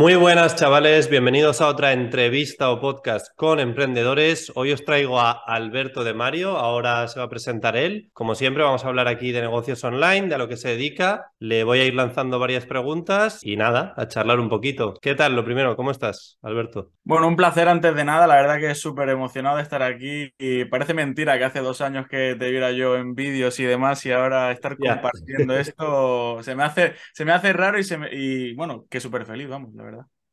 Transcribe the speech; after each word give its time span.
Muy 0.00 0.14
buenas 0.14 0.56
chavales, 0.56 1.10
bienvenidos 1.10 1.60
a 1.60 1.68
otra 1.68 1.92
entrevista 1.92 2.70
o 2.70 2.80
podcast 2.80 3.26
con 3.36 3.60
emprendedores. 3.60 4.50
Hoy 4.54 4.72
os 4.72 4.82
traigo 4.82 5.20
a 5.20 5.32
Alberto 5.32 6.04
de 6.04 6.14
Mario, 6.14 6.56
ahora 6.56 7.06
se 7.06 7.18
va 7.18 7.26
a 7.26 7.28
presentar 7.28 7.76
él. 7.76 8.08
Como 8.14 8.34
siempre 8.34 8.62
vamos 8.62 8.82
a 8.82 8.88
hablar 8.88 9.08
aquí 9.08 9.30
de 9.30 9.42
negocios 9.42 9.84
online, 9.84 10.28
de 10.28 10.36
a 10.36 10.38
lo 10.38 10.48
que 10.48 10.56
se 10.56 10.68
dedica. 10.68 11.30
Le 11.38 11.64
voy 11.64 11.80
a 11.80 11.84
ir 11.84 11.92
lanzando 11.92 12.38
varias 12.38 12.64
preguntas 12.64 13.40
y 13.42 13.58
nada, 13.58 13.92
a 13.94 14.08
charlar 14.08 14.40
un 14.40 14.48
poquito. 14.48 14.94
¿Qué 15.02 15.14
tal? 15.14 15.36
Lo 15.36 15.44
primero, 15.44 15.76
¿cómo 15.76 15.90
estás, 15.90 16.38
Alberto? 16.40 16.92
Bueno, 17.04 17.28
un 17.28 17.36
placer 17.36 17.68
antes 17.68 17.94
de 17.94 18.04
nada, 18.04 18.26
la 18.26 18.36
verdad 18.36 18.58
que 18.58 18.70
es 18.70 18.80
súper 18.80 19.10
emocionado 19.10 19.58
de 19.58 19.64
estar 19.64 19.82
aquí 19.82 20.32
y 20.38 20.64
parece 20.64 20.94
mentira 20.94 21.36
que 21.36 21.44
hace 21.44 21.60
dos 21.60 21.82
años 21.82 22.08
que 22.08 22.36
te 22.38 22.50
viera 22.50 22.72
yo 22.72 22.96
en 22.96 23.14
vídeos 23.14 23.60
y 23.60 23.64
demás 23.64 24.06
y 24.06 24.12
ahora 24.12 24.50
estar 24.50 24.78
compartiendo 24.78 25.58
esto 25.58 26.42
se 26.42 26.54
me 26.54 26.62
hace, 26.62 26.94
se 27.12 27.26
me 27.26 27.32
hace 27.32 27.52
raro 27.52 27.78
y, 27.78 27.84
se 27.84 27.98
y 28.12 28.54
bueno, 28.54 28.86
que 28.88 28.98
súper 28.98 29.26
feliz, 29.26 29.48
vamos 29.48 29.74
verdad. 29.89 29.89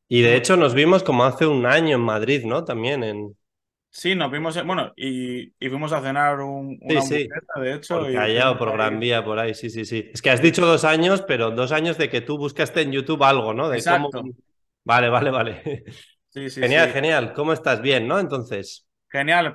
Y 0.08 0.22
de 0.22 0.36
hecho 0.36 0.56
nos 0.56 0.74
vimos 0.74 1.02
como 1.02 1.24
hace 1.24 1.46
un 1.46 1.66
año 1.66 1.96
en 1.96 2.02
Madrid, 2.02 2.44
¿no? 2.44 2.64
También 2.64 3.04
en... 3.04 3.36
Sí, 3.90 4.14
nos 4.14 4.30
vimos, 4.30 4.62
bueno, 4.64 4.92
y, 4.96 5.52
fuimos 5.60 5.92
a 5.92 6.00
cenar 6.00 6.40
un, 6.40 6.78
una 6.80 7.00
sí, 7.00 7.28
de 7.56 7.74
hecho. 7.74 8.00
Por 8.00 8.12
Callao, 8.12 8.58
por 8.58 8.72
Gran 8.72 9.00
Vía, 9.00 9.24
por 9.24 9.38
ahí, 9.38 9.54
sí, 9.54 9.70
sí, 9.70 9.84
sí. 9.84 10.10
Es 10.12 10.20
que 10.20 10.30
has 10.30 10.42
dicho 10.42 10.64
dos 10.64 10.84
años, 10.84 11.22
pero 11.26 11.50
dos 11.50 11.72
años 11.72 11.96
de 11.98 12.08
que 12.10 12.20
tú 12.20 12.36
buscaste 12.36 12.82
en 12.82 12.92
YouTube 12.92 13.22
algo, 13.22 13.54
¿no? 13.54 13.68
De 13.68 13.78
Exacto. 13.78 14.22
Vale, 14.84 15.08
vale, 15.08 15.30
vale. 15.30 15.84
Sí, 16.30 16.50
sí, 16.50 16.60
genial, 16.60 16.90
genial. 16.92 17.32
¿Cómo 17.32 17.54
estás? 17.54 17.80
Bien, 17.80 18.06
¿no? 18.06 18.18
Entonces. 18.18 18.86
Genial. 19.08 19.54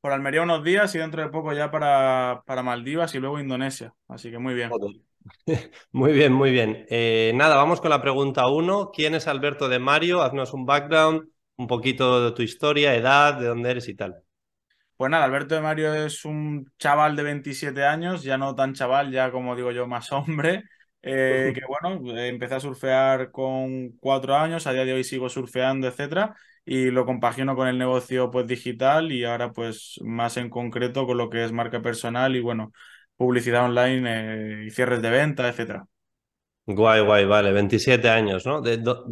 Por, 0.00 0.12
Almería, 0.12 0.42
unos 0.42 0.64
días 0.64 0.94
y 0.94 0.98
dentro 0.98 1.22
de 1.22 1.28
poco 1.28 1.52
ya 1.52 1.70
para, 1.70 2.42
para 2.46 2.62
Maldivas 2.62 3.14
y 3.14 3.18
luego 3.18 3.38
Indonesia. 3.38 3.92
Así 4.08 4.30
que 4.30 4.38
muy 4.38 4.54
bien. 4.54 4.70
Muy 5.92 6.12
bien, 6.12 6.32
muy 6.32 6.50
bien. 6.50 6.86
Eh, 6.88 7.32
nada, 7.34 7.56
vamos 7.56 7.80
con 7.80 7.90
la 7.90 8.00
pregunta 8.02 8.46
uno. 8.48 8.90
¿Quién 8.92 9.14
es 9.14 9.26
Alberto 9.26 9.68
de 9.68 9.78
Mario? 9.78 10.22
Haznos 10.22 10.52
un 10.52 10.66
background, 10.66 11.28
un 11.56 11.66
poquito 11.66 12.24
de 12.24 12.32
tu 12.32 12.42
historia, 12.42 12.94
edad, 12.94 13.34
de 13.38 13.46
dónde 13.46 13.70
eres 13.70 13.88
y 13.88 13.94
tal. 13.94 14.22
Pues 14.96 15.10
nada, 15.10 15.24
Alberto 15.26 15.54
de 15.54 15.60
Mario 15.60 15.92
es 15.94 16.24
un 16.24 16.72
chaval 16.78 17.16
de 17.16 17.22
27 17.22 17.84
años, 17.84 18.22
ya 18.22 18.38
no 18.38 18.54
tan 18.54 18.72
chaval, 18.72 19.12
ya 19.12 19.30
como 19.30 19.54
digo 19.54 19.70
yo, 19.70 19.86
más 19.86 20.10
hombre. 20.12 20.64
Eh, 21.02 21.52
que 21.54 21.60
bueno, 21.66 22.16
empecé 22.18 22.54
a 22.54 22.60
surfear 22.60 23.30
con 23.30 23.90
cuatro 24.00 24.34
años, 24.36 24.66
a 24.66 24.72
día 24.72 24.84
de 24.86 24.94
hoy 24.94 25.04
sigo 25.04 25.28
surfeando, 25.28 25.86
etcétera, 25.86 26.34
y 26.64 26.86
lo 26.90 27.04
compagino 27.04 27.54
con 27.54 27.68
el 27.68 27.76
negocio 27.78 28.30
pues 28.30 28.46
digital 28.46 29.12
y 29.12 29.24
ahora 29.24 29.52
pues 29.52 30.00
más 30.02 30.36
en 30.38 30.48
concreto 30.50 31.06
con 31.06 31.18
lo 31.18 31.28
que 31.28 31.44
es 31.44 31.52
marca 31.52 31.82
personal 31.82 32.34
y 32.34 32.40
bueno, 32.40 32.72
publicidad 33.16 33.64
online 33.64 34.04
eh, 34.06 34.64
y 34.66 34.70
cierres 34.70 35.02
de 35.02 35.10
venta, 35.10 35.48
etcétera. 35.48 35.86
Guay, 36.68 37.00
guay, 37.02 37.24
vale, 37.24 37.52
27 37.52 38.08
años, 38.08 38.44
¿no? 38.44 38.60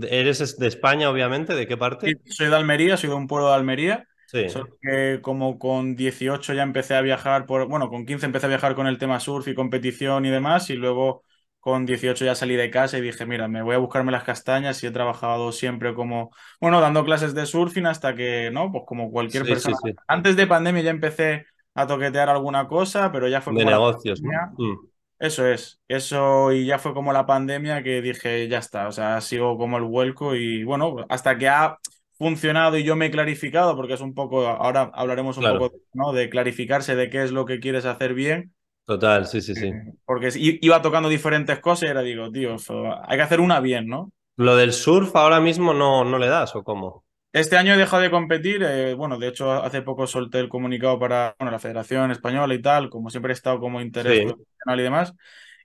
¿Eres 0.08 0.58
de 0.58 0.66
España, 0.66 1.08
obviamente? 1.08 1.55
¿De 1.55 1.69
qué 1.69 1.77
parte? 1.77 2.16
soy 2.27 2.48
de 2.48 2.56
Almería, 2.56 2.96
soy 2.96 3.11
de 3.11 3.14
un 3.14 3.28
pueblo 3.28 3.48
de 3.48 3.55
Almería. 3.55 4.08
Sí. 4.27 4.46
que 4.83 5.20
como 5.22 5.58
con 5.61 5.94
18 5.94 6.55
ya 6.55 6.64
empecé 6.64 6.96
a 6.96 7.00
viajar 7.00 7.46
por, 7.46 7.69
bueno, 7.69 7.88
con 7.88 8.05
15 8.05 8.27
empecé 8.27 8.46
a 8.46 8.48
viajar 8.48 8.74
con 8.74 8.88
el 8.88 8.98
tema 8.98 9.20
surf 9.20 9.46
y 9.46 9.55
competición 9.55 10.27
y 10.27 10.30
demás, 10.30 10.68
y 10.70 10.74
luego 10.74 11.22
con 11.61 11.86
18 11.86 12.24
ya 12.24 12.34
salí 12.34 12.56
de 12.56 12.70
casa 12.70 12.98
y 12.98 13.00
dije, 13.00 13.24
mira, 13.24 13.46
me 13.46 13.62
voy 13.62 13.77
a 13.77 13.78
buscarme 13.78 14.11
las 14.11 14.24
castañas 14.24 14.83
y 14.83 14.89
he 14.89 14.91
trabajado 14.91 15.52
siempre 15.52 15.94
como, 15.94 16.30
bueno, 16.61 16.80
dando 16.80 17.05
clases 17.05 17.34
de 17.34 17.46
surfing 17.46 17.86
hasta 17.86 18.16
que, 18.16 18.50
¿no? 18.50 18.72
Pues 18.72 18.83
como 18.86 19.11
cualquier 19.11 19.44
persona. 19.44 19.77
Antes 20.08 20.36
de 20.36 20.46
pandemia 20.48 20.83
ya 20.83 20.91
empecé 20.91 21.46
a 21.75 21.86
toquetear 21.86 22.28
alguna 22.28 22.67
cosa, 22.69 23.11
pero 23.12 23.28
ya 23.28 23.41
fue 23.41 23.55
de 23.55 23.64
negocios, 23.64 24.22
¿no? 24.22 24.30
Mm. 24.56 24.86
Eso 25.19 25.47
es, 25.47 25.80
eso 25.89 26.53
y 26.53 26.67
ya 26.67 26.78
fue 26.78 26.92
como 26.92 27.12
la 27.12 27.25
pandemia 27.25 27.83
que 27.83 28.03
dije, 28.03 28.48
ya 28.48 28.58
está, 28.58 28.89
o 28.89 28.92
sea, 28.92 29.20
sigo 29.20 29.56
como 29.56 29.78
el 29.78 29.84
vuelco 29.84 30.34
y 30.34 30.64
bueno, 30.64 30.97
hasta 31.08 31.39
que 31.39 31.48
ha 31.48 31.78
funcionado 32.19 32.77
y 32.77 32.84
yo 32.84 32.97
me 32.97 33.06
he 33.06 33.11
clarificado, 33.11 33.77
porque 33.77 33.95
es 33.95 34.00
un 34.00 34.14
poco, 34.14 34.47
ahora 34.47 34.91
hablaremos 34.95 35.36
un 35.39 35.45
poco, 35.45 35.77
¿no? 35.92 36.12
De 36.12 36.28
clarificarse 36.28 36.95
de 36.95 37.11
qué 37.11 37.22
es 37.22 37.33
lo 37.33 37.45
que 37.45 37.61
quieres 37.61 37.84
hacer 37.84 38.14
bien. 38.14 38.52
Total, 38.86 39.27
sí, 39.27 39.40
sí, 39.40 39.55
sí. 39.55 39.68
Eh, 39.68 39.95
porque 40.05 40.30
iba 40.34 40.83
tocando 40.83 41.08
diferentes 41.08 41.58
cosas 41.61 41.84
y 41.84 41.90
era, 41.90 42.02
digo, 42.02 42.30
tío, 42.30 42.57
hay 43.05 43.17
que 43.17 43.23
hacer 43.23 43.40
una 43.40 43.61
bien, 43.61 43.86
¿no? 43.86 44.11
Lo 44.36 44.57
del 44.57 44.73
surf 44.73 45.14
ahora 45.17 45.40
mismo 45.40 45.73
no, 45.73 46.05
no 46.05 46.18
le 46.18 46.27
das 46.27 46.55
o 46.57 46.63
cómo? 46.63 47.03
Este 47.34 47.56
año 47.56 47.74
he 47.74 47.77
dejado 47.77 48.00
de 48.00 48.12
competir. 48.12 48.62
Eh, 48.62 48.95
bueno, 48.95 49.18
de 49.18 49.27
hecho, 49.27 49.50
hace 49.50 49.83
poco 49.83 50.06
solté 50.06 50.39
el 50.39 50.48
comunicado 50.48 51.00
para 51.00 51.34
bueno, 51.36 51.50
la 51.50 51.58
Federación 51.58 52.12
Española 52.12 52.55
y 52.55 52.62
tal. 52.62 52.89
Como 52.89 53.11
siempre 53.11 53.33
he 53.33 53.34
estado 53.34 53.58
como 53.58 53.80
interés 53.80 54.20
profesional 54.20 54.78
y 54.78 54.83
demás. 54.84 55.14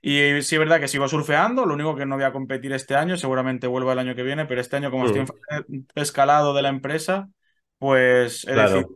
Y 0.02 0.42
sí 0.42 0.56
es 0.56 0.58
verdad 0.58 0.80
que 0.80 0.88
sigo 0.88 1.06
surfeando. 1.06 1.64
Lo 1.66 1.74
único 1.74 1.94
que 1.94 2.06
no 2.06 2.16
voy 2.16 2.24
a 2.24 2.32
competir 2.32 2.72
este 2.72 2.96
año, 2.96 3.16
seguramente 3.16 3.68
vuelvo 3.68 3.92
el 3.92 4.00
año 4.00 4.16
que 4.16 4.24
viene, 4.24 4.46
pero 4.46 4.60
este 4.60 4.78
año, 4.78 4.90
como 4.90 5.06
estoy 5.06 5.22
mm. 5.22 5.26
en 5.68 5.86
escalado 5.94 6.54
de 6.54 6.62
la 6.62 6.70
empresa, 6.70 7.28
pues 7.78 8.44
he 8.48 8.54
decidido 8.54 8.88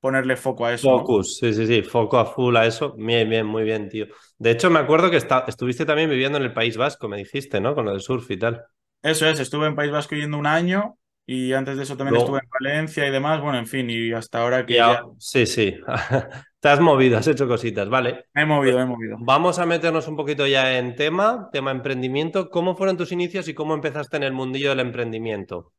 ponerle 0.00 0.36
foco 0.36 0.64
a 0.64 0.72
eso. 0.72 0.88
Focus, 0.88 1.36
sí, 1.36 1.52
sí, 1.52 1.66
sí, 1.66 1.82
foco 1.82 2.18
a 2.18 2.24
full 2.24 2.56
a 2.56 2.64
eso. 2.64 2.94
Bien, 2.96 3.28
bien, 3.28 3.44
muy 3.44 3.64
bien, 3.64 3.90
tío. 3.90 4.06
De 4.38 4.52
hecho, 4.52 4.70
me 4.70 4.78
acuerdo 4.78 5.10
que 5.10 5.18
estuviste 5.18 5.84
también 5.84 6.08
viviendo 6.08 6.38
en 6.38 6.44
el 6.44 6.54
País 6.54 6.78
Vasco, 6.78 7.08
me 7.08 7.18
dijiste, 7.18 7.60
¿no? 7.60 7.74
Con 7.74 7.84
lo 7.84 7.90
del 7.90 8.00
surf 8.00 8.30
y 8.30 8.38
tal. 8.38 8.64
Eso 9.02 9.28
es, 9.28 9.38
estuve 9.38 9.66
en 9.66 9.76
País 9.76 9.92
Vasco 9.92 10.14
yendo 10.14 10.38
un 10.38 10.46
año 10.46 10.96
y 11.26 11.52
antes 11.52 11.76
de 11.76 11.82
eso 11.82 11.96
también 11.96 12.20
estuve 12.20 12.38
en 12.38 12.48
Valencia 12.60 13.06
y 13.06 13.10
demás. 13.10 13.40
Bueno, 13.40 13.58
en 13.58 13.66
fin, 13.66 13.90
y 13.90 14.12
hasta 14.12 14.42
ahora 14.42 14.64
que 14.64 14.74
ya... 14.74 15.02
Sí, 15.18 15.44
sí. 15.44 15.76
Te 16.60 16.68
has 16.68 16.80
movido, 16.80 17.18
has 17.18 17.26
hecho 17.26 17.48
cositas, 17.48 17.88
vale. 17.88 18.26
Me 18.32 18.42
he 18.42 18.46
movido, 18.46 18.76
me 18.76 18.84
he 18.84 18.86
movido. 18.86 19.16
Vamos 19.20 19.58
a 19.58 19.66
meternos 19.66 20.06
un 20.08 20.16
poquito 20.16 20.46
ya 20.46 20.78
en 20.78 20.94
tema, 20.94 21.48
tema 21.52 21.72
emprendimiento. 21.72 22.48
¿Cómo 22.48 22.76
fueron 22.76 22.96
tus 22.96 23.12
inicios 23.12 23.48
y 23.48 23.54
cómo 23.54 23.74
empezaste 23.74 24.16
en 24.16 24.22
el 24.22 24.32
mundillo 24.32 24.70
del 24.70 24.80
emprendimiento? 24.80 25.72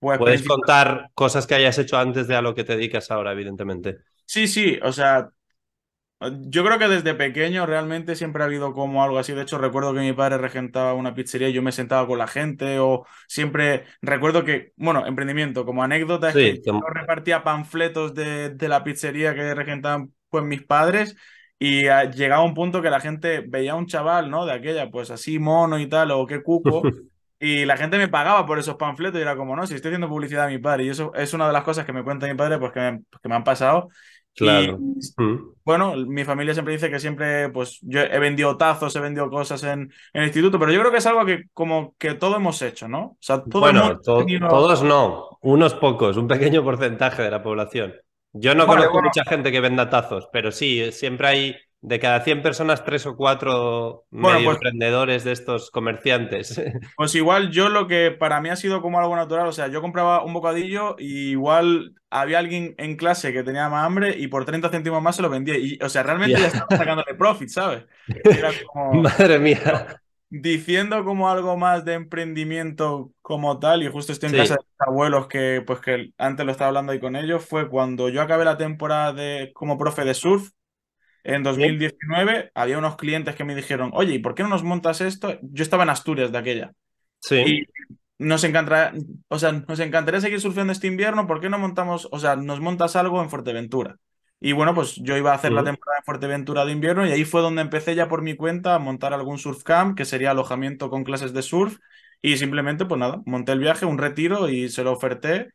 Pues 0.00 0.18
Puedes 0.18 0.46
contar 0.46 1.10
cosas 1.14 1.46
que 1.46 1.54
hayas 1.54 1.78
hecho 1.78 1.98
antes 1.98 2.28
de 2.28 2.36
a 2.36 2.42
lo 2.42 2.54
que 2.54 2.64
te 2.64 2.76
dedicas 2.76 3.10
ahora, 3.10 3.32
evidentemente. 3.32 3.98
Sí, 4.24 4.46
sí, 4.46 4.78
o 4.82 4.92
sea, 4.92 5.28
yo 6.20 6.64
creo 6.64 6.78
que 6.80 6.88
desde 6.88 7.14
pequeño 7.14 7.64
realmente 7.64 8.16
siempre 8.16 8.42
ha 8.42 8.46
habido 8.46 8.72
como 8.72 9.04
algo 9.04 9.18
así. 9.18 9.32
De 9.34 9.42
hecho, 9.42 9.58
recuerdo 9.58 9.94
que 9.94 10.00
mi 10.00 10.12
padre 10.12 10.38
regentaba 10.38 10.94
una 10.94 11.14
pizzería 11.14 11.48
y 11.48 11.52
yo 11.52 11.62
me 11.62 11.70
sentaba 11.70 12.06
con 12.08 12.18
la 12.18 12.26
gente. 12.26 12.80
O 12.80 13.06
siempre 13.28 13.84
recuerdo 14.02 14.44
que, 14.44 14.72
bueno, 14.76 15.06
emprendimiento, 15.06 15.64
como 15.64 15.82
anécdota, 15.82 16.30
es 16.30 16.34
que 16.34 16.60
yo 16.64 16.80
repartía 16.92 17.44
panfletos 17.44 18.14
de, 18.14 18.56
la 18.60 18.82
pizzería 18.82 19.34
que 19.34 19.54
regentaban 19.54 20.12
pues 20.28 20.44
mis 20.44 20.62
padres. 20.62 21.16
Y 21.60 21.82
llegaba 21.82 22.42
un 22.42 22.54
punto 22.54 22.82
que 22.82 22.90
la 22.90 23.00
gente 23.00 23.44
veía 23.46 23.72
a 23.72 23.76
un 23.76 23.86
chaval, 23.86 24.30
¿no? 24.30 24.44
De 24.44 24.52
aquella, 24.52 24.90
pues 24.90 25.10
así 25.10 25.38
mono 25.38 25.78
y 25.78 25.88
tal, 25.88 26.10
o 26.10 26.26
qué 26.26 26.42
cuco. 26.42 26.82
y 27.40 27.64
la 27.64 27.76
gente 27.76 27.96
me 27.96 28.08
pagaba 28.08 28.44
por 28.44 28.58
esos 28.58 28.74
panfletos 28.76 29.18
y 29.20 29.22
era 29.22 29.36
como, 29.36 29.54
no, 29.54 29.66
si 29.66 29.74
estoy 29.74 29.90
haciendo 29.90 30.08
publicidad 30.08 30.46
a 30.46 30.48
mi 30.48 30.58
padre. 30.58 30.84
Y 30.84 30.88
eso 30.88 31.12
es 31.14 31.32
una 31.32 31.46
de 31.46 31.52
las 31.52 31.62
cosas 31.62 31.84
que 31.84 31.92
me 31.92 32.02
cuenta 32.02 32.26
mi 32.26 32.34
padre, 32.34 32.58
pues 32.58 32.72
que 32.72 32.80
me, 32.80 32.92
pues, 33.08 33.22
que 33.22 33.28
me 33.28 33.36
han 33.36 33.44
pasado. 33.44 33.88
Claro. 34.38 34.78
Mm. 34.78 35.36
bueno, 35.64 35.96
mi 35.96 36.24
familia 36.24 36.54
siempre 36.54 36.74
dice 36.74 36.90
que 36.90 37.00
siempre, 37.00 37.48
pues 37.48 37.78
yo 37.82 38.00
he 38.00 38.18
vendido 38.20 38.56
tazos, 38.56 38.94
he 38.94 39.00
vendido 39.00 39.28
cosas 39.28 39.64
en, 39.64 39.92
el 40.12 40.24
instituto, 40.24 40.58
pero 40.58 40.70
yo 40.70 40.78
creo 40.78 40.92
que 40.92 40.98
es 40.98 41.06
algo 41.06 41.24
que 41.24 41.44
como 41.52 41.94
que 41.98 42.14
todos 42.14 42.36
hemos 42.36 42.62
hecho, 42.62 42.88
¿no? 42.88 43.00
O 43.00 43.16
sea, 43.20 43.42
bueno, 43.46 43.98
todos 44.00 44.82
no, 44.82 45.38
unos 45.42 45.74
pocos, 45.74 46.16
un 46.16 46.28
pequeño 46.28 46.62
porcentaje 46.62 47.22
de 47.22 47.30
la 47.30 47.42
población. 47.42 47.94
Yo 48.32 48.54
no 48.54 48.66
conozco 48.66 49.02
mucha 49.02 49.24
gente 49.24 49.50
que 49.50 49.60
venda 49.60 49.90
tazos, 49.90 50.28
pero 50.32 50.52
sí, 50.52 50.92
siempre 50.92 51.26
hay 51.26 51.56
de 51.80 52.00
cada 52.00 52.22
100 52.22 52.42
personas, 52.42 52.84
tres 52.84 53.06
o 53.06 53.16
cuatro 53.16 54.04
medio 54.10 54.44
pues 54.44 54.56
emprendedores 54.56 55.24
de 55.24 55.32
estos 55.32 55.70
comerciantes. 55.70 56.60
Pues 56.96 57.14
igual 57.14 57.50
yo 57.50 57.68
lo 57.68 57.86
que 57.86 58.10
para 58.10 58.40
mí 58.40 58.48
ha 58.48 58.56
sido 58.56 58.82
como 58.82 58.98
algo 58.98 59.14
natural, 59.14 59.46
o 59.46 59.52
sea, 59.52 59.68
yo 59.68 59.80
compraba 59.80 60.24
un 60.24 60.32
bocadillo 60.32 60.96
y 60.98 61.30
igual 61.30 61.94
había 62.10 62.38
alguien 62.38 62.74
en 62.78 62.96
clase 62.96 63.32
que 63.32 63.42
tenía 63.42 63.68
más 63.68 63.84
hambre 63.84 64.16
y 64.18 64.28
por 64.28 64.44
30 64.44 64.68
céntimos 64.70 65.02
más 65.02 65.16
se 65.16 65.22
lo 65.22 65.30
vendía. 65.30 65.56
Y, 65.56 65.78
o 65.80 65.88
sea, 65.88 66.02
realmente 66.02 66.40
ya 66.40 66.48
estaba 66.48 66.76
sacándole 66.76 67.14
profit, 67.14 67.48
¿sabes? 67.48 67.84
Madre 68.94 69.38
mía. 69.38 70.00
Diciendo 70.30 71.04
como 71.04 71.30
algo 71.30 71.56
más 71.56 71.84
de 71.84 71.94
emprendimiento 71.94 73.12
como 73.22 73.58
tal, 73.58 73.82
y 73.82 73.88
justo 73.88 74.12
estoy 74.12 74.30
en 74.30 74.36
casa 74.36 74.54
de 74.54 74.60
mis 74.60 74.88
abuelos 74.88 75.26
que, 75.28 75.62
pues 75.66 75.80
que 75.80 76.12
antes 76.18 76.44
lo 76.44 76.52
estaba 76.52 76.68
hablando 76.68 76.92
ahí 76.92 77.00
con 77.00 77.16
ellos, 77.16 77.44
fue 77.44 77.68
cuando 77.68 78.08
yo 78.08 78.20
acabé 78.20 78.44
la 78.44 78.58
temporada 78.58 79.12
de, 79.12 79.52
como 79.54 79.78
profe 79.78 80.04
de 80.04 80.14
surf, 80.14 80.50
en 81.28 81.42
2019 81.42 82.52
había 82.54 82.78
unos 82.78 82.96
clientes 82.96 83.34
que 83.34 83.44
me 83.44 83.54
dijeron, 83.54 83.90
oye, 83.92 84.14
¿y 84.14 84.18
por 84.18 84.34
qué 84.34 84.42
no 84.42 84.48
nos 84.48 84.64
montas 84.64 85.02
esto? 85.02 85.38
Yo 85.42 85.62
estaba 85.62 85.82
en 85.82 85.90
Asturias 85.90 86.32
de 86.32 86.38
aquella. 86.38 86.72
Sí. 87.20 87.36
Y 87.36 87.66
nos 88.18 88.44
encantaría, 88.44 88.94
o 89.28 89.38
sea, 89.38 89.52
nos 89.52 89.78
encantaría 89.78 90.22
seguir 90.22 90.40
surfeando 90.40 90.72
este 90.72 90.86
invierno, 90.86 91.26
¿por 91.26 91.40
qué 91.40 91.50
no 91.50 91.58
montamos, 91.58 92.08
o 92.10 92.18
sea, 92.18 92.34
nos 92.36 92.60
montas 92.60 92.96
algo 92.96 93.22
en 93.22 93.28
Fuerteventura? 93.28 93.96
Y 94.40 94.52
bueno, 94.52 94.74
pues 94.74 94.96
yo 94.96 95.16
iba 95.16 95.32
a 95.32 95.34
hacer 95.34 95.52
la 95.52 95.64
temporada 95.64 95.98
en 95.98 96.04
Fuerteventura 96.04 96.64
de 96.64 96.72
invierno 96.72 97.06
y 97.06 97.10
ahí 97.10 97.24
fue 97.24 97.42
donde 97.42 97.60
empecé 97.60 97.94
ya 97.94 98.08
por 98.08 98.22
mi 98.22 98.34
cuenta 98.34 98.74
a 98.74 98.78
montar 98.78 99.12
algún 99.12 99.36
surf 99.36 99.62
camp, 99.64 99.98
que 99.98 100.06
sería 100.06 100.30
alojamiento 100.30 100.88
con 100.88 101.04
clases 101.04 101.34
de 101.34 101.42
surf. 101.42 101.76
Y 102.22 102.38
simplemente, 102.38 102.86
pues 102.86 102.98
nada, 102.98 103.20
monté 103.26 103.52
el 103.52 103.58
viaje, 103.58 103.84
un 103.84 103.98
retiro 103.98 104.48
y 104.48 104.70
se 104.70 104.82
lo 104.82 104.92
oferté 104.92 105.50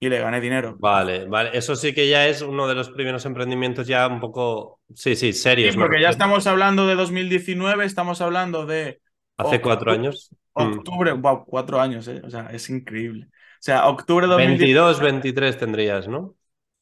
y 0.00 0.08
le 0.08 0.18
gané 0.18 0.40
dinero. 0.40 0.76
Vale, 0.80 1.26
vale. 1.26 1.50
Eso 1.52 1.76
sí 1.76 1.92
que 1.92 2.08
ya 2.08 2.26
es 2.26 2.40
uno 2.40 2.66
de 2.66 2.74
los 2.74 2.88
primeros 2.90 3.26
emprendimientos 3.26 3.86
ya 3.86 4.08
un 4.08 4.18
poco, 4.18 4.80
sí, 4.94 5.14
sí, 5.14 5.34
serios. 5.34 5.74
Sí, 5.74 5.78
porque 5.78 6.00
ya 6.00 6.08
estamos 6.08 6.46
hablando 6.46 6.86
de 6.86 6.94
2019, 6.94 7.84
estamos 7.84 8.22
hablando 8.22 8.64
de 8.64 9.00
Hace 9.36 9.60
cuatro 9.60 9.92
años. 9.92 10.30
Mm. 10.54 10.78
Octubre, 10.78 11.12
wow, 11.12 11.44
cuatro 11.44 11.80
años, 11.80 12.08
¿eh? 12.08 12.20
O 12.24 12.30
sea, 12.30 12.48
es 12.50 12.68
increíble. 12.70 13.26
O 13.26 13.62
sea, 13.62 13.88
octubre 13.88 14.26
de 14.26 14.36
22, 14.36 15.00
23 15.00 15.58
tendrías, 15.58 16.08
¿no? 16.08 16.34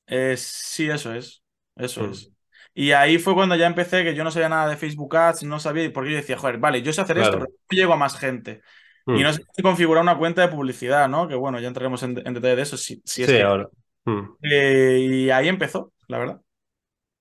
Eh, 0.06 0.36
sí, 0.36 0.88
eso 0.88 1.12
es. 1.12 1.42
Eso 1.76 2.04
mm. 2.04 2.10
es. 2.10 2.30
Y 2.74 2.92
ahí 2.92 3.18
fue 3.18 3.34
cuando 3.34 3.56
ya 3.56 3.66
empecé, 3.66 4.04
que 4.04 4.14
yo 4.14 4.22
no 4.22 4.30
sabía 4.30 4.48
nada 4.48 4.68
de 4.68 4.76
Facebook 4.76 5.16
Ads, 5.16 5.42
no 5.42 5.58
sabía, 5.58 5.92
porque 5.92 6.10
yo 6.10 6.16
decía, 6.16 6.38
joder, 6.38 6.58
vale, 6.58 6.82
yo 6.82 6.92
sé 6.92 7.00
hacer 7.00 7.18
esto, 7.18 7.32
pero 7.32 7.46
no 7.46 7.76
llego 7.76 7.92
a 7.92 7.96
más 7.96 8.16
gente. 8.16 8.62
Y 9.08 9.20
mm. 9.20 9.22
no 9.22 9.32
sé 9.32 9.42
si 9.54 9.62
configurar 9.62 10.02
una 10.02 10.18
cuenta 10.18 10.42
de 10.42 10.48
publicidad, 10.48 11.08
¿no? 11.08 11.26
Que 11.26 11.34
bueno, 11.34 11.58
ya 11.58 11.68
entraremos 11.68 12.02
en, 12.02 12.14
detalle 12.14 12.56
de 12.56 12.62
eso. 12.62 12.76
Si, 12.76 13.00
sí, 13.04 13.40
ahora. 13.40 13.68
Eh, 14.42 15.06
y 15.10 15.30
ahí 15.30 15.48
empezó, 15.48 15.92
la 16.08 16.18
verdad. 16.18 16.40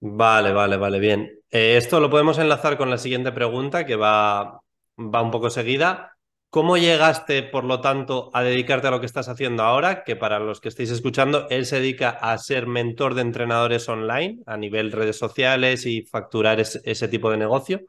Vale, 0.01 0.51
vale, 0.51 0.75
vale, 0.77 0.99
bien. 0.99 1.31
Eh, 1.49 1.77
esto 1.77 1.99
lo 2.01 2.09
podemos 2.09 2.37
enlazar 2.39 2.77
con 2.77 2.89
la 2.89 2.97
siguiente 2.97 3.31
pregunta 3.31 3.85
que 3.85 3.95
va, 3.95 4.59
va 4.97 5.21
un 5.21 5.31
poco 5.31 5.49
seguida. 5.49 6.17
¿Cómo 6.49 6.77
llegaste, 6.77 7.43
por 7.43 7.63
lo 7.63 7.79
tanto, 7.79 8.31
a 8.33 8.41
dedicarte 8.41 8.87
a 8.87 8.91
lo 8.91 8.99
que 8.99 9.05
estás 9.05 9.29
haciendo 9.29 9.63
ahora? 9.63 10.03
Que 10.03 10.15
para 10.15 10.39
los 10.39 10.59
que 10.59 10.69
estéis 10.69 10.91
escuchando, 10.91 11.47
él 11.49 11.65
se 11.65 11.79
dedica 11.79 12.09
a 12.09 12.37
ser 12.37 12.67
mentor 12.67 13.15
de 13.15 13.21
entrenadores 13.21 13.87
online 13.87 14.39
a 14.45 14.57
nivel 14.57 14.91
redes 14.91 15.17
sociales 15.17 15.85
y 15.85 16.03
facturar 16.03 16.59
ese 16.59 17.07
tipo 17.07 17.31
de 17.31 17.37
negocio. 17.37 17.81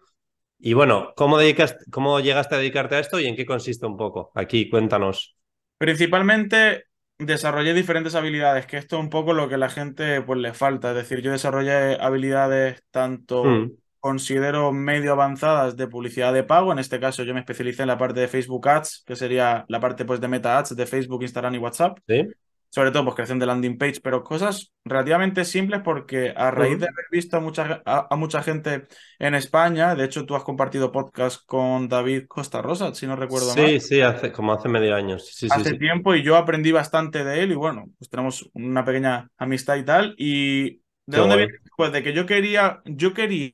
Y 0.59 0.73
bueno, 0.73 1.13
¿cómo, 1.17 1.39
dedicas, 1.39 1.77
¿cómo 1.91 2.21
llegaste 2.21 2.57
a 2.57 2.59
dedicarte 2.59 2.97
a 2.97 2.99
esto 2.99 3.21
y 3.21 3.27
en 3.27 3.37
qué 3.37 3.47
consiste 3.47 3.87
un 3.87 3.97
poco? 3.97 4.33
Aquí, 4.35 4.69
cuéntanos. 4.69 5.37
Principalmente 5.79 6.85
desarrollé 7.19 7.75
diferentes 7.75 8.15
habilidades, 8.15 8.67
que 8.67 8.77
esto 8.77 8.97
es 8.97 9.03
un 9.03 9.11
poco 9.11 9.35
lo 9.35 9.49
que 9.49 9.55
a 9.57 9.59
la 9.59 9.69
gente 9.69 10.21
pues 10.23 10.39
le 10.39 10.53
falta. 10.55 10.91
Es 10.91 10.97
decir, 10.97 11.21
yo 11.21 11.31
desarrollé 11.31 11.97
habilidades 12.01 12.83
tanto 12.91 13.45
mm. 13.45 13.73
considero 14.01 14.73
medio 14.73 15.13
avanzadas 15.13 15.77
de 15.77 15.87
publicidad 15.87 16.33
de 16.33 16.45
pago. 16.45 16.73
En 16.73 16.79
este 16.79 16.99
caso, 16.99 17.23
yo 17.23 17.35
me 17.35 17.41
especialicé 17.41 17.83
en 17.83 17.89
la 17.89 17.99
parte 17.99 18.21
de 18.21 18.29
Facebook 18.29 18.69
Ads, 18.69 19.05
que 19.07 19.17
sería 19.17 19.65
la 19.69 19.81
parte 19.81 20.05
pues 20.05 20.21
de 20.21 20.29
Meta 20.29 20.59
Ads 20.59 20.75
de 20.75 20.87
Facebook, 20.87 21.23
Instagram 21.23 21.55
y 21.55 21.59
WhatsApp. 21.59 21.99
¿Sí? 22.09 22.27
Sobre 22.71 22.91
todo 22.91 23.05
pues 23.05 23.15
creación 23.17 23.39
de 23.39 23.47
landing 23.47 23.79
page, 23.79 24.01
pero 24.03 24.23
cosas 24.23 24.73
relativamente 24.85 25.45
simples 25.45 25.81
porque 25.83 26.33
a 26.37 26.51
raíz 26.51 26.79
de 26.79 26.87
haber 26.87 27.07
visto 27.11 27.37
a 27.37 27.41
mucha, 27.41 27.83
a, 27.85 28.15
mucha 28.17 28.43
gente 28.43 28.87
en 29.19 29.35
España, 29.35 29.95
de 29.95 30.05
hecho 30.05 30.27
tú 30.27 30.37
has 30.37 30.45
compartido 30.45 30.93
podcast 30.93 31.45
con 31.47 31.89
David 31.89 32.27
Costa 32.29 32.61
Rosa, 32.61 32.95
si 32.95 33.07
no 33.07 33.17
recuerdo 33.17 33.55
mal. 33.55 33.67
Sí, 33.67 33.81
sí, 33.81 34.01
hace, 34.01 34.33
como 34.33 34.53
hace 34.53 34.69
medio 34.69 34.95
año. 34.95 35.19
Sí, 35.19 35.49
hace 35.51 35.75
tiempo 35.75 36.15
y 36.15 36.23
yo 36.23 36.37
aprendí 36.37 36.73
bastante 36.73 37.25
de 37.25 37.43
él 37.43 37.53
y 37.53 37.57
bueno, 37.57 37.87
pues 37.99 38.11
tenemos 38.11 38.49
una 38.53 38.85
pequeña 38.85 39.31
amistad 39.39 39.77
y 39.77 39.85
tal. 39.85 40.15
¿Y 40.19 40.83
de 41.07 41.19
dónde 41.19 41.37
viene? 41.37 41.53
Pues 41.77 41.93
de 41.93 42.03
que 42.03 42.13
yo 42.13 42.27
quería, 42.27 42.83
yo 42.85 43.15
quería 43.15 43.53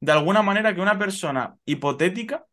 de 0.00 0.12
alguna 0.12 0.42
manera 0.42 0.74
que 0.74 0.80
una 0.80 0.98
persona 0.98 1.56
hipotética 1.64 2.46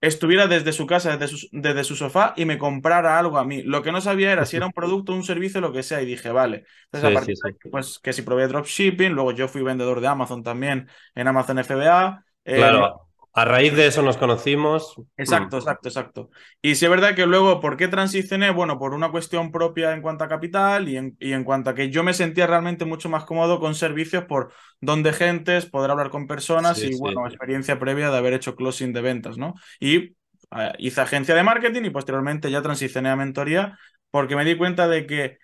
estuviera 0.00 0.46
desde 0.46 0.72
su 0.72 0.86
casa, 0.86 1.16
desde 1.16 1.36
su, 1.36 1.48
desde 1.52 1.84
su, 1.84 1.96
sofá 1.96 2.34
y 2.36 2.44
me 2.44 2.58
comprara 2.58 3.18
algo 3.18 3.38
a 3.38 3.44
mí. 3.44 3.62
Lo 3.62 3.82
que 3.82 3.92
no 3.92 4.00
sabía 4.00 4.32
era 4.32 4.46
si 4.46 4.56
era 4.56 4.66
un 4.66 4.72
producto, 4.72 5.12
un 5.12 5.24
servicio, 5.24 5.60
lo 5.60 5.72
que 5.72 5.82
sea, 5.82 6.02
y 6.02 6.06
dije, 6.06 6.30
vale. 6.30 6.64
Entonces, 6.92 7.40
pues 7.70 7.98
que 7.98 8.12
si 8.12 8.22
probé 8.22 8.46
dropshipping, 8.48 9.12
luego 9.12 9.32
yo 9.32 9.48
fui 9.48 9.62
vendedor 9.62 10.00
de 10.00 10.08
Amazon 10.08 10.42
también 10.42 10.88
en 11.14 11.28
Amazon 11.28 11.58
FBA. 11.64 12.24
Eh, 12.44 12.56
claro. 12.56 13.07
A 13.38 13.44
raíz 13.44 13.72
de 13.76 13.86
eso 13.86 14.02
nos 14.02 14.16
conocimos. 14.16 14.96
Exacto, 15.16 15.54
mm. 15.54 15.60
exacto, 15.60 15.88
exacto. 15.88 16.30
Y 16.60 16.74
sí 16.74 16.86
es 16.86 16.90
verdad 16.90 17.14
que 17.14 17.24
luego, 17.24 17.60
¿por 17.60 17.76
qué 17.76 17.86
transicioné? 17.86 18.50
Bueno, 18.50 18.80
por 18.80 18.94
una 18.94 19.12
cuestión 19.12 19.52
propia 19.52 19.92
en 19.92 20.02
cuanto 20.02 20.24
a 20.24 20.28
capital 20.28 20.88
y 20.88 20.96
en, 20.96 21.16
y 21.20 21.34
en 21.34 21.44
cuanto 21.44 21.70
a 21.70 21.74
que 21.76 21.88
yo 21.88 22.02
me 22.02 22.14
sentía 22.14 22.48
realmente 22.48 22.84
mucho 22.84 23.08
más 23.08 23.24
cómodo 23.24 23.60
con 23.60 23.76
servicios 23.76 24.24
por 24.24 24.52
donde 24.80 25.12
gentes, 25.12 25.66
poder 25.66 25.92
hablar 25.92 26.10
con 26.10 26.26
personas 26.26 26.82
y, 26.82 26.98
bueno, 26.98 27.28
experiencia 27.28 27.78
previa 27.78 28.10
de 28.10 28.18
haber 28.18 28.32
hecho 28.32 28.56
closing 28.56 28.92
de 28.92 29.02
ventas, 29.02 29.38
¿no? 29.38 29.54
Y 29.78 30.16
eh, 30.56 30.72
hice 30.78 31.00
agencia 31.00 31.36
de 31.36 31.44
marketing 31.44 31.84
y 31.84 31.90
posteriormente 31.90 32.50
ya 32.50 32.60
transicioné 32.60 33.08
a 33.08 33.14
mentoría 33.14 33.78
porque 34.10 34.34
me 34.34 34.44
di 34.44 34.56
cuenta 34.56 34.88
de 34.88 35.06
que 35.06 35.38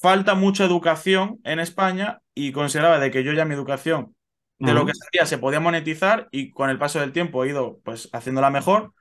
falta 0.00 0.34
mucha 0.34 0.64
educación 0.64 1.38
en 1.44 1.60
España 1.60 2.18
y 2.34 2.50
consideraba 2.50 2.98
de 2.98 3.12
que 3.12 3.22
yo 3.22 3.32
ya 3.32 3.44
mi 3.44 3.54
educación 3.54 4.16
de 4.62 4.74
lo 4.74 4.86
que 4.86 4.92
sabía 4.94 5.26
se 5.26 5.38
podía 5.38 5.60
monetizar 5.60 6.28
y 6.30 6.50
con 6.50 6.70
el 6.70 6.78
paso 6.78 7.00
del 7.00 7.12
tiempo 7.12 7.44
he 7.44 7.48
ido 7.48 7.80
pues 7.84 8.08
haciéndola 8.12 8.50
mejor 8.50 8.92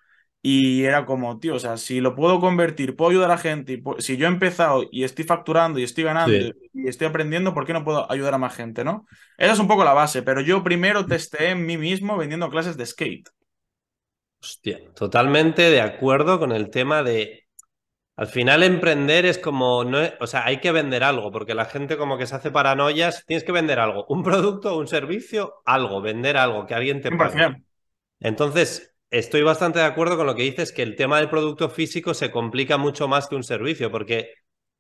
y 0.44 0.86
era 0.86 1.06
como, 1.06 1.40
tío, 1.40 1.56
o 1.56 1.60
sea, 1.60 1.78
si 1.78 2.02
lo 2.02 2.16
puedo 2.16 2.40
convertir, 2.40 2.96
puedo 2.96 3.12
ayudar 3.12 3.30
a 3.30 3.38
gente, 3.38 3.74
y 3.74 4.02
si 4.02 4.18
yo 4.18 4.26
he 4.26 4.30
empezado 4.30 4.84
y 4.92 5.04
estoy 5.04 5.24
facturando 5.24 5.78
y 5.78 5.84
estoy 5.84 6.04
ganando 6.04 6.34
y 6.74 6.88
estoy 6.88 7.08
aprendiendo, 7.08 7.54
¿por 7.54 7.68
qué 7.68 7.74
no 7.74 7.84
puedo 7.84 8.12
ayudar 8.12 8.34
a 8.34 8.40
más 8.40 8.56
gente, 8.56 8.84
no? 8.84 9.06
Esa 9.38 9.54
es 9.54 9.60
un 9.60 9.68
poco 9.68 9.84
la 9.84 9.94
base, 9.94 10.24
pero 10.24 10.42
yo 10.42 10.64
primero 10.64 11.06
testé 11.06 11.50
en 11.52 11.66
mí 11.66 11.78
mismo 11.78 12.18
vendiendo 12.18 12.50
clases 12.50 12.76
de 12.76 12.88
skate. 12.88 13.30
Hostia, 14.42 14.80
totalmente 14.96 15.70
de 15.70 15.82
acuerdo 15.82 16.40
con 16.40 16.52
el 16.52 16.72
tema 16.72 17.04
de 17.04 17.46
al 18.16 18.28
final 18.28 18.62
emprender 18.64 19.26
es 19.26 19.38
como, 19.38 19.84
no, 19.84 20.00
o 20.20 20.28
sea, 20.28 20.46
hay 20.46 20.60
que 20.60 20.72
vender 20.72 21.04
algo, 21.04 21.32
porque 21.32 21.56
la 21.56 21.66
gente 21.66 21.98
como 21.98 22.18
que 22.18 22.28
se 22.28 22.36
hace 22.36 22.52
paranoias, 22.52 23.26
tienes 23.26 23.44
que 23.44 23.52
vender 23.52 23.80
algo, 23.80 24.06
un 24.10 24.22
producto, 24.22 24.78
un 24.78 24.88
servicio, 24.88 25.62
algo, 25.66 26.02
vender 26.02 26.38
algo, 26.38 26.66
que 26.66 26.76
alguien 26.76 27.02
te 27.02 27.12
pague. 27.12 27.64
Entonces, 28.20 28.94
estoy 29.10 29.42
bastante 29.42 29.80
de 29.80 29.86
acuerdo 29.86 30.18
con 30.18 30.28
lo 30.28 30.36
que 30.36 30.44
dices, 30.44 30.72
que 30.72 30.84
el 30.84 30.96
tema 30.96 31.18
del 31.18 31.30
producto 31.30 31.70
físico 31.70 32.14
se 32.14 32.32
complica 32.32 32.78
mucho 32.78 33.08
más 33.08 33.28
que 33.28 33.36
un 33.36 33.44
servicio, 33.44 33.92
porque 33.92 34.34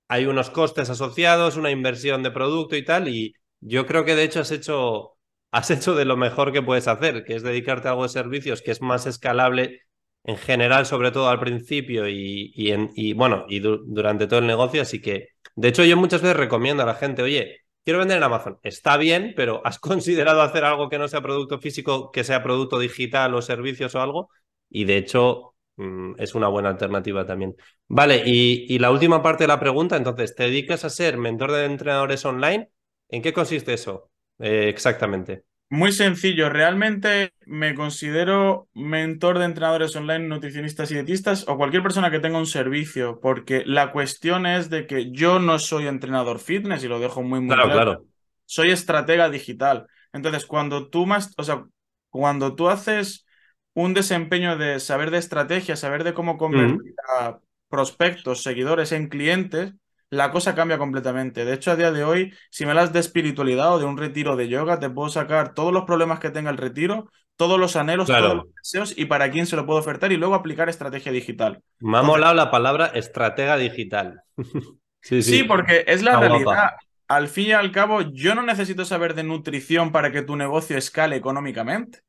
hay 0.07 0.25
unos 0.25 0.49
costes 0.49 0.89
asociados, 0.89 1.55
una 1.55 1.71
inversión 1.71 2.23
de 2.23 2.31
producto 2.31 2.75
y 2.75 2.83
tal, 2.83 3.07
y 3.07 3.33
yo 3.61 3.85
creo 3.85 4.03
que 4.03 4.15
de 4.15 4.23
hecho 4.23 4.41
has 4.41 4.51
hecho, 4.51 5.17
has 5.51 5.71
hecho 5.71 5.95
de 5.95 6.05
lo 6.05 6.17
mejor 6.17 6.51
que 6.51 6.61
puedes 6.61 6.87
hacer, 6.87 7.23
que 7.23 7.35
es 7.35 7.43
dedicarte 7.43 7.87
a 7.87 7.91
algo 7.91 8.03
de 8.03 8.09
servicios 8.09 8.61
que 8.61 8.71
es 8.71 8.81
más 8.81 9.05
escalable 9.05 9.81
en 10.23 10.37
general, 10.37 10.85
sobre 10.85 11.11
todo 11.11 11.29
al 11.29 11.39
principio 11.39 12.07
y, 12.07 12.53
en, 12.71 12.91
y 12.95 13.13
bueno, 13.13 13.45
y 13.49 13.59
durante 13.59 14.27
todo 14.27 14.39
el 14.39 14.47
negocio. 14.47 14.81
Así 14.81 15.01
que, 15.01 15.29
de 15.55 15.67
hecho, 15.69 15.83
yo 15.83 15.97
muchas 15.97 16.21
veces 16.21 16.37
recomiendo 16.37 16.83
a 16.83 16.85
la 16.85 16.95
gente, 16.95 17.21
oye, 17.23 17.61
quiero 17.83 17.99
vender 17.99 18.17
en 18.17 18.23
Amazon. 18.23 18.59
Está 18.63 18.97
bien, 18.97 19.33
pero 19.35 19.61
¿has 19.65 19.79
considerado 19.79 20.41
hacer 20.41 20.63
algo 20.63 20.89
que 20.89 20.97
no 20.99 21.07
sea 21.07 21.21
producto 21.21 21.59
físico, 21.59 22.11
que 22.11 22.23
sea 22.23 22.43
producto 22.43 22.79
digital 22.79 23.33
o 23.35 23.41
servicios 23.41 23.95
o 23.95 24.01
algo? 24.01 24.29
Y 24.69 24.85
de 24.85 24.97
hecho, 24.97 25.55
mm, 25.77 26.13
es 26.17 26.35
una 26.35 26.47
buena 26.47 26.69
alternativa 26.69 27.25
también. 27.25 27.55
Vale, 27.87 28.23
y, 28.25 28.65
y 28.73 28.79
la 28.79 28.91
última 28.91 29.21
parte 29.21 29.43
de 29.43 29.47
la 29.49 29.59
pregunta, 29.59 29.97
entonces, 29.97 30.35
¿te 30.35 30.43
dedicas 30.43 30.85
a 30.85 30.89
ser 30.89 31.17
mentor 31.17 31.51
de 31.51 31.65
entrenadores 31.65 32.23
online? 32.25 32.69
¿En 33.09 33.21
qué 33.21 33.33
consiste 33.33 33.73
eso 33.73 34.11
eh, 34.39 34.69
exactamente? 34.69 35.43
Muy 35.71 35.93
sencillo, 35.93 36.49
realmente 36.49 37.31
me 37.45 37.73
considero 37.75 38.67
mentor 38.73 39.39
de 39.39 39.45
entrenadores 39.45 39.95
online, 39.95 40.27
nutricionistas 40.27 40.91
y 40.91 40.95
dietistas 40.95 41.45
o 41.47 41.55
cualquier 41.55 41.81
persona 41.81 42.11
que 42.11 42.19
tenga 42.19 42.37
un 42.37 42.45
servicio, 42.45 43.21
porque 43.21 43.63
la 43.65 43.93
cuestión 43.93 44.45
es 44.45 44.69
de 44.69 44.85
que 44.85 45.11
yo 45.11 45.39
no 45.39 45.59
soy 45.59 45.87
entrenador 45.87 46.39
fitness 46.39 46.83
y 46.83 46.89
lo 46.89 46.99
dejo 46.99 47.23
muy, 47.23 47.39
muy 47.39 47.55
claro. 47.55 47.71
Claro. 47.71 48.05
Soy 48.43 48.71
estratega 48.71 49.29
digital. 49.29 49.87
Entonces, 50.11 50.45
cuando 50.45 50.89
tú 50.89 51.05
más, 51.05 51.33
o 51.37 51.43
sea, 51.43 51.63
cuando 52.09 52.53
tú 52.53 52.67
haces 52.67 53.25
un 53.73 53.93
desempeño 53.93 54.57
de 54.57 54.81
saber 54.81 55.09
de 55.09 55.19
estrategia, 55.19 55.77
saber 55.77 56.03
de 56.03 56.13
cómo 56.13 56.37
convertir 56.37 56.95
a 57.17 57.39
prospectos, 57.69 58.43
seguidores 58.43 58.91
en 58.91 59.07
clientes, 59.07 59.71
la 60.11 60.29
cosa 60.29 60.53
cambia 60.53 60.77
completamente. 60.77 61.45
De 61.45 61.53
hecho, 61.53 61.71
a 61.71 61.75
día 61.77 61.91
de 61.91 62.03
hoy, 62.03 62.33
si 62.49 62.65
me 62.65 62.71
hablas 62.71 62.91
de 62.93 62.99
espiritualidad 62.99 63.73
o 63.73 63.79
de 63.79 63.85
un 63.85 63.97
retiro 63.97 64.35
de 64.35 64.49
yoga, 64.49 64.77
te 64.77 64.89
puedo 64.89 65.09
sacar 65.09 65.53
todos 65.53 65.73
los 65.73 65.85
problemas 65.85 66.19
que 66.19 66.29
tenga 66.29 66.51
el 66.51 66.57
retiro, 66.57 67.09
todos 67.37 67.57
los 67.57 67.77
anhelos, 67.77 68.07
todos 68.07 68.35
los 68.35 68.53
deseos 68.55 68.93
y 68.95 69.05
para 69.05 69.31
quién 69.31 69.47
se 69.47 69.55
lo 69.55 69.65
puedo 69.65 69.79
ofertar 69.79 70.11
y 70.11 70.17
luego 70.17 70.35
aplicar 70.35 70.67
estrategia 70.67 71.13
digital. 71.13 71.63
Me 71.79 71.97
ha 71.97 72.03
molado 72.03 72.33
la 72.33 72.51
palabra 72.51 72.87
estratega 72.87 73.55
digital. 73.57 74.21
sí, 75.01 75.23
sí. 75.23 75.43
porque 75.43 75.85
es 75.87 76.03
la 76.03 76.19
realidad. 76.19 76.71
Al 77.07 77.29
fin 77.29 77.47
y 77.47 77.51
al 77.53 77.71
cabo, 77.71 78.01
yo 78.01 78.35
no 78.35 78.41
necesito 78.41 78.85
saber 78.85 79.15
de 79.15 79.23
nutrición 79.23 79.91
para 79.91 80.11
que 80.11 80.21
tu 80.21 80.35
negocio 80.35 80.77
escale 80.77 81.15
económicamente. 81.15 81.99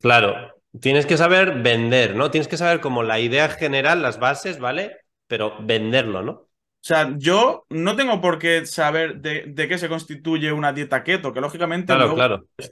Claro, 0.00 0.54
tienes 0.80 1.06
que 1.06 1.16
saber 1.16 1.62
vender, 1.62 2.14
¿no? 2.14 2.30
Tienes 2.30 2.48
que 2.48 2.56
saber 2.56 2.80
como 2.80 3.02
la 3.02 3.20
idea 3.20 3.48
general, 3.48 4.02
las 4.02 4.18
bases, 4.18 4.58
¿vale? 4.58 4.96
Pero 5.26 5.56
venderlo, 5.60 6.22
¿no? 6.22 6.47
O 6.88 6.94
sea, 6.94 7.14
yo 7.18 7.66
no 7.68 7.96
tengo 7.96 8.18
por 8.22 8.38
qué 8.38 8.64
saber 8.64 9.20
de, 9.20 9.68
qué 9.68 9.76
se 9.76 9.90
constituye 9.90 10.52
una 10.52 10.72
dieta 10.72 11.04
keto, 11.04 11.34
que 11.34 11.42
lógicamente 11.42 11.94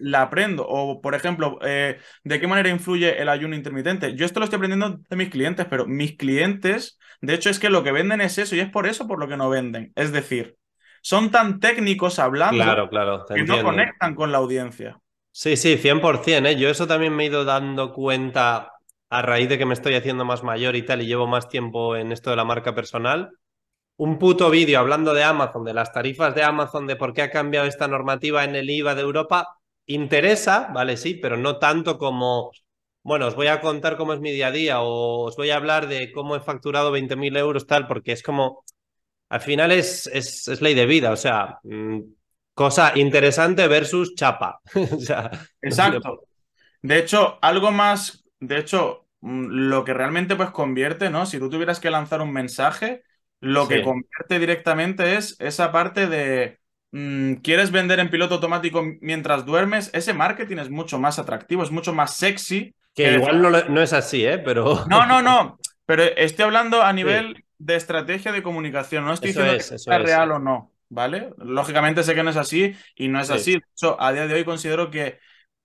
la 0.00 0.22
aprendo. 0.22 0.66
O, 0.66 1.02
por 1.02 1.14
ejemplo, 1.14 1.58
eh, 1.60 1.98
de 2.24 2.40
qué 2.40 2.46
manera 2.46 2.70
influye 2.70 3.20
el 3.20 3.28
ayuno 3.28 3.54
intermitente. 3.54 4.14
Yo 4.16 4.24
esto 4.24 4.40
lo 4.40 4.44
estoy 4.44 4.56
aprendiendo 4.56 5.00
de 5.06 5.16
mis 5.16 5.28
clientes, 5.28 5.66
pero 5.68 5.84
mis 5.84 6.16
clientes, 6.16 6.98
de 7.20 7.34
hecho, 7.34 7.50
es 7.50 7.58
que 7.58 7.68
lo 7.68 7.84
que 7.84 7.92
venden 7.92 8.22
es 8.22 8.38
eso 8.38 8.56
y 8.56 8.60
es 8.60 8.70
por 8.70 8.86
eso 8.86 9.06
por 9.06 9.20
lo 9.20 9.28
que 9.28 9.36
no 9.36 9.50
venden. 9.50 9.92
Es 9.96 10.12
decir, 10.12 10.56
son 11.02 11.30
tan 11.30 11.60
técnicos 11.60 12.18
hablando 12.18 12.64
claro, 12.64 12.88
claro, 12.88 13.26
que 13.26 13.44
no 13.44 13.62
conectan 13.62 14.14
con 14.14 14.32
la 14.32 14.38
audiencia. 14.38 14.98
Sí, 15.30 15.58
sí, 15.58 15.76
100%. 15.76 16.46
¿eh? 16.46 16.56
Yo 16.56 16.70
eso 16.70 16.86
también 16.86 17.14
me 17.14 17.24
he 17.24 17.26
ido 17.26 17.44
dando 17.44 17.92
cuenta 17.92 18.72
a 19.10 19.20
raíz 19.20 19.50
de 19.50 19.58
que 19.58 19.66
me 19.66 19.74
estoy 19.74 19.94
haciendo 19.94 20.24
más 20.24 20.42
mayor 20.42 20.74
y 20.74 20.86
tal 20.86 21.02
y 21.02 21.06
llevo 21.06 21.26
más 21.26 21.50
tiempo 21.50 21.96
en 21.96 22.12
esto 22.12 22.30
de 22.30 22.36
la 22.36 22.44
marca 22.46 22.74
personal 22.74 23.30
un 23.96 24.18
puto 24.18 24.50
vídeo 24.50 24.78
hablando 24.78 25.14
de 25.14 25.24
Amazon, 25.24 25.64
de 25.64 25.74
las 25.74 25.92
tarifas 25.92 26.34
de 26.34 26.42
Amazon, 26.42 26.86
de 26.86 26.96
por 26.96 27.12
qué 27.14 27.22
ha 27.22 27.30
cambiado 27.30 27.66
esta 27.66 27.88
normativa 27.88 28.44
en 28.44 28.54
el 28.56 28.68
IVA 28.70 28.94
de 28.94 29.02
Europa, 29.02 29.58
interesa, 29.86 30.70
vale, 30.74 30.96
sí, 30.96 31.14
pero 31.14 31.36
no 31.36 31.58
tanto 31.58 31.98
como 31.98 32.52
bueno, 33.06 33.28
os 33.28 33.36
voy 33.36 33.46
a 33.46 33.60
contar 33.60 33.96
cómo 33.96 34.14
es 34.14 34.20
mi 34.20 34.32
día 34.32 34.48
a 34.48 34.50
día 34.50 34.80
o 34.80 35.26
os 35.26 35.36
voy 35.36 35.50
a 35.50 35.56
hablar 35.56 35.86
de 35.86 36.10
cómo 36.10 36.34
he 36.34 36.40
facturado 36.40 36.90
20.000 36.90 37.36
euros, 37.36 37.64
tal, 37.64 37.86
porque 37.86 38.10
es 38.10 38.20
como, 38.20 38.64
al 39.28 39.40
final 39.40 39.70
es, 39.70 40.08
es, 40.08 40.48
es 40.48 40.60
ley 40.60 40.74
de 40.74 40.86
vida, 40.86 41.12
o 41.12 41.16
sea, 41.16 41.60
mm, 41.62 42.00
cosa 42.52 42.98
interesante 42.98 43.68
versus 43.68 44.16
chapa. 44.16 44.60
Exacto. 45.62 46.26
De 46.82 46.98
hecho, 46.98 47.38
algo 47.42 47.70
más, 47.70 48.24
de 48.40 48.58
hecho, 48.58 49.06
mm, 49.20 49.68
lo 49.68 49.84
que 49.84 49.94
realmente 49.94 50.34
pues 50.34 50.50
convierte, 50.50 51.08
¿no? 51.08 51.26
Si 51.26 51.38
tú 51.38 51.48
tuvieras 51.48 51.78
que 51.78 51.92
lanzar 51.92 52.20
un 52.20 52.32
mensaje, 52.32 53.04
lo 53.46 53.68
que 53.68 53.80
convierte 53.82 54.38
directamente 54.38 55.16
es 55.16 55.36
esa 55.40 55.72
parte 55.72 56.06
de 56.08 56.58
mm, 56.92 57.34
¿quieres 57.36 57.70
vender 57.72 58.00
en 58.00 58.10
piloto 58.10 58.34
automático 58.36 58.82
mientras 59.00 59.46
duermes? 59.46 59.90
Ese 59.94 60.14
marketing 60.14 60.58
es 60.58 60.70
mucho 60.70 60.98
más 60.98 61.18
atractivo, 61.18 61.62
es 61.62 61.70
mucho 61.70 61.92
más 61.94 62.16
sexy. 62.16 62.74
que 63.02 63.08
que 63.08 63.12
igual 63.12 63.40
no, 63.42 63.50
no 63.50 63.82
es 63.82 63.92
así, 63.92 64.24
¿eh? 64.24 64.38
Pero 64.38 64.76
No, 64.84 65.06
no, 65.06 65.22
no. 65.22 65.58
Pero 65.86 66.02
estoy 66.04 66.44
hablando 66.44 66.82
a 66.82 66.92
nivel 66.92 67.44
de 67.58 67.76
estrategia 67.76 68.32
de 68.32 68.42
comunicación. 68.42 69.04
No 69.04 69.12
estoy 69.12 69.30
Eso 69.30 69.32
diciendo 69.32 69.56
es, 69.56 69.64
que 69.68 69.78
sea 69.78 69.98
es. 69.98 69.98
real 69.98 70.30
o 70.32 70.38
no, 70.38 70.72
¿vale? 70.88 71.30
Lógicamente 71.38 72.02
sé 72.02 72.14
que 72.14 72.22
no 72.22 72.30
es 72.30 72.36
así 72.36 72.74
y 72.94 73.08
no 73.08 73.20
es 73.20 73.30
Sí. 73.30 73.30
así. 73.30 73.52
De 73.52 73.62
hecho, 73.74 74.00
a 74.00 74.12
día 74.12 74.26
de 74.26 74.34
hoy 74.34 74.44
considero 74.44 74.90
que 74.90 75.18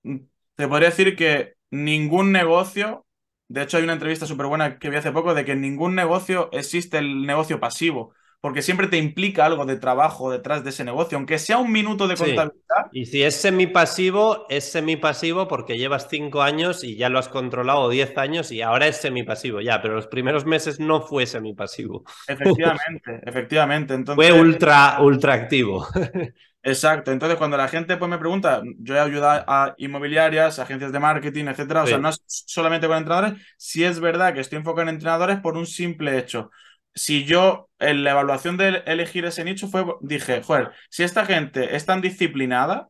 mm, 0.03 0.17
te 0.55 0.67
podría 0.67 0.89
decir 0.89 1.15
que 1.15 1.55
ningún 1.69 2.31
negocio, 2.31 3.05
de 3.53 3.61
hecho 3.63 3.77
hay 3.77 3.83
una 3.83 3.93
entrevista 3.93 4.25
súper 4.25 4.47
buena 4.47 4.79
que 4.79 4.89
vi 4.89 4.95
hace 4.97 5.11
poco 5.11 5.33
de 5.33 5.45
que 5.45 5.53
en 5.53 5.61
ningún 5.61 5.95
negocio 5.95 6.49
existe 6.51 6.97
el 6.97 7.25
negocio 7.25 7.59
pasivo, 7.59 8.13
porque 8.39 8.61
siempre 8.63 8.87
te 8.87 8.97
implica 8.97 9.45
algo 9.45 9.65
de 9.65 9.77
trabajo 9.77 10.31
detrás 10.31 10.63
de 10.63 10.71
ese 10.71 10.83
negocio, 10.83 11.17
aunque 11.17 11.37
sea 11.37 11.57
un 11.59 11.71
minuto 11.71 12.07
de 12.07 12.17
Sí. 12.17 12.23
contabilidad. 12.25 12.87
Y 12.91 13.05
si 13.05 13.21
es 13.23 13.35
semipasivo, 13.35 14.45
es 14.49 14.71
semipasivo 14.71 15.47
porque 15.47 15.77
llevas 15.77 16.07
cinco 16.09 16.41
años 16.41 16.83
y 16.83 16.95
ya 16.95 17.09
lo 17.09 17.19
has 17.19 17.29
controlado, 17.29 17.89
diez 17.89 18.17
años 18.17 18.51
y 18.51 18.61
ahora 18.61 18.87
es 18.87 18.97
semipasivo, 18.97 19.61
ya, 19.61 19.81
pero 19.81 19.93
los 19.95 20.07
primeros 20.07 20.45
meses 20.45 20.79
no 20.79 21.01
fue 21.01 21.25
semipasivo. 21.27 22.03
Efectivamente, 22.27 23.19
efectivamente. 23.23 23.93
Entonces, 23.93 24.15
Fue 24.29 24.39
ultra, 24.39 24.97
ultra 25.01 25.33
activo. 25.33 25.87
Exacto, 26.63 27.11
entonces 27.11 27.39
cuando 27.39 27.57
la 27.57 27.67
gente 27.67 27.97
pues 27.97 28.07
me 28.09 28.19
pregunta, 28.19 28.61
yo 28.77 28.95
he 28.95 28.99
ayudado 28.99 29.43
a 29.47 29.73
inmobiliarias, 29.79 30.59
agencias 30.59 30.91
de 30.91 30.99
marketing, 30.99 31.45
etcétera, 31.47 31.81
o 31.83 31.87
sea, 31.87 31.97
no 31.97 32.09
es 32.09 32.21
solamente 32.27 32.87
con 32.87 32.97
entrenadores, 32.97 33.41
sí 33.57 33.83
es 33.83 33.99
verdad 33.99 34.31
que 34.35 34.41
estoy 34.41 34.59
enfocado 34.59 34.83
en 34.83 34.89
entrenadores 34.95 35.39
por 35.39 35.57
un 35.57 35.65
simple 35.65 36.19
hecho. 36.19 36.51
Si 36.93 37.23
yo 37.25 37.69
en 37.79 38.03
la 38.03 38.11
evaluación 38.11 38.57
de 38.57 38.83
elegir 38.85 39.25
ese 39.25 39.43
nicho 39.43 39.67
fue, 39.69 39.85
dije, 40.01 40.43
joder, 40.43 40.71
si 40.91 41.01
esta 41.01 41.25
gente 41.25 41.75
es 41.75 41.87
tan 41.87 41.99
disciplinada, 41.99 42.89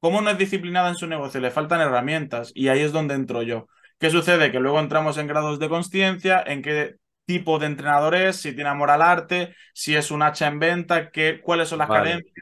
¿cómo 0.00 0.20
no 0.20 0.30
es 0.30 0.38
disciplinada 0.38 0.88
en 0.90 0.96
su 0.96 1.06
negocio? 1.06 1.40
Le 1.40 1.50
faltan 1.50 1.80
herramientas 1.80 2.52
y 2.54 2.68
ahí 2.68 2.80
es 2.80 2.92
donde 2.92 3.14
entro 3.14 3.42
yo. 3.42 3.68
¿Qué 3.98 4.10
sucede? 4.10 4.52
Que 4.52 4.60
luego 4.60 4.80
entramos 4.80 5.18
en 5.18 5.26
grados 5.28 5.58
de 5.58 5.68
consciencia, 5.68 6.42
en 6.46 6.62
qué 6.62 6.96
tipo 7.26 7.58
de 7.58 7.66
entrenador 7.66 8.14
es, 8.14 8.36
si 8.36 8.52
tiene 8.54 8.70
amor 8.70 8.90
al 8.90 9.02
arte, 9.02 9.54
si 9.74 9.94
es 9.96 10.10
un 10.10 10.22
hacha 10.22 10.48
en 10.48 10.58
venta, 10.58 11.10
qué, 11.10 11.40
cuáles 11.42 11.68
son 11.68 11.78
las 11.78 11.88
Vale. 11.88 11.90
carencias, 11.90 12.34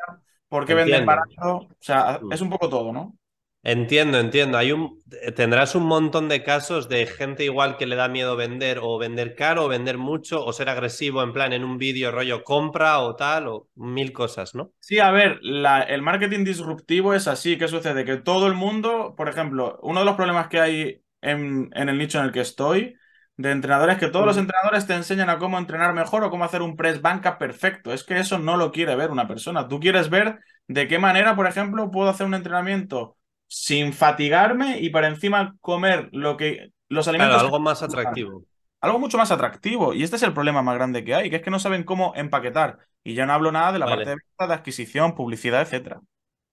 por 0.51 0.67
qué 0.67 0.75
venden 0.75 1.07
barato. 1.07 1.57
O 1.59 1.69
sea, 1.81 2.21
Mm. 2.23 2.33
es 2.35 2.43
un 2.43 2.51
poco 2.51 2.69
todo, 2.71 2.93
¿no? 2.93 3.19
Entiendo, 3.63 4.19
entiendo. 4.19 4.57
Hay 4.59 4.73
un, 4.73 5.03
tendrás 5.37 5.75
un 5.75 5.85
montón 5.85 6.29
de 6.31 6.43
casos 6.43 6.89
de 6.89 7.07
gente 7.07 7.45
igual 7.45 7.77
que 7.77 7.87
le 7.87 7.97
da 7.97 8.09
miedo 8.09 8.37
vender 8.37 8.79
o 8.83 8.99
vender 8.99 9.35
caro 9.35 9.65
o 9.67 9.69
vender 9.69 9.99
mucho 9.99 10.45
o 10.45 10.53
ser 10.55 10.71
agresivo 10.71 11.23
en 11.23 11.33
plan 11.35 11.53
en 11.53 11.65
un 11.65 11.77
vídeo 11.79 12.11
rollo 12.11 12.43
compra 12.43 13.01
o 13.01 13.17
tal 13.17 13.49
o 13.49 13.69
mil 13.75 14.13
cosas, 14.15 14.55
¿no? 14.55 14.73
Sí, 14.79 14.99
a 14.99 15.11
ver, 15.11 15.39
la- 15.43 15.83
el 15.83 16.03
marketing 16.03 16.45
disruptivo 16.45 17.15
es 17.15 17.29
así. 17.29 17.59
¿Qué 17.59 17.69
sucede? 17.69 18.05
Que 18.05 18.17
todo 18.17 18.47
el 18.47 18.55
mundo, 18.55 19.15
por 19.17 19.29
ejemplo, 19.29 19.79
uno 19.83 20.01
de 20.01 20.07
los 20.07 20.17
problemas 20.17 20.49
que 20.49 20.61
hay 20.61 21.03
en, 21.21 21.71
en 21.75 21.89
el 21.89 21.99
nicho 21.99 22.19
en 22.19 22.25
el 22.27 22.33
que 22.33 22.41
estoy 22.41 22.97
de 23.43 23.51
entrenadores 23.53 23.95
es 23.97 24.01
que 24.01 24.09
todos 24.11 24.27
los 24.27 24.37
Mm. 24.37 24.39
entrenadores 24.39 24.87
te 24.87 24.95
enseñan 24.95 25.31
a 25.31 25.39
cómo 25.39 25.59
entrenar 25.59 25.95
mejor 25.95 26.25
o 26.25 26.31
cómo 26.31 26.45
hacer 26.45 26.63
un 26.63 26.77
press 26.77 27.01
banca 27.03 27.39
perfecto. 27.39 27.93
Es 27.93 28.05
que 28.05 28.19
eso 28.19 28.39
no 28.39 28.57
lo 28.57 28.73
quiere 28.73 28.97
ver 28.97 29.11
una 29.11 29.29
persona. 29.29 29.69
Tú 29.69 29.81
quieres 29.81 30.11
ver 30.11 30.41
de 30.69 30.89
qué 30.89 30.99
manera, 30.99 31.37
por 31.37 31.47
ejemplo, 31.47 31.91
puedo 31.91 32.11
hacer 32.11 32.27
un 32.27 32.35
entrenamiento 32.35 33.17
sin 33.47 33.93
fatigarme 33.93 34.81
y 34.81 34.91
para 34.91 35.09
encima 35.09 35.57
comer 35.61 36.09
lo 36.13 36.37
que 36.37 36.71
los 36.89 37.09
Claro, 37.15 37.35
alimentos 37.35 37.45
algo 37.45 37.61
más 37.61 37.83
atractivo. 37.85 38.45
algo 38.81 38.99
mucho 38.99 39.19
más 39.19 39.31
atractivo. 39.31 39.95
Y 39.95 40.03
este 40.03 40.17
es 40.17 40.23
el 40.23 40.35
problema 40.35 40.63
más 40.63 40.75
grande 40.77 41.05
que 41.05 41.15
hay, 41.15 41.31
que 41.31 41.37
es 41.37 41.43
que 41.43 41.51
no 41.51 41.59
saben 41.59 41.85
cómo 41.85 42.13
empaquetar. 42.17 42.79
Y 43.03 43.15
ya 43.15 43.27
no 43.27 43.33
hablo 43.33 43.53
nada 43.53 43.73
de 43.73 43.79
la 43.79 43.89
Vale. 43.89 44.05
parte 44.05 44.11
de 44.11 44.17
venta, 44.17 44.47
de 44.47 44.55
adquisición, 44.55 45.15
publicidad, 45.15 45.63
etcétera. 45.63 46.01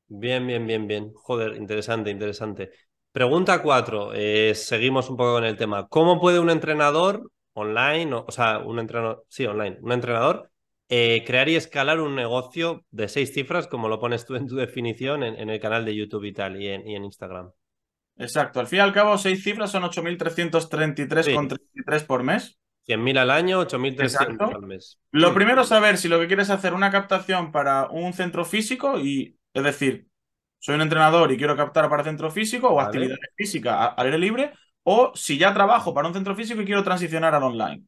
Bien, 0.09 0.45
bien, 0.47 0.65
bien, 0.67 0.87
bien. 0.87 1.13
Joder, 1.15 1.55
interesante, 1.57 2.09
interesante. 2.11 2.71
Pregunta 3.17 3.63
cuatro. 3.63 4.11
eh, 4.13 4.53
seguimos 4.53 5.09
un 5.09 5.17
poco 5.17 5.33
con 5.33 5.43
el 5.43 5.57
tema. 5.57 5.87
¿Cómo 5.87 6.21
puede 6.21 6.39
un 6.39 6.51
entrenador 6.51 7.31
online, 7.53 8.13
o, 8.13 8.25
o 8.27 8.31
sea, 8.31 8.59
un 8.59 8.77
entrenador, 8.77 9.25
sí, 9.27 9.43
online, 9.47 9.79
un 9.81 9.91
entrenador, 9.91 10.51
eh, 10.87 11.23
crear 11.25 11.49
y 11.49 11.55
escalar 11.55 11.99
un 11.99 12.13
negocio 12.13 12.85
de 12.91 13.07
seis 13.07 13.33
cifras, 13.33 13.65
como 13.65 13.89
lo 13.89 13.99
pones 13.99 14.27
tú 14.27 14.35
en 14.35 14.45
tu 14.45 14.55
definición 14.55 15.23
en, 15.23 15.33
en 15.33 15.49
el 15.49 15.59
canal 15.59 15.83
de 15.83 15.95
YouTube 15.95 16.25
y 16.25 16.31
tal, 16.31 16.61
y 16.61 16.67
en, 16.67 16.87
y 16.87 16.95
en 16.95 17.05
Instagram? 17.05 17.49
Exacto. 18.17 18.59
Al 18.59 18.67
fin 18.67 18.77
y 18.77 18.81
al 18.81 18.93
cabo, 18.93 19.17
seis 19.17 19.43
cifras 19.43 19.71
son 19.71 19.81
8.333,33 19.81 22.05
por 22.05 22.21
mes. 22.21 22.59
100.000 22.87 23.17
al 23.17 23.31
año, 23.31 23.65
8.300 23.65 24.03
Exacto. 24.03 24.45
al 24.45 24.61
mes. 24.61 24.99
Lo 25.09 25.33
primero 25.33 25.63
es 25.63 25.69
saber 25.69 25.97
si 25.97 26.07
lo 26.07 26.19
que 26.19 26.27
quieres 26.27 26.49
es 26.49 26.53
hacer 26.53 26.75
una 26.75 26.91
captación 26.91 27.51
para 27.51 27.89
un 27.89 28.13
centro 28.13 28.45
físico 28.45 28.99
y, 28.99 29.39
es 29.55 29.63
decir, 29.63 30.05
soy 30.59 30.75
un 30.75 30.81
entrenador 30.81 31.31
y 31.31 31.37
quiero 31.37 31.55
captar 31.55 31.89
para 31.89 32.03
centro 32.03 32.31
físico 32.31 32.69
o 32.69 32.75
Vale. 32.75 32.87
actividades 32.87 33.29
físicas 33.35 33.93
al 33.95 34.05
aire 34.05 34.17
libre, 34.17 34.53
o 34.83 35.11
si 35.15 35.37
ya 35.37 35.53
trabajo 35.53 35.93
para 35.93 36.07
un 36.07 36.13
centro 36.13 36.35
físico 36.35 36.61
y 36.61 36.65
quiero 36.65 36.83
transicionar 36.83 37.35
al 37.35 37.43
online. 37.43 37.83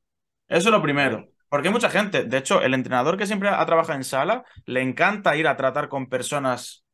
Eso 0.47 0.69
es 0.69 0.73
lo 0.73 0.81
primero. 0.81 1.29
Porque 1.49 1.67
hay 1.69 1.73
mucha 1.73 1.89
gente, 1.89 2.25
de 2.25 2.37
hecho, 2.37 2.61
el 2.61 2.73
entrenador 2.73 3.17
que 3.17 3.25
siempre 3.25 3.49
ha 3.49 3.65
trabajado 3.65 3.97
en 3.97 4.03
sala, 4.03 4.43
le 4.65 4.81
encanta 4.81 5.35
ir 5.35 5.47
a 5.47 5.57
tratar 5.57 5.89
con 5.89 6.07
personas 6.07 6.85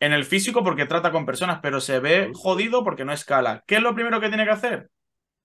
en 0.00 0.12
el 0.12 0.24
físico 0.24 0.64
porque 0.64 0.86
trata 0.86 1.12
con 1.12 1.24
personas, 1.24 1.60
pero 1.62 1.80
se 1.80 2.00
ve 2.00 2.30
jodido 2.34 2.82
porque 2.84 3.04
no 3.04 3.12
escala. 3.12 3.62
¿Qué 3.66 3.76
es 3.76 3.82
lo 3.82 3.94
primero 3.94 4.20
que 4.20 4.28
tiene 4.28 4.44
que 4.44 4.50
hacer? 4.50 4.90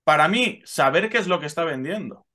Para 0.04 0.28
mí, 0.28 0.62
saber 0.66 1.10
qué 1.10 1.20
es 1.20 1.28
lo 1.28 1.40
que 1.40 1.46
está 1.46 1.64
vendiendo. 1.64 2.26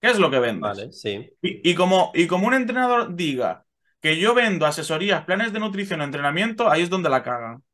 ¿Qué 0.00 0.08
es 0.08 0.18
lo 0.18 0.30
que 0.30 0.40
vendes? 0.40 0.62
Vale, 0.62 0.92
sí. 0.92 1.30
Y, 1.42 1.70
y 1.70 1.74
como, 1.74 2.10
y 2.14 2.26
como 2.26 2.46
un 2.46 2.54
entrenador 2.54 3.14
diga 3.14 3.64
que 4.02 4.18
yo 4.18 4.34
vendo 4.34 4.66
asesorías, 4.66 5.24
planes 5.24 5.52
de 5.54 5.60
nutrición 5.60 6.02
entrenamiento, 6.02 6.70
ahí 6.70 6.82
es 6.82 6.90
donde 6.90 7.10
la 7.10 7.22
cagan. 7.24 7.64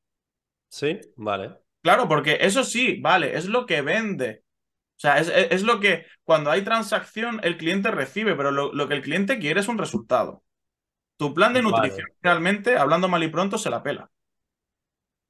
Sí, 0.70 0.98
vale. 1.16 1.58
Claro, 1.82 2.08
porque 2.08 2.38
eso 2.40 2.64
sí, 2.64 3.00
vale, 3.00 3.36
es 3.36 3.46
lo 3.46 3.64
que 3.66 3.82
vende. 3.82 4.42
O 4.98 5.00
sea, 5.00 5.18
es, 5.20 5.28
es- 5.28 5.52
es 5.52 5.62
lo 5.64 5.80
que 5.80 6.06
cuando 6.24 6.50
hay 6.50 6.62
transacción 6.62 7.40
el 7.44 7.58
cliente 7.58 7.90
recibe, 7.90 8.34
pero 8.36 8.50
lo, 8.52 8.72
lo 8.74 8.88
que 8.88 8.94
el 8.94 9.02
cliente 9.02 9.38
quiere 9.38 9.60
es 9.60 9.68
un 9.68 9.78
resultado. 9.78 10.44
Tu 11.18 11.34
plan 11.34 11.54
de 11.54 11.62
Vale. 11.62 11.62
nutrición 11.62 12.08
realmente, 12.22 12.78
hablando 12.78 13.08
mal 13.08 13.24
y 13.24 13.28
pronto, 13.28 13.58
se 13.58 13.70
la 13.70 13.82
pela. 13.82 14.10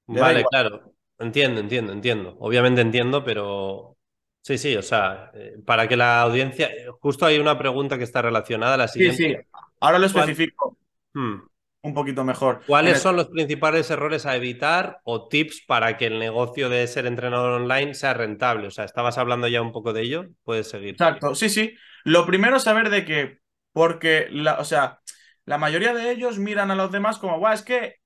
Le 0.09 0.21
Vale, 0.21 0.45
claro. 0.49 0.95
Entiendo, 1.19 1.61
entiendo, 1.61 1.93
entiendo. 1.93 2.37
Obviamente 2.41 2.81
entiendo, 2.81 3.25
pero 3.25 3.99
sí, 4.43 4.57
sí, 4.59 4.77
o 4.77 4.83
sea, 4.83 5.31
eh, 5.35 5.57
para 5.67 5.89
que 5.89 5.97
la 5.97 6.23
audiencia, 6.23 6.69
eh, 6.69 6.87
justo 7.01 7.27
hay 7.27 7.39
una 7.39 7.59
pregunta 7.59 7.99
que 7.99 8.05
está 8.05 8.23
relacionada 8.23 8.75
a 8.75 8.77
la 8.79 8.89
Sí, 8.97 9.13
siguiente. 9.13 9.13
sí. 9.13 9.37
Ahora 9.81 9.99
lo 9.99 10.07
especifico 10.07 10.77
Hmm. 11.19 11.43
un 11.83 11.95
poquito 11.95 12.25
mejor. 12.25 12.61
¿Cuáles 12.67 12.97
el- 12.97 13.01
son 13.01 13.17
los 13.17 13.29
principales 13.29 13.91
errores 13.91 14.27
a 14.27 14.37
evitar 14.37 15.01
o 15.05 15.29
tips 15.29 15.63
para 15.67 15.97
que 15.97 16.07
el 16.07 16.19
negocio 16.19 16.69
de 16.69 16.87
ser 16.87 17.07
entrenador 17.07 17.53
online 17.53 17.95
sea 17.95 18.15
rentable? 18.15 18.67
O 18.67 18.71
sea, 18.71 18.85
estabas 18.85 19.17
hablando 19.19 19.49
ya 19.49 19.63
un 19.63 19.73
poco 19.73 19.93
de 19.93 20.03
ello, 20.03 20.27
puedes 20.45 20.69
seguir. 20.69 20.91
Exacto, 20.91 21.35
sí, 21.35 21.49
sí. 21.49 21.75
Lo 22.05 22.27
primero 22.27 22.57
es 22.57 22.65
saber 22.65 22.91
de 22.91 23.05
que, 23.05 23.39
porque, 23.73 24.29
la, 24.31 24.59
o 24.59 24.65
sea, 24.65 25.01
la 25.45 25.59
mayoría 25.59 25.95
de 25.95 26.11
ellos 26.11 26.39
miran 26.39 26.71
a 26.71 26.75
los 26.75 26.91
demás 26.93 27.19
como, 27.19 27.39
guau, 27.39 27.53
es 27.55 27.63
que 27.63 27.97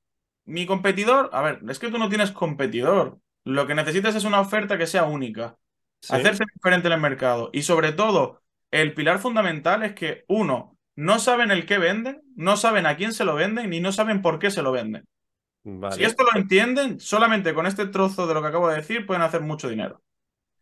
mi 0.45 0.67
competidor, 0.67 1.31
a 1.33 1.43
ver, 1.43 1.61
es 1.69 1.79
que 1.79 1.91
tú 1.91 1.99
no 1.99 2.09
tienes 2.09 2.33
competidor. 2.33 3.19
Lo 3.45 3.67
que 3.67 3.75
necesitas 3.75 4.15
es 4.15 4.25
una 4.25 4.41
oferta 4.41 4.79
que 4.79 4.87
sea 4.87 5.05
única. 5.05 5.57
Sí, 6.01 6.15
Hacerse 6.15 6.45
diferente 6.55 6.89
en 6.89 6.95
el 6.95 7.01
mercado. 7.01 7.51
Y 7.53 7.63
sobre 7.63 7.93
todo, 7.93 8.43
el 8.71 8.95
pilar 8.95 9.19
fundamental 9.19 9.83
es 9.83 9.95
que, 9.95 10.25
uno, 10.29 10.72
no 10.97 11.19
saben 11.19 11.51
el 11.51 11.67
qué 11.67 11.79
venden, 11.79 12.23
no 12.37 12.57
saben 12.57 12.87
a 12.87 12.97
quién 12.97 13.13
se 13.13 13.25
lo 13.25 13.35
venden, 13.35 13.71
ni 13.71 13.81
no 13.81 13.93
saben 13.93 14.23
por 14.23 14.39
qué 14.39 14.51
se 14.51 14.63
lo 14.63 14.73
venden. 14.73 15.05
vale. 15.65 15.97
Si 15.97 16.05
esto 16.05 16.25
lo 16.25 16.39
entienden, 16.39 17.01
solamente 17.01 17.55
con 17.55 17.67
este 17.67 17.87
trozo 17.87 18.27
de 18.27 18.35
lo 18.35 18.43
que 18.43 18.49
acabo 18.49 18.69
de 18.69 18.77
decir 18.77 19.07
pueden 19.07 19.23
hacer 19.23 19.41
mucho 19.41 19.69
dinero. 19.69 20.03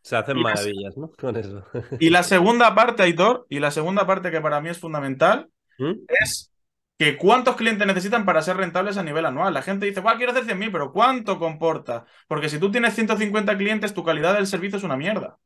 Se 0.03 0.17
hacen 0.17 0.39
y 0.39 0.43
las- 0.43 0.55
maravillas, 0.55 0.97
¿no? 0.97 1.11
Con 1.19 1.37
eso. 1.37 1.65
Y 1.99 2.11
la 2.11 2.23
segunda 2.23 2.75
parte, 2.75 3.03
Aitor, 3.03 3.47
y 3.51 3.59
la 3.59 3.71
segunda 3.71 4.07
parte 4.07 4.31
que 4.31 4.41
para 4.41 4.61
mí 4.61 4.69
es 4.71 4.79
fundamental, 4.79 5.51
¿Mm? 5.79 5.93
es 6.09 6.53
que 6.99 7.17
cuántos 7.17 7.57
clientes 7.57 7.87
necesitan 7.87 8.25
para 8.27 8.43
ser 8.43 8.57
rentables 8.59 8.97
a 8.99 9.03
nivel 9.03 9.25
anual. 9.27 9.55
La 9.55 9.63
gente 9.63 9.87
dice, 9.87 10.01
"Buah, 10.01 10.17
quiero 10.17 10.33
hacer 10.33 10.45
100.000, 10.45 10.71
pero 10.71 10.93
¿cuánto 10.93 11.39
comporta? 11.39 12.05
Porque 12.29 12.49
si 12.51 12.59
tú 12.59 12.71
tienes 12.71 12.95
150 12.95 13.57
clientes, 13.57 13.95
tu 13.95 14.05
calidad 14.05 14.35
del 14.35 14.47
servicio 14.47 14.77
es 14.79 14.85
una 14.85 14.97
mierda. 14.99 15.39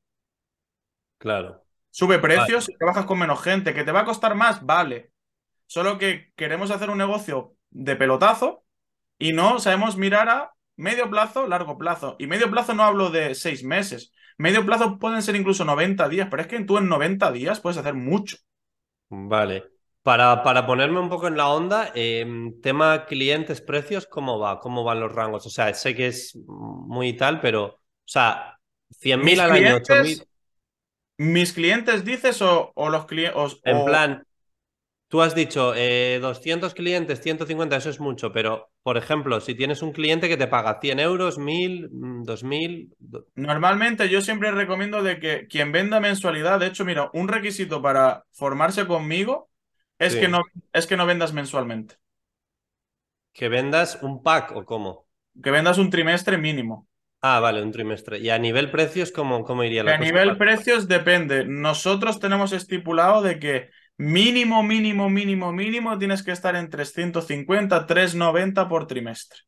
Claro. 1.18 1.63
Sube 1.94 2.18
precios, 2.18 2.68
trabajas 2.76 3.04
con 3.06 3.20
menos 3.20 3.40
gente, 3.40 3.72
que 3.72 3.84
te 3.84 3.92
va 3.92 4.00
a 4.00 4.04
costar 4.04 4.34
más, 4.34 4.66
vale. 4.66 5.12
Solo 5.66 5.96
que 5.96 6.32
queremos 6.34 6.72
hacer 6.72 6.90
un 6.90 6.98
negocio 6.98 7.54
de 7.70 7.94
pelotazo 7.94 8.64
y 9.16 9.32
no 9.32 9.60
sabemos 9.60 9.96
mirar 9.96 10.28
a 10.28 10.54
medio 10.74 11.08
plazo, 11.08 11.46
largo 11.46 11.78
plazo. 11.78 12.16
Y 12.18 12.26
medio 12.26 12.50
plazo 12.50 12.74
no 12.74 12.82
hablo 12.82 13.10
de 13.10 13.36
seis 13.36 13.62
meses. 13.62 14.10
Medio 14.38 14.66
plazo 14.66 14.98
pueden 14.98 15.22
ser 15.22 15.36
incluso 15.36 15.64
90 15.64 16.08
días, 16.08 16.26
pero 16.28 16.42
es 16.42 16.48
que 16.48 16.58
tú 16.64 16.78
en 16.78 16.88
90 16.88 17.30
días 17.30 17.60
puedes 17.60 17.78
hacer 17.78 17.94
mucho. 17.94 18.38
Vale. 19.08 19.62
Para, 20.02 20.42
para 20.42 20.66
ponerme 20.66 20.98
un 20.98 21.08
poco 21.08 21.28
en 21.28 21.36
la 21.36 21.48
onda, 21.48 21.92
em, 21.94 22.60
tema 22.60 23.06
clientes, 23.06 23.60
precios, 23.60 24.08
¿cómo 24.08 24.40
va? 24.40 24.58
¿Cómo 24.58 24.82
van 24.82 24.98
los 24.98 25.12
rangos? 25.12 25.46
O 25.46 25.50
sea, 25.50 25.72
sé 25.74 25.94
que 25.94 26.08
es 26.08 26.36
muy 26.48 27.12
tal, 27.12 27.40
pero, 27.40 27.66
o 27.66 27.78
sea, 28.04 28.58
100.000 28.90 29.38
al 29.38 29.52
año, 29.52 29.76
8.000. 29.76 30.26
¿Mis 31.16 31.52
clientes 31.52 32.04
dices 32.04 32.42
o, 32.42 32.72
los 32.76 33.06
clientes? 33.06 33.60
En 33.64 33.84
plan, 33.84 34.26
tú 35.08 35.22
has 35.22 35.34
dicho 35.34 35.72
200 35.72 35.76
eh, 35.76 36.74
clientes, 36.74 37.20
150, 37.20 37.76
eso 37.76 37.90
es 37.90 38.00
mucho, 38.00 38.32
pero 38.32 38.70
por 38.82 38.96
ejemplo, 38.96 39.40
si 39.40 39.54
tienes 39.54 39.80
un 39.82 39.92
cliente 39.92 40.28
que 40.28 40.36
te 40.36 40.48
paga 40.48 40.80
100 40.80 40.98
euros, 40.98 41.38
1000, 41.38 41.88
2000. 42.24 42.94
Normalmente 43.36 44.08
yo 44.08 44.20
siempre 44.20 44.50
recomiendo 44.50 45.02
de 45.02 45.20
que 45.20 45.46
quien 45.46 45.72
venda 45.72 46.00
mensualidad, 46.00 46.58
de 46.58 46.66
hecho, 46.66 46.84
mira, 46.84 47.10
un 47.12 47.28
requisito 47.28 47.80
para 47.80 48.24
formarse 48.32 48.86
conmigo 48.86 49.50
es, 49.98 50.16
que, 50.16 50.28
no, 50.28 50.42
es 50.72 50.86
que 50.86 50.96
no 50.96 51.06
vendas 51.06 51.32
mensualmente. 51.32 51.96
¿Que 53.32 53.48
vendas 53.48 54.02
un 54.02 54.22
pack 54.22 54.52
o 54.54 54.64
cómo? 54.64 55.06
Que 55.42 55.50
vendas 55.50 55.78
un 55.78 55.90
trimestre 55.90 56.38
mínimo. 56.38 56.88
Ah, 57.26 57.40
vale, 57.40 57.62
un 57.62 57.72
trimestre. 57.72 58.18
¿Y 58.18 58.28
a 58.28 58.38
nivel 58.38 58.70
precios 58.70 59.10
cómo, 59.10 59.44
cómo 59.44 59.64
iría 59.64 59.82
la 59.82 59.94
A 59.94 59.98
nivel 59.98 60.36
precios 60.36 60.86
depende. 60.88 61.46
Nosotros 61.46 62.20
tenemos 62.20 62.52
estipulado 62.52 63.22
de 63.22 63.38
que 63.38 63.70
mínimo, 63.96 64.62
mínimo, 64.62 65.08
mínimo, 65.08 65.50
mínimo 65.50 65.96
tienes 65.96 66.22
que 66.22 66.32
estar 66.32 66.54
en 66.54 66.68
350, 66.68 67.86
390 67.86 68.68
por 68.68 68.86
trimestre. 68.86 69.38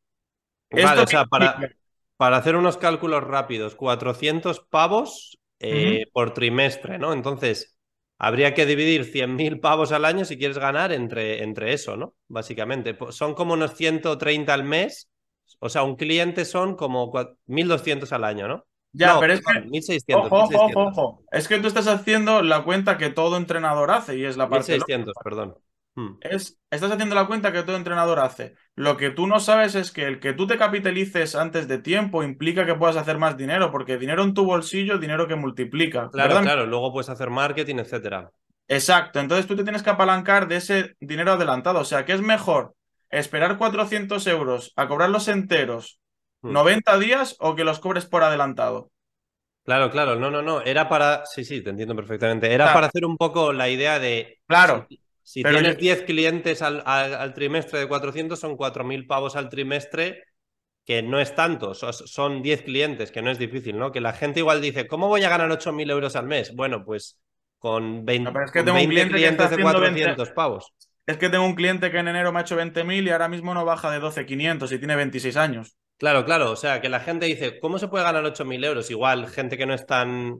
Vale, 0.71 1.01
o 1.01 1.05
sea, 1.05 1.25
para, 1.25 1.69
para, 2.17 2.37
hacer 2.37 2.55
unos 2.55 2.77
cálculos 2.77 3.23
rápidos, 3.23 3.75
400 3.75 4.59
pavos 4.71 5.37
eh, 5.59 6.07
por 6.11 6.33
trimestre, 6.33 6.97
¿no? 6.97 7.13
Entonces, 7.13 7.77
habría 8.17 8.55
que 8.55 8.65
dividir 8.65 9.05
100.000 9.05 9.59
pavos 9.59 9.91
al 9.91 10.05
año 10.05 10.25
si 10.25 10.39
quieres 10.39 10.57
ganar 10.57 10.91
entre, 10.91 11.43
entre 11.43 11.73
eso, 11.73 11.95
¿no? 11.95 12.15
Básicamente. 12.27 12.97
Son 13.11 13.35
como 13.35 13.53
unos 13.53 13.75
130 13.75 14.51
al 14.51 14.63
mes 14.63 15.11
o 15.59 15.69
sea, 15.69 15.83
un 15.83 15.95
cliente 15.95 16.45
son 16.45 16.75
como 16.75 17.11
1.200 17.11 18.11
al 18.11 18.23
año, 18.23 18.47
¿no? 18.47 18.65
Ya, 18.93 19.19
pero 19.19 19.33
es 19.33 19.41
que. 19.41 19.53
1.600. 19.53 20.03
Ojo, 20.15 20.43
ojo, 20.43 20.83
ojo. 20.83 21.23
Es 21.31 21.47
que 21.47 21.59
tú 21.59 21.67
estás 21.67 21.87
haciendo 21.87 22.41
la 22.41 22.63
cuenta 22.63 22.97
que 22.97 23.09
todo 23.09 23.37
entrenador 23.37 23.91
hace 23.91 24.17
y 24.17 24.25
es 24.25 24.37
la 24.37 24.49
parte. 24.49 24.79
1.600, 24.79 25.11
perdón. 25.23 25.55
Hmm. 25.95 26.17
Es, 26.21 26.59
estás 26.69 26.91
haciendo 26.91 27.15
la 27.15 27.25
cuenta 27.25 27.51
que 27.51 27.63
todo 27.63 27.75
entrenador 27.75 28.19
hace. 28.19 28.53
Lo 28.75 28.97
que 28.97 29.09
tú 29.09 29.25
no 29.25 29.39
sabes 29.39 29.73
es 29.73 29.91
que 29.91 30.03
el 30.03 30.19
que 30.19 30.33
tú 30.33 30.45
te 30.45 30.57
capitalices 30.57 31.35
antes 31.35 31.67
de 31.67 31.79
tiempo 31.79 32.23
implica 32.23 32.67
que 32.67 32.75
puedas 32.75 32.97
hacer 32.97 33.17
más 33.17 33.35
dinero, 33.35 33.71
porque 33.71 33.97
dinero 33.97 34.23
en 34.23 34.35
tu 34.35 34.45
bolsillo, 34.45 34.99
dinero 34.99 35.27
que 35.27 35.35
multiplica. 35.35 36.09
Claro, 36.11 36.39
claro. 36.41 36.67
Luego 36.67 36.93
puedes 36.93 37.09
hacer 37.09 37.31
marketing, 37.31 37.77
etcétera. 37.77 38.31
Exacto. 38.67 39.19
Entonces 39.19 39.47
tú 39.47 39.55
te 39.55 39.63
tienes 39.63 39.81
que 39.81 39.89
apalancar 39.89 40.47
de 40.47 40.57
ese 40.57 40.95
dinero 40.99 41.31
adelantado. 41.33 41.79
O 41.79 41.85
sea, 41.85 42.05
¿qué 42.05 42.13
es 42.13 42.21
mejor? 42.21 42.75
Esperar 43.09 43.57
400 43.57 44.25
euros 44.27 44.73
a 44.75 44.87
cobrarlos 44.87 45.27
enteros 45.27 45.99
90 46.41 46.95
hmm. 46.95 46.99
días 46.99 47.35
o 47.39 47.55
que 47.55 47.63
los 47.63 47.79
cobres 47.79 48.05
por 48.05 48.23
adelantado. 48.23 48.91
Claro, 49.63 49.91
claro, 49.91 50.15
no, 50.15 50.31
no, 50.31 50.41
no, 50.41 50.61
era 50.61 50.87
para, 50.87 51.25
sí, 51.25 51.43
sí, 51.43 51.61
te 51.61 51.71
entiendo 51.71 51.93
perfectamente, 51.93 52.53
era 52.53 52.73
para 52.73 52.87
hacer 52.87 53.03
un 53.03 53.17
poco 53.17 53.51
la 53.51 53.67
idea 53.67 53.99
de... 53.99 54.39
Claro. 54.47 54.87
Si, 55.21 55.43
tienes 55.43 55.77
10 55.77 56.03
clientes 56.03 56.61
al, 56.61 57.33
trimestre 57.33 57.79
de 57.79 57.87
400, 57.89 58.39
son 58.39 58.55
4.000 58.55 59.07
pavos 59.07 59.35
al 59.35 59.49
trimestre, 59.49 60.23
que 60.85 61.03
no 61.03 61.19
es 61.19 61.35
tanto, 61.35 61.73
son 61.73 62.41
10 62.41 62.61
clientes, 62.61 63.11
que 63.11 63.21
no 63.21 63.29
es 63.29 63.37
difícil, 63.37 63.77
¿no? 63.77 63.91
Que 63.91 63.99
la 63.99 64.13
gente 64.13 64.39
igual 64.39 64.61
dice, 64.61 64.87
¿cómo 64.87 65.09
voy 65.09 65.21
a 65.25 65.29
ganar 65.29 65.49
8.000 65.49 65.91
euros 65.91 66.15
al 66.15 66.27
mes? 66.27 66.55
Bueno, 66.55 66.85
pues 66.85 67.19
con 67.59 68.05
20, 68.05 68.31
clientes 69.09 69.49
de 69.49 69.61
400 69.61 70.29
pavos. 70.31 70.73
Es 71.07 71.17
que 71.17 71.29
tengo 71.29 71.45
un 71.45 71.55
cliente 71.55 71.89
que 71.89 71.99
en 71.99 72.09
enero 72.09 72.33
me 72.33 72.39
ha 72.39 72.41
hecho 72.41 72.57
20.000 72.57 73.07
y 73.07 73.09
ahora 73.09 73.29
mismo 73.29 73.53
no 73.53 73.63
baja 73.63 73.89
de 73.89 73.99
12.500 73.99 74.71
y 74.73 74.77
tiene 74.77 74.95
26 74.97 75.37
años. 75.37 75.77
Claro, 75.97 76.25
claro. 76.25 76.51
O 76.51 76.55
sea, 76.57 76.81
que 76.81 76.89
la 76.89 76.99
gente 76.99 77.25
dice, 77.25 77.59
¿cómo 77.59 77.79
se 77.79 77.87
puede 77.87 78.03
ganar 78.03 78.25
8.000 78.25 78.63
euros? 78.65 78.91
Igual, 78.91 79.27
gente 79.29 79.57
que 79.57 79.65
no, 79.65 79.73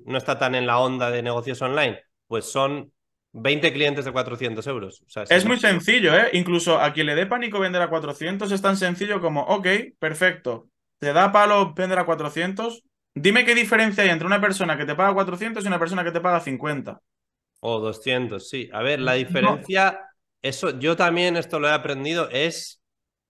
no 0.05 0.17
está 0.17 0.37
tan 0.37 0.55
en 0.55 0.67
la 0.67 0.79
onda 0.79 1.09
de 1.09 1.23
negocios 1.23 1.61
online, 1.61 2.01
pues 2.27 2.45
son 2.51 2.91
20 3.31 3.71
clientes 3.71 4.03
de 4.03 4.11
400 4.11 4.67
euros. 4.67 5.03
es 5.29 5.45
muy 5.45 5.57
sencillo, 5.57 6.13
¿eh? 6.13 6.29
Incluso 6.33 6.79
a 6.79 6.91
quien 6.91 7.07
le 7.07 7.15
dé 7.15 7.25
pánico 7.25 7.59
vender 7.59 7.81
a 7.81 7.89
400 7.89 8.51
es 8.51 8.61
tan 8.61 8.75
sencillo 8.75 9.21
como, 9.21 9.43
ok, 9.43 9.67
perfecto, 9.97 10.69
te 10.99 11.13
da 11.13 11.31
palo 11.31 11.73
vender 11.73 11.99
a 11.99 12.05
400. 12.05 12.83
Dime 13.13 13.45
qué 13.45 13.55
diferencia 13.55 14.03
hay 14.03 14.09
entre 14.09 14.27
una 14.27 14.41
persona 14.41 14.77
que 14.77 14.85
te 14.85 14.95
paga 14.95 15.13
400 15.13 15.63
y 15.63 15.67
una 15.67 15.79
persona 15.79 16.03
que 16.03 16.11
te 16.11 16.21
paga 16.21 16.41
50. 16.41 16.99
O 17.61 17.79
200, 17.79 18.47
sí. 18.47 18.69
A 18.73 18.81
ver, 18.83 18.99
la 18.99 19.13
diferencia 19.13 20.06
eso 20.47 20.77
yo 20.79 20.95
también 20.95 21.37
esto 21.37 21.59
lo 21.59 21.67
he 21.67 21.73
aprendido, 21.73 22.29
es, 22.31 22.81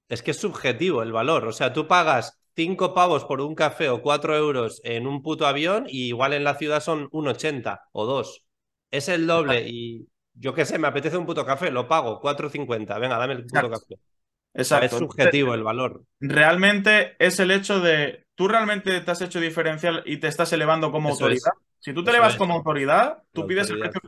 es 0.10 0.22
que 0.22 0.32
es 0.32 0.38
subjetivo 0.38 1.04
el 1.04 1.12
valor. 1.12 1.46
O 1.48 1.52
sea, 1.52 1.74
tú 1.74 1.88
pagas 1.88 2.40
cinco 2.56 2.94
pavos 2.94 3.26
por 3.26 3.42
un 3.42 3.56
café 3.56 3.90
o 3.90 4.02
cuatro 4.02 4.36
euros 4.36 4.82
en 4.84 5.08
un 5.08 5.22
puto 5.22 5.46
avión 5.46 5.86
y 5.88 6.08
igual 6.08 6.34
en 6.34 6.44
la 6.44 6.56
ciudad 6.56 6.82
son 6.82 7.08
un 7.12 7.28
80 7.28 7.84
o 7.92 8.06
dos. 8.06 8.46
Es 8.90 9.10
el 9.10 9.28
doble 9.28 9.68
y 9.68 10.08
yo 10.34 10.54
qué 10.54 10.66
sé, 10.66 10.80
me 10.80 10.88
apetece 10.88 11.18
un 11.18 11.26
puto 11.26 11.46
café, 11.46 11.72
lo 11.72 11.88
pago, 11.88 12.22
4.50, 12.22 13.00
venga, 13.00 13.18
dame 13.18 13.34
el 13.34 13.46
puto 13.46 13.70
café. 13.70 14.00
Exacto. 14.54 14.86
es 14.86 14.92
subjetivo 14.94 15.54
el 15.54 15.64
valor. 15.64 16.04
Realmente 16.20 17.16
es 17.20 17.40
el 17.40 17.52
hecho 17.52 17.80
de, 17.80 18.26
tú 18.34 18.48
realmente 18.48 19.02
te 19.02 19.12
has 19.12 19.22
hecho 19.22 19.40
diferencial 19.40 20.02
y 20.06 20.18
te 20.18 20.28
estás 20.28 20.52
elevando 20.54 20.92
como 20.92 21.10
autoridad. 21.10 21.52
Si 21.80 21.94
tú 21.94 22.04
te 22.04 22.10
elevas 22.10 22.36
como 22.36 22.56
autoridad, 22.56 23.24
tú 23.34 23.46
pides 23.46 23.70
el 23.70 23.80
precio 23.80 24.02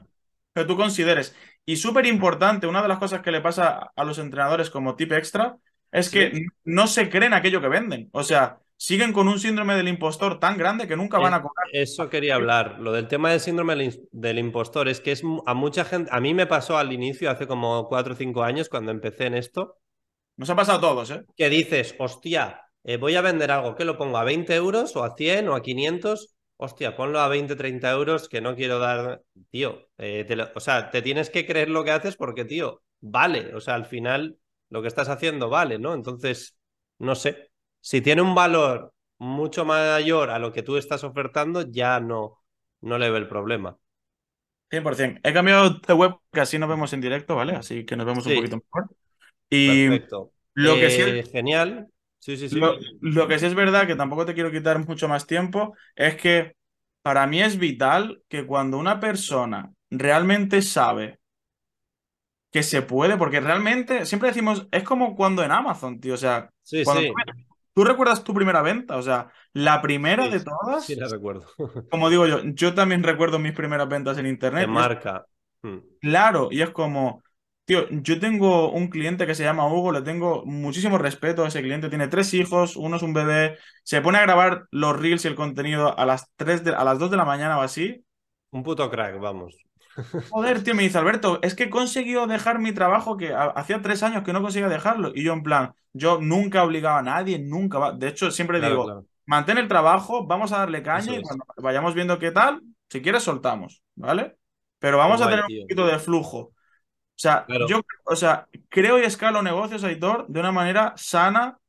que 0.56 0.66
tú 0.66 0.76
consideres. 0.76 1.36
Y 1.70 1.76
súper 1.76 2.08
importante, 2.08 2.66
una 2.66 2.82
de 2.82 2.88
las 2.88 2.98
cosas 2.98 3.22
que 3.22 3.30
le 3.30 3.42
pasa 3.42 3.92
a 3.96 4.04
los 4.04 4.18
entrenadores 4.18 4.72
como 4.72 4.96
tip 4.96 5.12
extra 5.12 5.56
es 5.92 6.10
que 6.10 6.48
no 6.64 6.88
se 6.88 7.12
creen 7.12 7.36
aquello 7.36 7.62
que 7.62 7.68
venden. 7.68 8.10
O 8.12 8.24
sea, 8.24 8.58
siguen 8.76 9.14
con 9.14 9.28
un 9.28 9.40
síndrome 9.40 9.76
del 9.76 9.88
impostor 9.88 10.40
tan 10.40 10.58
grande 10.58 10.88
que 10.88 10.96
nunca 10.96 11.20
van 11.20 11.36
a 11.36 11.44
cobrar. 11.44 11.68
Eso 11.72 12.10
quería 12.10 12.34
hablar. 12.34 12.80
Lo 12.80 12.92
del 12.92 13.08
tema 13.08 13.30
del 13.30 13.40
síndrome 13.40 13.92
del 14.12 14.40
impostor 14.40 14.88
es 14.88 15.00
que 15.00 15.12
es 15.12 15.22
a 15.46 15.54
mucha 15.54 15.86
gente. 15.86 16.10
A 16.12 16.20
mí 16.20 16.34
me 16.34 16.48
pasó 16.48 16.76
al 16.76 16.92
inicio, 16.92 17.30
hace 17.30 17.46
como 17.46 17.88
cuatro 17.88 18.14
o 18.14 18.18
cinco 18.18 18.42
años, 18.42 18.68
cuando 18.68 18.90
empecé 18.90 19.28
en 19.28 19.36
esto. 19.36 19.78
Nos 20.38 20.50
ha 20.50 20.56
pasado 20.56 20.80
a 20.80 20.82
todos, 20.82 21.12
¿eh? 21.12 21.24
Que 21.38 21.52
dices, 21.52 21.94
hostia, 22.00 22.64
eh, 22.84 22.98
voy 22.98 23.16
a 23.16 23.22
vender 23.22 23.52
algo 23.52 23.76
que 23.76 23.86
lo 23.86 23.96
pongo 23.96 24.18
a 24.18 24.24
20 24.24 24.56
euros 24.56 24.96
o 24.96 25.04
a 25.04 25.16
100 25.16 25.50
o 25.50 25.54
a 25.54 25.62
500 25.62 26.36
hostia, 26.62 26.96
ponlo 26.98 27.20
a 27.22 27.30
20, 27.30 27.56
30 27.56 27.90
euros 27.92 28.28
que 28.28 28.42
no 28.42 28.54
quiero 28.54 28.80
dar, 28.80 29.24
tío, 29.50 29.88
eh, 29.98 30.28
o 30.54 30.60
sea, 30.60 30.92
te 30.92 31.02
tienes 31.02 31.30
que 31.30 31.46
creer 31.46 31.70
lo 31.70 31.86
que 31.86 31.92
haces 31.92 32.18
porque, 32.18 32.44
tío, 32.44 32.82
vale, 33.00 33.56
o 33.56 33.62
sea, 33.62 33.76
al 33.76 33.86
final 33.86 34.38
lo 34.70 34.82
que 34.82 34.90
estás 34.90 35.08
haciendo 35.08 35.50
vale, 35.50 35.80
¿no? 35.80 35.94
Entonces, 35.94 36.58
no 36.98 37.16
sé, 37.16 37.50
si 37.80 38.02
tiene 38.02 38.22
un 38.22 38.36
valor 38.36 38.94
mucho 39.20 39.64
mayor 39.64 40.32
a 40.32 40.40
lo 40.40 40.52
que 40.52 40.62
tú 40.62 40.76
estás 40.76 41.06
ofertando, 41.06 41.62
ya 41.62 42.02
no, 42.02 42.44
no 42.82 42.98
le 42.98 43.10
ve 43.10 43.20
el 43.20 43.30
problema. 43.30 43.78
100%. 44.70 45.22
He 45.24 45.34
cambiado 45.34 45.80
de 45.80 45.94
web 45.94 46.16
que 46.32 46.42
así 46.42 46.60
nos 46.60 46.68
vemos 46.68 46.92
en 46.92 47.00
directo, 47.00 47.38
¿vale? 47.38 47.54
Así 47.54 47.86
que 47.86 47.96
nos 47.96 48.06
vemos 48.06 48.26
un 48.26 48.36
poquito 48.36 48.58
mejor. 48.58 48.96
Y 49.50 49.88
Perfecto. 49.88 50.34
Lo 50.56 50.76
que 50.76 50.90
sí 50.90 51.02
es... 51.02 51.08
Eh, 51.08 51.32
genial. 51.32 51.88
Sí, 52.20 52.36
sí, 52.38 52.50
sí. 52.50 52.60
Lo, 53.02 53.28
que 53.28 53.40
sí 53.40 53.46
es 53.46 53.56
verdad, 53.56 53.88
que 53.88 53.96
tampoco 53.96 54.26
te 54.26 54.34
quiero 54.34 54.52
quitar 54.52 54.86
mucho 54.86 55.08
más 55.08 55.26
tiempo, 55.26 55.76
es 55.96 56.16
que 56.16 56.56
para 57.02 57.26
mí 57.28 57.42
es 57.42 57.58
vital 57.58 58.22
que 58.28 58.46
cuando 58.46 58.78
una 58.78 59.00
persona 59.00 59.72
realmente 59.90 60.62
sabe 60.62 61.20
que 62.52 62.64
se 62.64 62.82
puede, 62.82 63.18
porque 63.18 63.40
realmente 63.40 64.06
siempre 64.06 64.30
decimos, 64.30 64.68
es 64.72 64.84
como 64.84 65.16
cuando 65.16 65.44
en 65.44 65.52
Amazon, 65.52 66.00
tío, 66.00 66.16
o 66.16 66.18
sea, 66.18 66.50
sí, 66.64 66.84
Tú, 67.74 67.86
recuerdas 67.86 68.26
tu 68.26 68.34
primera 68.34 68.62
venta, 68.62 68.98
o 68.98 69.02
sea, 69.02 69.32
la 69.54 69.82
primera 69.82 70.28
de 70.28 70.42
todas. 70.42 70.86
Sí, 70.86 70.96
la 70.96 71.08
recuerdo. 71.08 71.46
como 71.90 72.10
digo 72.10 72.28
yo, 72.28 72.42
yo 72.44 72.74
también 72.74 73.04
recuerdo 73.04 73.40
mis 73.40 73.54
primeras 73.54 73.88
ventas 73.88 74.18
en 74.18 74.26
internet. 74.26 74.62
De 74.62 74.68
marca. 74.68 75.26
Hmm. 75.62 75.78
Claro, 76.02 76.50
y 76.52 76.62
es 76.62 76.72
como, 76.72 77.24
Tío, 77.70 77.88
yo 77.92 78.20
tengo 78.20 78.72
un 78.72 78.88
cliente 78.88 79.28
que 79.28 79.36
se 79.36 79.44
llama 79.44 79.72
Hugo, 79.72 79.92
le 79.92 80.02
tengo 80.02 80.44
muchísimo 80.44 80.98
respeto 80.98 81.46
a 81.46 81.50
ese 81.50 81.62
cliente. 81.62 81.88
Tiene 81.90 82.08
tres 82.08 82.34
hijos, 82.34 82.76
uno 82.76 82.98
es 82.98 83.04
un 83.04 83.14
bebé. 83.14 83.60
Se 83.84 84.02
pone 84.02 84.18
a 84.18 84.24
grabar 84.24 84.66
los 84.72 85.00
reels 85.00 85.24
y 85.24 85.28
el 85.28 85.36
contenido 85.36 85.96
a 85.96 86.04
las, 86.08 86.32
3 86.36 86.64
de, 86.64 86.74
a 86.74 86.84
las 86.84 86.98
2 86.98 87.12
de 87.12 87.18
la 87.18 87.26
mañana 87.26 87.60
o 87.60 87.62
así. 87.62 88.04
Un 88.50 88.64
puto 88.64 88.90
crack, 88.90 89.20
vamos. 89.20 89.56
Joder, 90.32 90.64
tío, 90.64 90.74
me 90.74 90.82
dice 90.82 90.98
Alberto, 90.98 91.38
es 91.44 91.54
que 91.54 91.66
he 91.66 91.70
conseguido 91.70 92.26
dejar 92.26 92.58
mi 92.58 92.72
trabajo 92.72 93.18
que 93.18 93.36
hacía 93.36 93.84
tres 93.84 94.02
años 94.02 94.24
que 94.24 94.34
no 94.34 94.42
conseguía 94.42 94.68
dejarlo. 94.68 95.12
Y 95.14 95.24
yo, 95.24 95.34
en 95.34 95.44
plan, 95.44 95.72
yo 95.94 96.20
nunca 96.20 96.64
obligaba 96.64 96.98
a 96.98 97.04
nadie, 97.04 97.38
nunca. 97.38 97.92
De 97.92 98.08
hecho, 98.08 98.32
siempre 98.32 98.60
digo, 98.60 99.06
mantén 99.28 99.60
el 99.60 99.68
trabajo, 99.68 100.26
vamos 100.26 100.52
a 100.54 100.58
darle 100.58 100.82
caña 100.82 101.14
y 101.14 101.22
cuando 101.22 101.46
vayamos 101.58 101.94
viendo 101.94 102.18
qué 102.18 102.32
tal, 102.32 102.64
si 102.90 103.04
quieres, 103.04 103.22
soltamos, 103.22 103.84
¿vale? 103.94 104.38
Pero 104.80 104.98
vamos 104.98 105.22
a 105.22 105.30
tener 105.30 105.46
un 105.48 105.62
poquito 105.62 105.86
de 105.86 106.00
flujo. 106.00 106.54
O 107.20 107.22
sea, 107.22 107.52
yo 107.66 107.82
o 108.06 108.16
sea, 108.16 108.48
creo 108.70 109.00
y 109.00 109.04
escalo 109.04 109.42
negocios, 109.44 109.84
Aitor, 109.84 110.28
de 110.28 110.40
una 110.40 110.52
manera 110.54 110.94
sana 110.98 111.60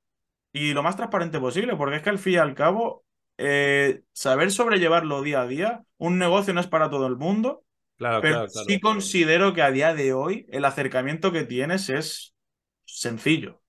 y 0.52 0.72
lo 0.74 0.82
más 0.82 0.96
transparente 0.96 1.40
posible, 1.40 1.76
porque 1.76 1.96
es 1.96 2.02
que 2.02 2.10
al 2.10 2.18
fin 2.18 2.34
y 2.34 2.36
al 2.38 2.54
cabo, 2.54 3.04
eh, 3.38 4.02
saber 4.12 4.52
sobrellevarlo 4.52 5.22
día 5.22 5.42
a 5.42 5.46
día, 5.46 5.84
un 5.98 6.18
negocio 6.18 6.54
no 6.54 6.60
es 6.60 6.66
para 6.68 6.90
todo 6.90 7.06
el 7.06 7.16
mundo, 7.16 7.64
Claro, 7.98 8.20
pero 8.20 8.26
claro, 8.26 8.50
claro. 8.50 8.68
sí 8.68 8.80
considero 8.80 9.54
que 9.54 9.62
a 9.62 9.70
día 9.72 9.94
de 9.94 10.12
hoy 10.14 10.46
el 10.50 10.64
acercamiento 10.66 11.32
que 11.32 11.44
tienes 11.44 11.90
es 11.90 12.34
sencillo. 12.86 13.62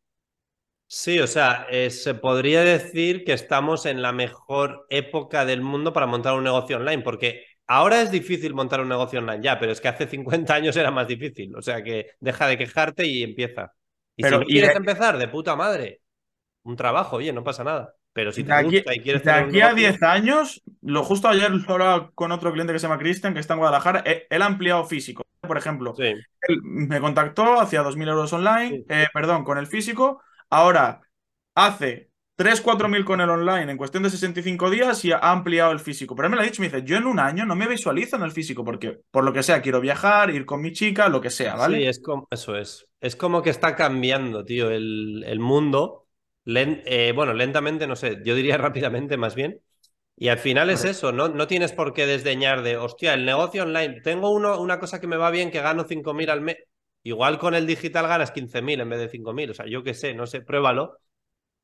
Sí, 0.88 1.20
o 1.20 1.28
sea, 1.28 1.65
eh, 1.70 1.89
se 1.89 2.13
podría 2.15 2.62
decir 2.63 3.24
que 3.24 3.32
estamos 3.32 3.86
en 3.86 4.02
la 4.02 4.12
mejor 4.12 4.86
época 4.89 5.46
del 5.46 5.62
mundo 5.62 5.94
para 5.94 6.06
montar 6.06 6.34
un 6.36 6.44
negocio 6.44 6.76
online, 6.78 7.02
porque 7.02 7.46
ahora 7.76 8.02
es 8.02 8.12
difícil 8.12 8.54
montar 8.54 8.82
un 8.82 8.90
negocio 8.90 9.20
online 9.20 9.44
ya, 9.44 9.60
pero 9.60 9.72
es 9.72 9.82
que 9.82 9.88
hace 9.88 10.08
50 10.08 10.54
años 10.56 10.76
era 10.78 10.92
más 10.92 11.08
difícil. 11.08 11.56
O 11.56 11.62
sea 11.62 11.84
que 11.84 12.12
deja 12.20 12.48
de 12.48 12.58
quejarte 12.58 13.06
y 13.08 13.24
empieza. 13.24 13.74
Y 14.16 14.24
Pero, 14.24 14.38
si 14.40 14.44
no 14.44 14.50
y 14.50 14.54
quieres 14.54 14.70
de- 14.72 14.78
empezar, 14.78 15.18
de 15.18 15.28
puta 15.28 15.56
madre, 15.56 16.02
un 16.64 16.76
trabajo, 16.76 17.18
oye, 17.18 17.34
no 17.34 17.44
pasa 17.44 17.64
nada. 17.64 17.96
Pero 18.14 18.32
si 18.34 18.44
De 18.44 18.48
te 18.50 18.54
aquí, 18.54 18.76
gusta 18.78 18.94
y 18.96 19.00
quieres 19.00 19.24
de 19.24 19.32
aquí 19.32 19.62
a 19.62 19.68
negocio- 19.74 19.76
10 19.76 20.04
años, 20.04 20.62
lo 20.82 21.04
justo 21.04 21.30
ayer 21.30 21.50
lo 21.52 21.74
hablaba 21.74 22.12
con 22.14 22.32
otro 22.34 22.52
cliente 22.52 22.74
que 22.74 22.80
se 22.80 22.88
llama 22.88 23.00
Cristian, 23.00 23.34
que 23.34 23.40
está 23.40 23.54
en 23.56 23.60
Guadalajara, 23.62 24.04
e- 24.06 24.28
él 24.30 24.42
ha 24.42 24.46
ampliado 24.48 24.86
físico. 24.86 25.24
Por 25.42 25.58
ejemplo, 25.58 25.96
Sí, 25.96 26.04
él 26.04 26.62
me 26.64 27.00
contactó, 27.02 27.60
hacía 27.60 27.82
2.000 27.84 28.10
euros 28.10 28.32
online, 28.34 28.80
Sí. 28.80 28.86
eh, 28.90 29.08
perdón, 29.14 29.44
con 29.46 29.58
el 29.58 29.66
físico, 29.68 30.22
ahora 30.50 31.02
hace 31.56 32.11
3, 32.44 32.62
4.000 32.62 33.06
con 33.06 33.22
el 33.22 33.30
online 33.30 33.72
en 33.72 33.78
cuestión 33.78 34.04
de 34.04 34.10
65 34.10 34.70
días 34.70 35.04
y 35.06 35.12
ha 35.12 35.18
ampliado 35.20 35.72
el 35.72 35.80
físico. 35.80 36.16
Pero 36.16 36.28
él 36.28 36.32
me 36.32 36.36
lo 36.38 36.42
ha 36.44 36.46
dicho, 36.46 36.62
me 36.62 36.68
dice, 36.70 36.84
yo 36.84 36.98
en 36.98 37.06
un 37.06 37.20
año 37.20 37.46
no 37.46 37.56
me 37.56 37.68
visualizo 37.68 38.16
en 38.16 38.24
el 38.24 38.32
físico 38.32 38.64
porque 38.64 39.00
por 39.12 39.24
lo 39.24 39.34
que 39.34 39.44
sea 39.44 39.62
quiero 39.62 39.82
viajar, 39.82 40.30
ir 40.32 40.46
con 40.46 40.62
mi 40.62 40.72
chica, 40.74 41.10
lo 41.10 41.22
que 41.22 41.30
sea, 41.30 41.56
¿vale? 41.56 41.80
Sí, 41.80 41.84
es 41.86 42.00
como, 42.02 42.28
eso 42.32 42.56
es. 42.58 42.88
Es 43.00 43.16
como 43.16 43.42
que 43.42 43.50
está 43.50 43.76
cambiando, 43.76 44.46
tío, 44.46 44.70
el, 44.72 45.24
el 45.26 45.40
mundo. 45.40 46.08
Len- 46.46 46.82
eh, 46.86 47.12
bueno, 47.16 47.34
lentamente, 47.34 47.88
no 47.88 47.96
sé, 47.96 48.20
yo 48.24 48.36
diría 48.36 48.58
rápidamente 48.58 49.18
más 49.18 49.36
bien. 49.36 49.62
Y 50.18 50.30
al 50.30 50.40
final 50.40 50.70
es 50.70 50.86
eso, 50.86 51.12
¿no? 51.12 51.30
No 51.30 51.48
tienes 51.48 51.74
por 51.74 51.94
qué 51.94 52.06
desdeñar 52.08 52.64
de, 52.64 52.78
hostia, 52.78 53.14
el 53.16 53.26
negocio 53.26 53.64
online, 53.64 54.02
tengo 54.02 54.32
uno, 54.32 54.60
una 54.62 54.80
cosa 54.80 55.02
que 55.02 55.08
me 55.08 55.18
va 55.18 55.32
bien 55.32 55.52
que 55.52 55.62
gano 55.62 55.86
5.000 55.86 56.30
al 56.30 56.42
mes. 56.42 56.58
Igual 57.04 57.40
con 57.40 57.56
el 57.56 57.68
digital 57.68 58.08
ganas 58.08 58.32
15.000 58.32 58.82
en 58.82 58.90
vez 58.90 59.00
de 59.00 59.10
5.000. 59.10 59.52
O 59.52 59.54
sea, 59.56 59.68
yo 59.68 59.84
qué 59.84 59.94
sé, 59.96 60.14
no 60.16 60.28
sé, 60.28 60.42
pruébalo. 60.42 61.00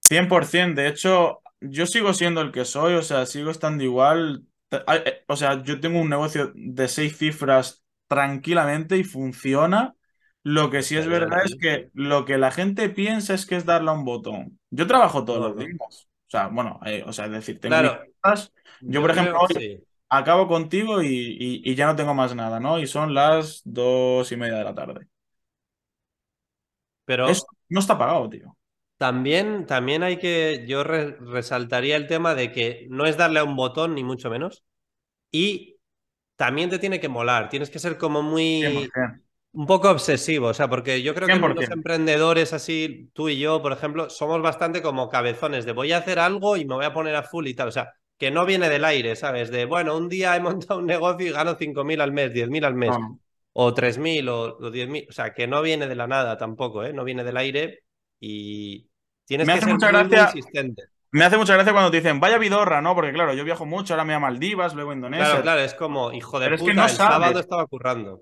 100%, 0.07 0.81
de 0.81 0.87
hecho, 0.89 1.41
yo 1.61 1.85
sigo 1.85 2.13
siendo 2.13 2.41
el 2.41 2.51
que 2.51 2.65
soy, 2.65 2.93
o 2.95 3.01
sea, 3.01 3.25
sigo 3.25 3.51
estando 3.51 3.83
igual. 3.83 4.45
Eh, 4.71 5.23
O 5.27 5.35
sea, 5.35 5.63
yo 5.63 5.79
tengo 5.79 5.99
un 6.01 6.09
negocio 6.09 6.51
de 6.55 6.87
seis 6.87 7.17
cifras 7.17 7.83
tranquilamente 8.07 8.97
y 8.97 9.03
funciona. 9.03 9.95
Lo 10.43 10.69
que 10.69 10.81
sí 10.81 10.95
es 10.97 11.07
verdad 11.07 11.39
es 11.45 11.55
que 11.59 11.89
lo 11.93 12.25
que 12.25 12.37
la 12.37 12.51
gente 12.51 12.89
piensa 12.89 13.33
es 13.33 13.45
que 13.45 13.55
es 13.57 13.65
darle 13.65 13.89
a 13.89 13.93
un 13.93 14.05
botón. 14.05 14.59
Yo 14.69 14.87
trabajo 14.87 15.25
todos 15.25 15.39
los 15.41 15.57
días. 15.57 15.77
O 15.81 16.29
sea, 16.29 16.47
bueno, 16.47 16.79
eh, 16.85 17.03
o 17.05 17.13
sea, 17.13 17.25
es 17.25 17.31
decir, 17.31 17.59
tengo 17.59 17.81
Claro, 17.81 18.03
cosas. 18.21 18.53
Yo, 18.85 19.01
por 19.01 19.11
ejemplo, 19.11 19.37
hoy 19.39 19.55
sí. 19.55 19.83
acabo 20.09 20.47
contigo 20.47 21.01
y, 21.01 21.07
y- 21.09 21.61
y 21.71 21.75
ya 21.75 21.87
no 21.87 21.95
tengo 21.95 22.13
más 22.13 22.35
nada, 22.35 22.59
¿no? 22.59 22.79
Y 22.79 22.87
son 22.87 23.13
las 23.13 23.61
dos 23.65 24.31
y 24.31 24.37
media 24.37 24.57
de 24.57 24.63
la 24.63 24.75
tarde. 24.75 25.07
Pero 27.05 27.27
Eso 27.31 27.45
no 27.69 27.79
está 27.79 27.97
pagado, 27.97 28.27
tío. 28.29 28.56
También, 28.97 29.67
también 29.67 30.01
hay 30.03 30.17
que, 30.17 30.65
yo 30.67 30.83
re- 30.83 31.17
resaltaría 31.19 31.95
el 31.97 32.07
tema 32.07 32.33
de 32.33 32.51
que 32.51 32.87
no 32.89 33.05
es 33.05 33.15
darle 33.17 33.39
a 33.39 33.43
un 33.43 33.55
botón, 33.55 33.93
ni 33.95 34.03
mucho 34.03 34.29
menos, 34.31 34.63
y 35.31 35.77
también 36.35 36.69
te 36.69 36.79
tiene 36.79 36.99
que 36.99 37.09
molar, 37.09 37.49
tienes 37.49 37.69
que 37.71 37.79
ser 37.79 37.97
como 37.97 38.23
muy, 38.23 38.93
100%. 38.93 39.23
un 39.53 39.65
poco 39.67 39.89
obsesivo, 39.91 40.47
o 40.49 40.53
sea, 40.55 40.69
porque 40.69 41.01
yo 41.03 41.15
creo 41.15 41.29
que 41.31 41.39
100%. 41.39 41.55
los 41.55 41.71
emprendedores 41.71 42.53
así, 42.53 43.09
tú 43.13 43.29
y 43.29 43.39
yo, 43.39 43.61
por 43.61 43.73
ejemplo, 43.73 44.09
somos 44.09 44.41
bastante 44.41 44.81
como 44.81 45.09
cabezones 45.09 45.65
de 45.65 45.73
voy 45.73 45.91
a 45.93 45.97
hacer 45.99 46.19
algo 46.19 46.57
y 46.57 46.65
me 46.65 46.75
voy 46.75 46.85
a 46.85 46.93
poner 46.93 47.15
a 47.15 47.23
full 47.23 47.47
y 47.47 47.55
tal, 47.55 47.69
o 47.69 47.71
sea, 47.71 47.93
que 48.17 48.31
no 48.31 48.45
viene 48.45 48.69
del 48.69 48.85
aire, 48.85 49.15
¿sabes? 49.15 49.51
De, 49.51 49.65
bueno, 49.65 49.97
un 49.97 50.09
día 50.09 50.35
he 50.35 50.39
montado 50.41 50.79
un 50.79 50.85
negocio 50.87 51.27
y 51.27 51.31
gano 51.31 51.55
5.000 51.55 52.01
al 52.01 52.11
mes, 52.13 52.33
10.000 52.33 52.65
al 52.65 52.75
mes, 52.75 52.99
No. 52.99 53.19
o 53.53 53.73
3.000 53.73 54.29
o, 54.29 54.57
o 54.57 54.71
10.000, 54.71 55.07
o 55.09 55.11
sea, 55.13 55.33
que 55.33 55.47
no 55.47 55.61
viene 55.61 55.87
de 55.87 55.95
la 55.95 56.07
nada 56.07 56.37
tampoco, 56.37 56.83
¿eh? 56.83 56.93
No 56.93 57.03
viene 57.03 57.23
del 57.23 57.37
aire 57.37 57.79
y 58.19 58.86
tienes 59.27 59.47
Me 59.47 59.53
que 59.53 59.59
hace 59.59 59.65
ser 59.65 59.73
mucha 59.73 59.91
muy, 59.91 60.09
gracia- 60.09 60.31
insistente. 60.33 60.83
Me 61.11 61.23
hace 61.25 61.37
mucha 61.37 61.53
gracia 61.53 61.73
cuando 61.73 61.91
te 61.91 61.97
dicen, 61.97 62.19
vaya 62.19 62.37
vidorra, 62.37 62.81
¿no? 62.81 62.93
Porque 62.95 63.13
claro, 63.13 63.33
yo 63.33 63.43
viajo 63.45 63.65
mucho, 63.65 63.93
ahora 63.93 64.03
me 64.03 64.13
voy 64.13 64.17
a 64.17 64.19
Maldivas, 64.19 64.73
luego 64.75 64.91
a 64.91 64.95
Indonesia. 64.95 65.25
Claro, 65.25 65.41
claro, 65.43 65.61
es 65.61 65.73
como, 65.73 66.11
hijo 66.11 66.39
de 66.39 66.45
Pero 66.45 66.55
es 66.55 66.61
que 66.61 66.69
puta, 66.71 66.81
no 66.81 66.83
el 66.83 66.89
sabes. 66.89 67.13
sábado 67.13 67.39
estaba 67.39 67.65
currando. 67.67 68.21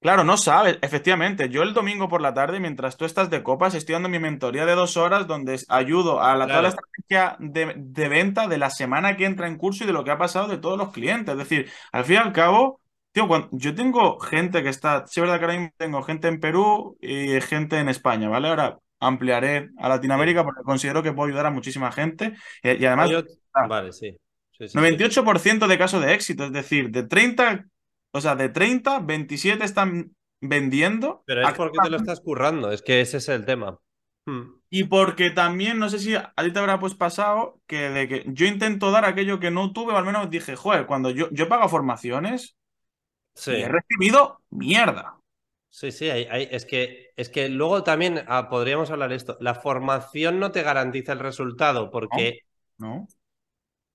Claro, 0.00 0.22
no 0.22 0.36
sabes, 0.36 0.78
efectivamente. 0.82 1.48
Yo 1.48 1.62
el 1.62 1.72
domingo 1.72 2.08
por 2.10 2.20
la 2.20 2.34
tarde, 2.34 2.60
mientras 2.60 2.98
tú 2.98 3.06
estás 3.06 3.30
de 3.30 3.42
copas, 3.42 3.74
estoy 3.74 3.94
dando 3.94 4.10
mi 4.10 4.18
mentoría 4.18 4.66
de 4.66 4.74
dos 4.74 4.98
horas 4.98 5.26
donde 5.26 5.58
ayudo 5.68 6.20
a 6.22 6.36
la, 6.36 6.46
toda 6.46 6.60
la 6.60 6.68
estrategia 6.68 7.36
de, 7.40 7.72
de 7.76 8.08
venta 8.10 8.46
de 8.46 8.58
la 8.58 8.68
semana 8.68 9.16
que 9.16 9.24
entra 9.24 9.46
en 9.48 9.56
curso 9.56 9.84
y 9.84 9.86
de 9.86 9.94
lo 9.94 10.04
que 10.04 10.10
ha 10.10 10.18
pasado 10.18 10.46
de 10.48 10.58
todos 10.58 10.76
los 10.76 10.92
clientes. 10.92 11.32
Es 11.32 11.38
decir, 11.38 11.70
al 11.90 12.04
fin 12.04 12.16
y 12.16 12.18
al 12.18 12.32
cabo, 12.34 12.82
tío, 13.12 13.26
cuando, 13.28 13.48
yo 13.52 13.74
tengo 13.74 14.20
gente 14.20 14.62
que 14.62 14.68
está, 14.68 15.06
sí 15.06 15.20
es 15.20 15.22
verdad 15.22 15.38
que 15.38 15.44
ahora 15.46 15.56
mismo 15.58 15.72
tengo 15.78 16.02
gente 16.02 16.28
en 16.28 16.38
Perú 16.38 16.98
y 17.00 17.40
gente 17.40 17.78
en 17.78 17.88
España, 17.88 18.28
¿vale? 18.28 18.48
Ahora 18.48 18.78
ampliaré 19.06 19.70
a 19.78 19.88
Latinoamérica 19.88 20.44
porque 20.44 20.62
considero 20.62 21.02
que 21.02 21.12
puedo 21.12 21.28
ayudar 21.28 21.46
a 21.46 21.50
muchísima 21.50 21.92
gente 21.92 22.34
y, 22.62 22.70
y 22.82 22.86
además... 22.86 23.10
Yo- 23.10 23.22
ah, 23.52 23.66
Vale, 23.66 23.92
sí. 23.92 24.10
Sí, 24.52 24.68
sí, 24.68 24.68
sí. 24.68 24.78
98% 24.78 25.66
de 25.66 25.78
casos 25.78 26.04
de 26.04 26.14
éxito, 26.14 26.44
es 26.44 26.52
decir, 26.52 26.90
de 26.90 27.02
30, 27.02 27.66
o 28.12 28.20
sea, 28.20 28.36
de 28.36 28.48
30, 28.48 29.00
27 29.00 29.64
están 29.64 30.12
vendiendo. 30.40 31.22
Pero 31.26 31.46
es 31.46 31.54
porque 31.54 31.78
te 31.82 31.90
lo 31.90 31.96
estás 31.96 32.20
currando, 32.20 32.70
es 32.70 32.82
que 32.82 33.00
ese 33.00 33.16
es 33.16 33.28
el 33.28 33.44
tema. 33.44 33.78
Hmm. 34.26 34.42
Y 34.70 34.84
porque 34.84 35.30
también, 35.30 35.78
no 35.78 35.88
sé 35.88 35.98
si 35.98 36.14
a 36.14 36.32
ti 36.36 36.52
te 36.52 36.58
habrá 36.58 36.78
pues 36.78 36.94
pasado 36.94 37.60
que 37.66 37.90
de 37.90 38.08
que 38.08 38.24
yo 38.28 38.46
intento 38.46 38.90
dar 38.90 39.04
aquello 39.04 39.40
que 39.40 39.50
no 39.50 39.72
tuve, 39.72 39.92
o 39.92 39.96
al 39.96 40.04
menos 40.04 40.30
dije, 40.30 40.56
joder, 40.56 40.86
cuando 40.86 41.10
yo, 41.10 41.28
yo 41.30 41.48
pago 41.48 41.68
formaciones 41.68 42.56
Sí. 43.34 43.50
y 43.52 43.62
he 43.62 43.68
recibido 43.68 44.40
mierda. 44.50 45.16
Sí, 45.76 45.90
sí, 45.90 46.08
hay- 46.08 46.26
hay- 46.30 46.48
es, 46.52 46.64
que, 46.66 47.10
es 47.16 47.28
que 47.28 47.48
luego 47.48 47.82
también 47.82 48.22
ah, 48.28 48.48
podríamos 48.48 48.90
hablar 48.92 49.12
esto. 49.12 49.36
La 49.40 49.54
formación 49.56 50.38
no 50.38 50.52
te 50.52 50.62
garantiza 50.62 51.12
el 51.12 51.18
resultado 51.18 51.90
porque, 51.90 52.38
¿No? 52.78 53.08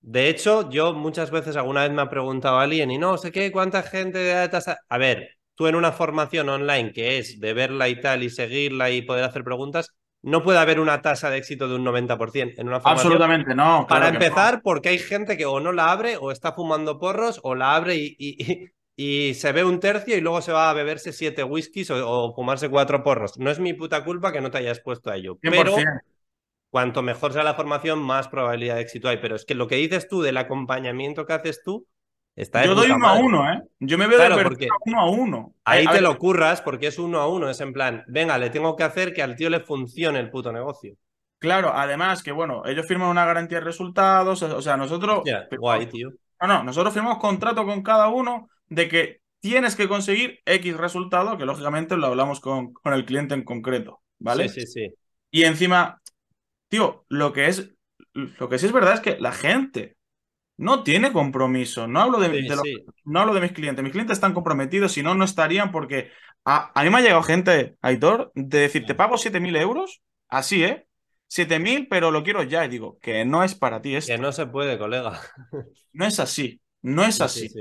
de 0.02 0.28
hecho, 0.28 0.70
yo 0.70 0.92
muchas 0.94 1.30
veces 1.30 1.56
alguna 1.56 1.82
vez 1.82 1.90
me 1.92 2.02
ha 2.02 2.08
preguntado 2.08 2.58
alguien 2.58 2.90
y 2.90 2.98
no 2.98 3.18
sé 3.18 3.32
qué, 3.32 3.52
cuánta 3.52 3.82
gente 3.82 4.18
de 4.18 4.48
tasa. 4.48 4.78
A 4.88 4.98
ver, 4.98 5.36
tú 5.54 5.66
en 5.66 5.74
una 5.74 5.92
formación 5.92 6.48
online 6.48 6.92
que 6.92 7.18
es 7.18 7.38
de 7.40 7.52
verla 7.54 7.88
y 7.88 8.00
tal 8.00 8.22
y 8.22 8.30
seguirla 8.30 8.90
y 8.90 9.02
poder 9.02 9.24
hacer 9.24 9.44
preguntas, 9.44 9.90
no 10.22 10.42
puede 10.42 10.58
haber 10.58 10.80
una 10.80 11.00
tasa 11.02 11.30
de 11.30 11.38
éxito 11.38 11.68
de 11.68 11.76
un 11.76 11.84
90% 11.84 12.60
en 12.60 12.68
una 12.68 12.80
formación. 12.80 13.12
Absolutamente 13.12 13.54
no. 13.54 13.86
Para 13.88 14.10
no. 14.10 14.14
empezar, 14.14 14.62
porque 14.62 14.90
hay 14.90 14.98
gente 14.98 15.36
que 15.36 15.46
o 15.46 15.60
no 15.60 15.72
la 15.72 15.92
abre 15.92 16.16
o 16.18 16.30
está 16.30 16.52
fumando 16.52 16.98
porros 16.98 17.40
o 17.42 17.54
la 17.54 17.74
abre 17.74 17.96
y, 17.96 18.16
y- 18.18 18.70
y 19.02 19.32
se 19.32 19.52
ve 19.52 19.64
un 19.64 19.80
tercio 19.80 20.14
y 20.14 20.20
luego 20.20 20.42
se 20.42 20.52
va 20.52 20.68
a 20.68 20.74
beberse 20.74 21.14
siete 21.14 21.42
whiskies 21.42 21.90
o, 21.90 22.06
o 22.06 22.34
fumarse 22.34 22.68
cuatro 22.68 23.02
porros. 23.02 23.38
No 23.38 23.50
es 23.50 23.58
mi 23.58 23.72
puta 23.72 24.04
culpa 24.04 24.30
que 24.30 24.42
no 24.42 24.50
te 24.50 24.58
hayas 24.58 24.80
puesto 24.80 25.10
a 25.10 25.16
ello. 25.16 25.38
100%. 25.40 25.50
Pero 25.50 25.74
cuanto 26.68 27.00
mejor 27.00 27.32
sea 27.32 27.42
la 27.42 27.54
formación, 27.54 27.98
más 27.98 28.28
probabilidad 28.28 28.74
de 28.74 28.82
éxito 28.82 29.08
hay. 29.08 29.16
Pero 29.16 29.36
es 29.36 29.46
que 29.46 29.54
lo 29.54 29.68
que 29.68 29.76
dices 29.76 30.06
tú 30.06 30.20
del 30.20 30.36
acompañamiento 30.36 31.24
que 31.24 31.32
haces 31.32 31.62
tú 31.64 31.86
está 32.36 32.62
Yo 32.66 32.74
doy 32.74 32.90
uno 32.90 33.08
a 33.08 33.14
uno, 33.14 33.50
¿eh? 33.50 33.62
Yo 33.78 33.96
me 33.96 34.06
veo 34.06 34.18
Claro, 34.18 34.36
de 34.36 34.42
porque 34.42 34.66
perfecto 34.66 34.84
uno 34.84 35.00
a 35.00 35.10
uno. 35.10 35.54
Ahí 35.64 35.86
A 35.86 35.92
te 35.92 35.94
ver, 35.94 36.02
lo 36.02 36.18
curras 36.18 36.60
porque 36.60 36.88
es 36.88 36.98
uno 36.98 37.20
a 37.20 37.26
uno. 37.26 37.48
Es 37.48 37.62
en 37.62 37.72
plan, 37.72 38.04
venga, 38.06 38.36
le 38.36 38.50
tengo 38.50 38.76
que 38.76 38.84
hacer 38.84 39.14
que 39.14 39.22
al 39.22 39.34
tío 39.34 39.48
le 39.48 39.60
funcione 39.60 40.20
el 40.20 40.28
puto 40.28 40.52
negocio. 40.52 40.94
Claro, 41.38 41.72
además 41.74 42.22
que, 42.22 42.32
bueno, 42.32 42.66
ellos 42.66 42.84
firman 42.86 43.08
una 43.08 43.24
garantía 43.24 43.60
de 43.60 43.64
resultados, 43.64 44.42
o 44.42 44.60
sea, 44.60 44.76
nosotros... 44.76 45.22
Guay, 45.56 45.86
tío. 45.86 46.10
No, 46.42 46.46
no, 46.46 46.64
nosotros 46.64 46.92
firmamos 46.92 47.18
contrato 47.18 47.64
con 47.64 47.82
cada 47.82 48.08
uno 48.08 48.50
de 48.70 48.88
que 48.88 49.22
tienes 49.40 49.76
que 49.76 49.88
conseguir 49.88 50.40
X 50.46 50.76
resultado, 50.78 51.38
que 51.38 51.46
lógicamente 51.46 51.98
lo 51.98 52.08
hablamos 52.08 52.40
con, 52.40 52.74
con 52.74 52.94
el 52.94 53.06
cliente 53.06 53.34
en 53.34 53.44
concreto, 53.44 54.02
¿vale? 54.20 54.46
Sí, 54.46 54.48
sí, 54.48 54.66
sí. 54.66 54.88
Y 55.30 55.44
encima, 55.44 56.00
tío, 56.68 57.04
lo 57.08 57.32
que 57.32 57.48
es, 57.48 57.72
lo 58.14 58.48
que 58.48 58.58
sí 58.58 58.66
es 58.66 58.72
verdad 58.72 58.94
es 58.94 59.00
que 59.00 59.18
la 59.20 59.32
gente 59.32 59.96
no 60.56 60.82
tiene 60.84 61.12
compromiso. 61.12 61.86
No 61.88 62.00
hablo 62.00 62.20
de, 62.20 62.30
Sí, 62.30 62.38
de 62.42 62.56
lo- 62.56 62.62
sí. 62.62 62.74
no 63.04 63.20
hablo 63.20 63.34
de 63.34 63.40
mis 63.42 63.52
clientes. 63.52 63.82
Mis 63.82 63.92
clientes 63.92 64.16
están 64.18 64.34
comprometidos, 64.34 64.92
si 64.92 65.02
no, 65.02 65.14
no 65.14 65.24
estarían 65.24 65.72
porque 65.72 66.10
a, 66.44 66.72
a 66.78 66.84
mí 66.84 66.90
me 66.90 66.98
ha 66.98 67.00
llegado 67.02 67.22
gente, 67.22 67.76
Aitor, 67.82 68.32
de 68.34 68.60
decir, 68.60 68.86
te 68.86 68.94
pago 68.94 69.18
7.000 69.18 69.56
euros, 69.56 70.02
así, 70.28 70.64
¿eh? 70.64 70.86
7.000, 71.28 71.88
pero 71.88 72.10
lo 72.10 72.22
quiero 72.24 72.42
ya. 72.42 72.64
Y 72.64 72.68
digo, 72.68 72.98
que 73.00 73.24
no 73.24 73.44
es 73.44 73.54
para 73.54 73.82
ti 73.82 73.96
esto. 73.96 74.12
Que 74.12 74.18
no 74.18 74.32
se 74.32 74.46
puede, 74.46 74.78
colega. 74.78 75.20
No 75.92 76.06
es 76.06 76.18
así. 76.20 76.60
No 76.82 77.04
es 77.04 77.20
Sí, 77.20 77.20
así. 77.20 77.54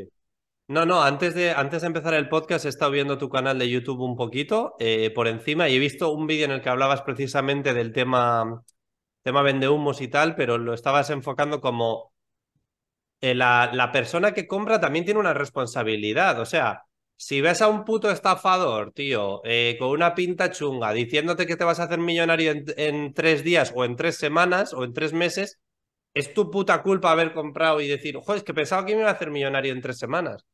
No, 0.69 0.85
no, 0.85 1.01
antes 1.01 1.33
de, 1.33 1.51
antes 1.51 1.81
de 1.81 1.87
empezar 1.87 2.13
el 2.13 2.29
podcast 2.29 2.63
he 2.65 2.69
estado 2.69 2.91
viendo 2.91 3.17
tu 3.17 3.27
canal 3.27 3.57
de 3.57 3.69
YouTube 3.69 4.01
un 4.01 4.15
poquito 4.15 4.75
eh, 4.79 5.11
por 5.15 5.27
encima 5.27 5.67
y 5.67 5.75
he 5.75 5.79
visto 5.79 6.11
un 6.11 6.27
vídeo 6.27 6.45
en 6.45 6.51
el 6.51 6.61
que 6.61 6.69
hablabas 6.69 7.01
precisamente 7.01 7.73
del 7.73 7.91
tema, 7.91 8.63
tema 9.23 9.41
vendehumos 9.41 9.99
y 10.01 10.09
tal, 10.09 10.35
pero 10.35 10.59
lo 10.59 10.75
estabas 10.75 11.09
enfocando 11.09 11.59
como 11.59 12.13
eh, 13.21 13.35
la, 13.35 13.71
la 13.73 13.91
persona 13.91 14.33
que 14.33 14.47
compra 14.47 14.79
también 14.79 15.05
tiene 15.05 15.19
una 15.19 15.33
responsabilidad. 15.33 16.39
O 16.39 16.45
sea, 16.45 16.83
si 17.15 17.41
ves 17.41 17.61
a 17.61 17.67
un 17.67 17.83
puto 17.83 18.11
estafador, 18.11 18.93
tío, 18.93 19.41
eh, 19.45 19.75
con 19.79 19.89
una 19.89 20.15
pinta 20.15 20.51
chunga, 20.51 20.93
diciéndote 20.93 21.45
que 21.47 21.57
te 21.57 21.63
vas 21.63 21.79
a 21.79 21.83
hacer 21.83 21.99
millonario 21.99 22.53
en, 22.77 23.13
tres 23.13 23.43
días 23.43 23.73
o 23.75 23.85
en 23.85 23.95
tres 23.95 24.17
semanas 24.17 24.73
o 24.73 24.83
en 24.83 24.93
tres 24.93 25.13
meses, 25.13 25.59
es 26.13 26.33
tu 26.33 26.51
puta 26.51 26.81
culpa 26.83 27.11
haber 27.11 27.33
comprado 27.33 27.81
y 27.81 27.87
decir, 27.87 28.15
joder, 28.17 28.37
es 28.39 28.43
que 28.43 28.53
pensaba 28.53 28.85
que 28.85 28.95
me 28.95 29.01
iba 29.01 29.09
a 29.09 29.13
hacer 29.13 29.31
millonario 29.31 29.73
en 29.73 29.81
tres 29.81 29.97
semanas. 29.97 30.45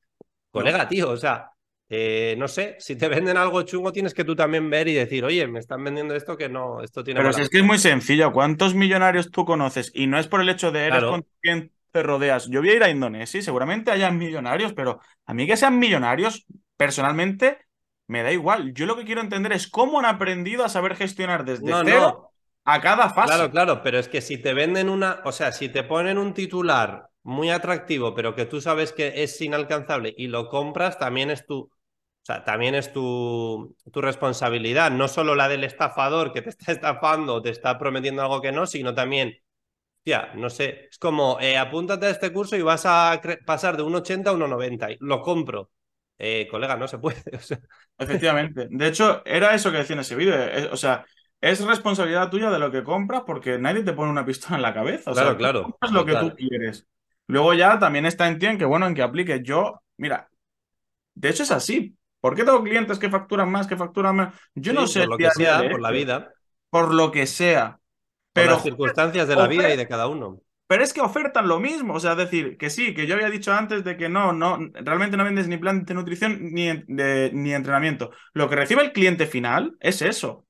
Colega, 0.60 0.88
tío, 0.88 1.12
o 1.12 1.18
sea, 1.18 1.52
eh, 1.88 2.36
no 2.38 2.48
sé, 2.48 2.76
si 2.80 2.96
te 2.96 3.08
venden 3.10 3.38
algo 3.38 3.62
chungo 3.64 3.92
tienes 3.92 4.14
que 4.14 4.24
tú 4.24 4.36
también 4.36 4.70
ver 4.70 4.88
y 4.88 4.94
decir, 4.94 5.24
oye, 5.24 5.48
me 5.48 5.60
están 5.60 5.84
vendiendo 5.84 6.16
esto 6.16 6.38
que 6.38 6.50
no, 6.50 6.82
esto 6.82 7.04
tiene... 7.04 7.20
Pero 7.20 7.34
si 7.34 7.42
es 7.42 7.50
que 7.50 7.60
es 7.60 7.64
muy 7.64 7.78
sencillo, 7.78 8.32
¿cuántos 8.32 8.74
millonarios 8.74 9.32
tú 9.32 9.46
conoces? 9.46 9.92
Y 9.94 10.08
no 10.08 10.18
es 10.18 10.28
por 10.28 10.42
el 10.42 10.50
hecho 10.50 10.72
de 10.72 10.86
eres 10.86 11.04
con 11.04 11.26
quien 11.42 11.72
te 11.92 12.04
rodeas. 12.04 12.48
Yo 12.48 12.62
voy 12.62 12.72
a 12.72 12.76
ir 12.76 12.84
a 12.84 12.90
Indonesia 12.90 13.40
y 13.40 13.44
seguramente 13.44 13.92
hayan 13.92 14.18
millonarios, 14.18 14.74
pero 14.74 15.00
a 15.26 15.34
mí 15.34 15.48
que 15.48 15.58
sean 15.58 15.80
millonarios, 15.80 16.46
personalmente, 16.76 17.60
me 18.08 18.24
da 18.24 18.32
igual. 18.32 18.74
Yo 18.74 18.86
lo 18.86 18.96
que 18.96 19.06
quiero 19.06 19.22
entender 19.22 19.54
es 19.54 19.68
cómo 19.68 20.00
han 20.00 20.06
aprendido 20.06 20.66
a 20.66 20.70
saber 20.70 20.96
gestionar 20.96 21.46
desde 21.46 21.72
cero 21.84 22.32
a 22.66 22.82
cada 22.82 23.10
fase. 23.10 23.34
Claro, 23.34 23.52
claro, 23.52 23.82
pero 23.84 24.00
es 24.00 24.08
que 24.08 24.22
si 24.22 24.38
te 24.38 24.54
venden 24.54 24.90
una, 24.90 25.22
o 25.24 25.32
sea, 25.32 25.52
si 25.52 25.70
te 25.70 25.84
ponen 25.84 26.18
un 26.18 26.34
titular 26.34 27.10
muy 27.26 27.50
atractivo, 27.50 28.14
pero 28.14 28.36
que 28.36 28.46
tú 28.46 28.62
sabes 28.62 28.94
que 28.94 29.24
es 29.24 29.42
inalcanzable 29.42 30.14
y 30.16 30.28
lo 30.28 30.48
compras, 30.48 31.00
también 31.00 31.32
es 31.32 31.46
tu, 31.48 31.58
o 31.62 31.72
sea, 32.22 32.44
también 32.44 32.76
es 32.76 32.94
tu, 32.94 33.76
tu, 33.92 34.02
responsabilidad, 34.02 34.92
no 34.92 35.08
solo 35.08 35.34
la 35.34 35.48
del 35.50 35.64
estafador 35.64 36.32
que 36.32 36.44
te 36.44 36.50
está 36.52 36.72
estafando 36.72 37.36
o 37.36 37.42
te 37.42 37.50
está 37.50 37.80
prometiendo 37.80 38.22
algo 38.22 38.42
que 38.42 38.52
no, 38.52 38.68
sino 38.68 38.94
también, 38.94 39.38
ya, 40.06 40.34
no 40.36 40.52
sé, 40.52 40.88
es 40.92 41.00
como, 41.00 41.40
eh, 41.42 41.58
apúntate 41.58 42.06
a 42.06 42.12
este 42.12 42.32
curso 42.32 42.56
y 42.58 42.62
vas 42.62 42.86
a 42.86 43.20
pasar 43.46 43.76
de 43.76 43.84
un 43.84 43.96
80 43.96 44.30
a 44.30 44.34
un 44.34 44.40
90, 44.40 44.92
y 44.92 44.98
lo 45.02 45.22
compro. 45.22 45.72
Eh, 46.18 46.48
colega, 46.50 46.78
no 46.78 46.88
se 46.88 47.00
puede. 47.00 47.22
Efectivamente. 47.98 48.68
De 48.70 48.88
hecho, 48.88 49.22
era 49.26 49.54
eso 49.54 49.72
que 49.72 49.80
decía 49.80 49.96
en 49.96 50.00
ese 50.00 50.16
vídeo. 50.16 50.36
Eh, 50.36 50.70
o 50.72 50.78
sea, 50.78 51.06
es 51.42 51.60
responsabilidad 51.66 52.30
tuya 52.30 52.50
de 52.52 52.60
lo 52.60 52.72
que 52.72 52.84
compras 52.84 53.24
porque 53.26 53.58
nadie 53.58 53.84
te 53.84 53.92
pone 53.92 54.12
una 54.12 54.26
pistola 54.26 54.56
en 54.56 54.62
la 54.62 54.74
cabeza. 54.74 55.12
O 55.12 55.14
claro, 55.14 55.30
sea, 55.30 55.38
claro. 55.38 55.64
Compras 55.64 55.92
lo 55.92 56.06
que 56.06 56.16
tú 56.16 56.34
quieres. 56.36 56.88
Luego 57.28 57.54
ya 57.54 57.80
también 57.80 58.06
está 58.06 58.28
en 58.28 58.40
ti 58.40 58.46
en 58.46 58.58
que, 58.58 58.66
bueno, 58.66 58.88
en 58.88 58.96
que 58.96 59.02
aplique. 59.02 59.42
Yo, 59.44 59.82
mira, 59.98 60.30
de 61.14 61.30
hecho 61.30 61.44
es 61.44 61.52
así. 61.52 61.96
¿Por 62.20 62.36
qué 62.36 62.44
tengo 62.44 62.64
clientes 62.64 62.98
que 62.98 63.10
facturan 63.10 63.52
más, 63.52 63.68
que 63.68 63.78
facturan 63.78 64.16
más? 64.16 64.34
Yo 64.56 64.74
no 64.74 64.88
sé. 64.88 65.02
Por 65.02 65.10
lo 65.10 65.18
que 65.18 65.30
sea, 65.32 65.70
por 65.70 65.82
la 65.82 65.92
vida. 65.92 66.34
Por 66.70 66.94
lo 66.94 67.12
que 67.12 67.28
sea. 67.28 67.80
Pero, 68.34 68.48
por 68.48 68.56
las 68.56 68.64
circunstancias 68.64 69.28
de 69.28 69.36
la 69.36 69.48
vida 69.48 69.74
y 69.74 69.78
de 69.78 69.88
cada 69.88 70.08
uno. 70.08 70.42
Pero 70.68 70.84
es 70.84 70.94
que 70.94 71.02
ofertan 71.02 71.48
lo 71.48 71.60
mismo, 71.60 71.94
o 71.94 72.00
sea, 72.00 72.16
decir 72.16 72.58
que 72.58 72.72
sí, 72.72 72.96
que 72.96 73.06
yo 73.06 73.14
había 73.14 73.30
dicho 73.30 73.54
antes 73.54 73.84
de 73.84 73.98
que 73.98 74.10
no, 74.10 74.34
no, 74.34 74.58
realmente 74.74 75.16
no 75.16 75.24
vendes 75.24 75.48
ni 75.48 75.58
plan 75.58 75.86
de 75.86 75.94
nutrición 75.94 76.40
ni, 76.52 76.72
ni 76.88 77.54
entrenamiento. 77.54 78.10
Lo 78.34 78.50
que 78.50 78.56
recibe 78.56 78.82
el 78.82 78.92
cliente 78.92 79.28
final 79.28 79.78
es 79.80 80.02
eso. 80.02 80.48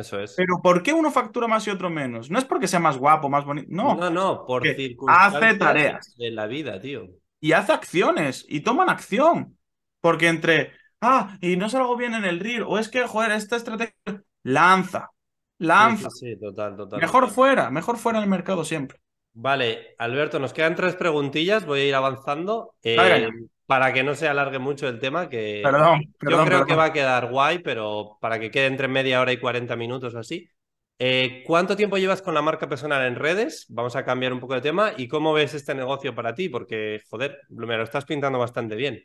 Eso 0.00 0.18
es. 0.18 0.34
Pero 0.36 0.60
¿por 0.62 0.82
qué 0.82 0.92
uno 0.92 1.10
factura 1.10 1.46
más 1.46 1.66
y 1.66 1.70
otro 1.70 1.90
menos? 1.90 2.30
No 2.30 2.38
es 2.38 2.44
porque 2.44 2.68
sea 2.68 2.80
más 2.80 2.96
guapo, 2.96 3.28
más 3.28 3.44
bonito, 3.44 3.68
no. 3.70 3.94
No, 3.94 4.10
no, 4.10 4.46
por 4.46 4.62
circunstancias 4.62 5.42
hace 5.42 5.58
tareas 5.58 6.14
de 6.16 6.30
la 6.30 6.46
vida, 6.46 6.80
tío. 6.80 7.08
Y 7.40 7.52
hace 7.52 7.72
acciones 7.72 8.44
y 8.48 8.60
toman 8.60 8.88
acción. 8.88 9.56
Porque 10.00 10.28
entre, 10.28 10.72
ah, 11.02 11.36
y 11.40 11.56
no 11.56 11.68
salgo 11.68 11.96
bien 11.96 12.14
en 12.14 12.24
el 12.24 12.40
reel, 12.40 12.62
o 12.62 12.78
es 12.78 12.88
que, 12.88 13.06
joder, 13.06 13.32
esta 13.32 13.56
estrategia 13.56 13.94
lanza, 14.42 15.10
lanza. 15.58 16.08
Sí, 16.10 16.38
total, 16.40 16.76
total. 16.76 17.00
Mejor 17.00 17.28
fuera, 17.28 17.70
mejor 17.70 17.98
fuera 17.98 18.18
en 18.18 18.24
el 18.24 18.30
mercado 18.30 18.64
siempre. 18.64 18.98
Vale, 19.32 19.94
Alberto, 19.98 20.38
nos 20.38 20.52
quedan 20.52 20.74
tres 20.74 20.96
preguntillas, 20.96 21.66
voy 21.66 21.80
a 21.80 21.84
ir 21.88 21.94
avanzando. 21.94 22.74
Eh, 22.82 23.28
para 23.70 23.92
que 23.92 24.02
no 24.02 24.16
se 24.16 24.26
alargue 24.26 24.58
mucho 24.58 24.88
el 24.88 24.98
tema, 24.98 25.28
que 25.28 25.62
yo 25.62 26.44
creo 26.44 26.66
que 26.66 26.74
va 26.74 26.86
a 26.86 26.92
quedar 26.92 27.30
guay, 27.30 27.60
pero 27.60 28.18
para 28.20 28.40
que 28.40 28.50
quede 28.50 28.66
entre 28.66 28.88
media 28.88 29.20
hora 29.20 29.32
y 29.32 29.36
40 29.36 29.76
minutos 29.76 30.12
o 30.12 30.18
así. 30.18 30.50
Eh, 30.98 31.44
¿Cuánto 31.46 31.76
tiempo 31.76 31.96
llevas 31.96 32.20
con 32.20 32.34
la 32.34 32.42
marca 32.42 32.68
personal 32.68 33.06
en 33.06 33.14
redes? 33.14 33.66
Vamos 33.68 33.94
a 33.94 34.04
cambiar 34.04 34.32
un 34.32 34.40
poco 34.40 34.54
de 34.54 34.60
tema. 34.60 34.92
¿Y 34.96 35.06
cómo 35.06 35.32
ves 35.32 35.54
este 35.54 35.76
negocio 35.76 36.16
para 36.16 36.34
ti? 36.34 36.48
Porque, 36.48 37.00
joder, 37.08 37.38
me 37.48 37.76
lo 37.76 37.84
estás 37.84 38.06
pintando 38.06 38.40
bastante 38.40 38.74
bien. 38.74 39.04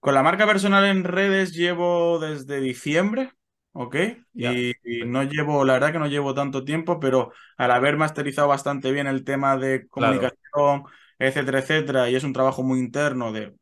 Con 0.00 0.14
la 0.14 0.22
marca 0.22 0.46
personal 0.46 0.86
en 0.86 1.04
redes 1.04 1.52
llevo 1.52 2.18
desde 2.18 2.62
diciembre. 2.62 3.32
¿ok? 3.72 3.96
Y, 4.32 4.72
no 5.04 5.24
llevo, 5.24 5.62
la 5.66 5.74
verdad 5.74 5.92
que 5.92 5.98
no 5.98 6.06
llevo 6.06 6.32
tanto 6.32 6.64
tiempo, 6.64 6.98
pero 6.98 7.32
al 7.58 7.70
haber 7.70 7.98
masterizado 7.98 8.48
bastante 8.48 8.92
bien 8.92 9.08
el 9.08 9.24
tema 9.24 9.58
de 9.58 9.86
comunicación, 9.88 10.84
etcétera, 11.18 11.58
etcétera, 11.58 12.08
y 12.08 12.14
es 12.14 12.24
un 12.24 12.32
trabajo 12.32 12.62
muy 12.62 12.78
interno 12.78 13.30
de 13.30 13.52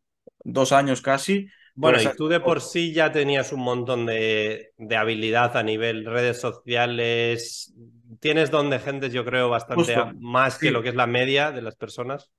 dos 0.45 0.73
años 0.73 1.03
casi. 1.03 1.49
Bueno, 1.75 2.01
y 2.03 2.17
tú 2.17 2.29
de 2.29 2.41
por 2.41 2.61
sí 2.61 2.93
ya 2.93 3.13
tenías 3.13 3.53
un 3.53 3.61
montón 3.61 4.05
de, 4.05 4.73
de 4.77 4.97
habilidad 4.97 5.57
a 5.57 5.63
nivel 5.63 6.05
redes 6.05 6.41
sociales. 6.41 7.73
Tienes 8.21 8.51
donde 8.51 8.79
gente, 8.79 9.11
yo 9.11 9.25
creo, 9.25 9.49
bastante 9.49 9.97
más 10.19 10.59
que 10.59 10.71
lo 10.71 10.83
que 10.83 10.91
es 10.91 10.95
la 10.95 11.07
media 11.07 11.51
de 11.51 11.63
las 11.63 11.77
personas. 11.77 12.31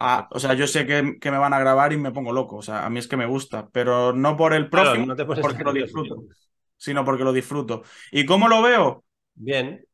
Ah, 0.00 0.28
o 0.30 0.38
sea, 0.38 0.54
yo 0.54 0.66
sé 0.66 0.86
que, 0.86 1.18
que, 1.20 1.30
me 1.30 1.38
van 1.38 1.52
a 1.52 1.58
grabar 1.58 1.92
y 1.92 1.96
me 1.96 2.12
pongo 2.12 2.32
loco. 2.32 2.56
O 2.56 2.62
sea, 2.62 2.86
a 2.86 2.90
mí 2.90 2.98
es 2.98 3.08
que 3.08 3.16
me 3.16 3.26
gusta, 3.26 3.68
pero 3.72 4.12
no 4.12 4.36
por 4.36 4.54
el 4.54 4.70
próximo, 4.70 5.06
no 5.06 5.16
te 5.16 5.24
porque 5.24 5.64
lo 5.64 5.72
disfruto 5.72 6.24
sino 6.78 7.04
porque 7.04 7.24
lo 7.24 7.32
disfruto. 7.32 7.82
¿Y 8.10 8.24
cómo 8.24 8.48
lo 8.48 8.62
veo? 8.62 9.04
Bien. 9.34 9.84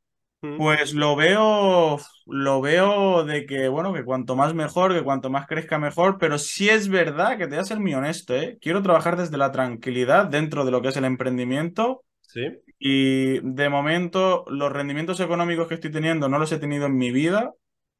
Pues 0.57 0.95
lo 0.95 1.17
veo, 1.17 1.99
lo 2.27 2.61
veo 2.61 3.25
de 3.25 3.47
que, 3.47 3.69
bueno, 3.69 3.93
que 3.93 4.05
cuanto 4.05 4.37
más 4.37 4.55
mejor, 4.55 4.95
que 4.95 5.03
cuanto 5.03 5.31
más 5.31 5.47
crezca 5.47 5.79
mejor, 5.79 6.19
pero 6.19 6.39
sí 6.39 6.69
es 6.69 6.89
verdad 6.89 7.39
que 7.39 7.45
te 7.45 7.57
voy 7.57 7.59
a 7.59 7.65
ser 7.65 7.81
muy 7.81 7.95
honesto, 7.95 8.35
¿eh? 8.35 8.59
Quiero 8.61 8.83
trabajar 8.83 9.17
desde 9.17 9.37
la 9.37 9.53
tranquilidad 9.53 10.27
dentro 10.27 10.65
de 10.65 10.71
lo 10.71 10.83
que 10.83 10.89
es 10.89 10.97
el 10.97 11.05
emprendimiento. 11.05 12.03
Sí. 12.21 12.43
Y 12.79 13.41
de 13.41 13.69
momento, 13.69 14.45
los 14.49 14.73
rendimientos 14.73 15.21
económicos 15.21 15.69
que 15.69 15.75
estoy 15.75 15.91
teniendo 15.91 16.29
no 16.29 16.39
los 16.39 16.53
he 16.53 16.59
tenido 16.59 16.87
en 16.87 16.97
mi 16.97 17.11
vida. 17.11 17.53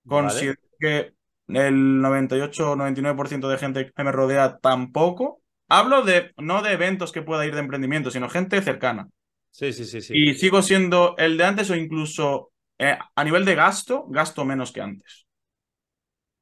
Considero 0.07 0.61
que 0.79 1.15
el 1.49 2.01
98 2.01 2.73
o 2.73 2.77
99% 2.77 3.49
de 3.49 3.59
gente 3.59 3.93
que 3.95 4.05
me 4.05 4.13
rodea 4.13 4.59
tampoco. 4.59 5.41
Hablo 5.69 6.03
de, 6.03 6.33
no 6.37 6.63
de 6.63 6.73
eventos 6.73 7.13
que 7.13 7.23
pueda 7.23 7.47
ir 7.47 7.55
de 7.55 7.61
emprendimiento, 7.61 8.11
sino 8.11 8.29
gente 8.29 8.61
cercana. 8.61 9.09
Sí, 9.55 9.73
sí, 9.73 9.85
sí, 9.85 10.01
sí. 10.01 10.13
Y 10.17 10.35
sigo 10.35 10.63
siendo 10.63 11.15
el 11.17 11.37
de 11.37 11.45
antes 11.45 11.71
o 11.71 11.77
incluso 11.77 12.51
eh, 12.77 12.99
a 13.15 13.25
nivel 13.25 13.45
de 13.45 13.55
gasto, 13.55 14.05
gasto 14.09 14.45
menos 14.45 14.73
que 14.73 14.81
antes. 14.81 15.29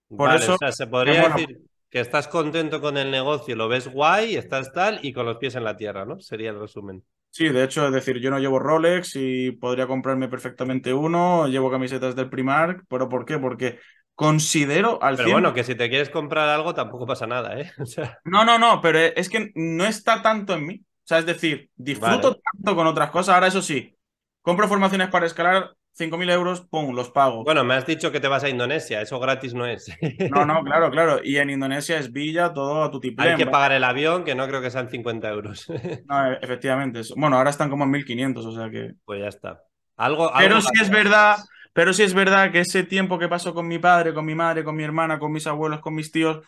Por 0.09 0.35
eso. 0.35 0.55
O 0.55 0.59
sea, 0.59 0.73
se 0.73 0.87
podría 0.87 1.29
decir 1.29 1.61
que 1.91 2.01
estás 2.01 2.27
contento 2.27 2.81
con 2.81 2.97
el 2.97 3.11
negocio, 3.11 3.55
lo 3.55 3.69
ves 3.69 3.87
guay, 3.87 4.37
estás 4.37 4.73
tal 4.73 4.99
y 5.03 5.13
con 5.13 5.27
los 5.27 5.37
pies 5.37 5.57
en 5.57 5.65
la 5.65 5.77
tierra, 5.77 6.07
¿no? 6.07 6.21
Sería 6.21 6.49
el 6.49 6.59
resumen. 6.59 7.05
Sí, 7.29 7.51
de 7.51 7.65
hecho, 7.65 7.87
es 7.87 7.93
decir, 7.93 8.19
yo 8.19 8.31
no 8.31 8.39
llevo 8.39 8.59
Rolex 8.59 9.17
y 9.17 9.53
podría 9.53 9.87
comprarme 9.87 10.29
perfectamente 10.29 10.95
uno, 10.95 11.49
llevo 11.49 11.71
camisetas 11.71 12.17
del 12.17 12.31
Primark, 12.31 12.85
pero 12.89 13.11
¿por 13.11 13.27
qué? 13.27 13.39
Porque 13.39 13.79
considero 14.15 15.03
al 15.03 15.17
Pero 15.17 15.33
bueno, 15.33 15.53
que 15.53 15.65
si 15.65 15.75
te 15.75 15.91
quieres 15.91 16.09
comprar 16.09 16.49
algo 16.49 16.73
tampoco 16.73 17.07
pasa 17.07 17.27
nada, 17.27 17.61
¿eh? 17.61 17.71
No, 18.25 18.47
no, 18.47 18.59
no, 18.59 18.81
pero 18.81 18.99
es 18.99 19.29
que 19.29 19.53
no 19.55 19.85
está 19.85 20.23
tanto 20.23 20.55
en 20.55 20.67
mí. 20.67 20.83
O 21.05 21.07
sea, 21.07 21.19
es 21.19 21.27
decir, 21.27 21.71
disfruto 21.75 22.41
tanto 22.41 22.77
con 22.77 22.87
otras 22.87 23.11
cosas. 23.11 23.35
Ahora, 23.35 23.49
eso 23.49 23.63
sí, 23.63 23.97
compro 24.41 24.69
formaciones 24.69 25.09
para 25.09 25.27
escalar 25.27 25.75
5.000 25.99 26.31
euros, 26.31 26.61
pum, 26.63 26.95
los 26.95 27.11
pago. 27.11 27.45
Bueno, 27.45 27.65
me 27.65 27.75
has 27.75 27.87
dicho 27.87 28.13
que 28.13 28.21
te 28.21 28.29
vas 28.29 28.45
a 28.45 28.49
Indonesia, 28.49 29.03
eso 29.03 29.19
gratis 29.21 29.53
no 29.53 29.67
es. 29.67 29.91
No, 30.31 30.47
no, 30.47 30.63
claro, 30.65 30.91
claro. 30.91 31.21
Y 31.23 31.37
en 31.39 31.51
Indonesia 31.51 31.99
es 31.99 32.13
villa, 32.13 32.53
todo 32.53 32.85
a 32.85 32.91
tu 32.91 33.01
tipo. 33.01 33.23
Hay 33.23 33.37
que 33.37 33.47
pagar 33.47 33.73
el 33.73 33.85
avión, 33.85 34.25
que 34.25 34.35
no 34.35 34.47
creo 34.47 34.63
que 34.63 34.71
sean 34.71 34.89
50 34.89 35.29
euros. 35.29 35.67
No, 36.09 36.33
e, 36.33 36.39
efectivamente. 36.41 37.01
Bueno, 37.17 37.37
ahora 37.37 37.51
están 37.51 37.69
como 37.69 37.85
en 37.85 37.93
1.500, 37.93 38.47
o 38.47 38.53
sea 38.53 38.71
que... 38.71 38.95
Pues 39.05 39.21
ya 39.21 39.29
está. 39.29 39.65
Algo, 39.97 40.33
Pero 40.39 40.61
sí 40.61 40.71
es 40.81 40.91
verdad 40.91 41.37
pero 41.73 41.93
sí 41.93 42.03
es 42.03 42.15
verdad 42.15 42.53
que 42.53 42.61
ese 42.61 42.85
tiempo 42.85 43.19
que 43.19 43.29
pasó 43.29 43.55
con 43.55 43.67
mi 43.67 43.79
padre, 43.79 44.13
con 44.13 44.27
mi 44.27 44.35
madre, 44.35 44.63
con 44.63 44.77
mi 44.77 44.85
hermana, 44.85 45.19
con 45.19 45.33
mis 45.33 45.47
abuelos, 45.47 45.81
con 45.81 45.95
mis 45.95 46.13
tíos, 46.13 46.45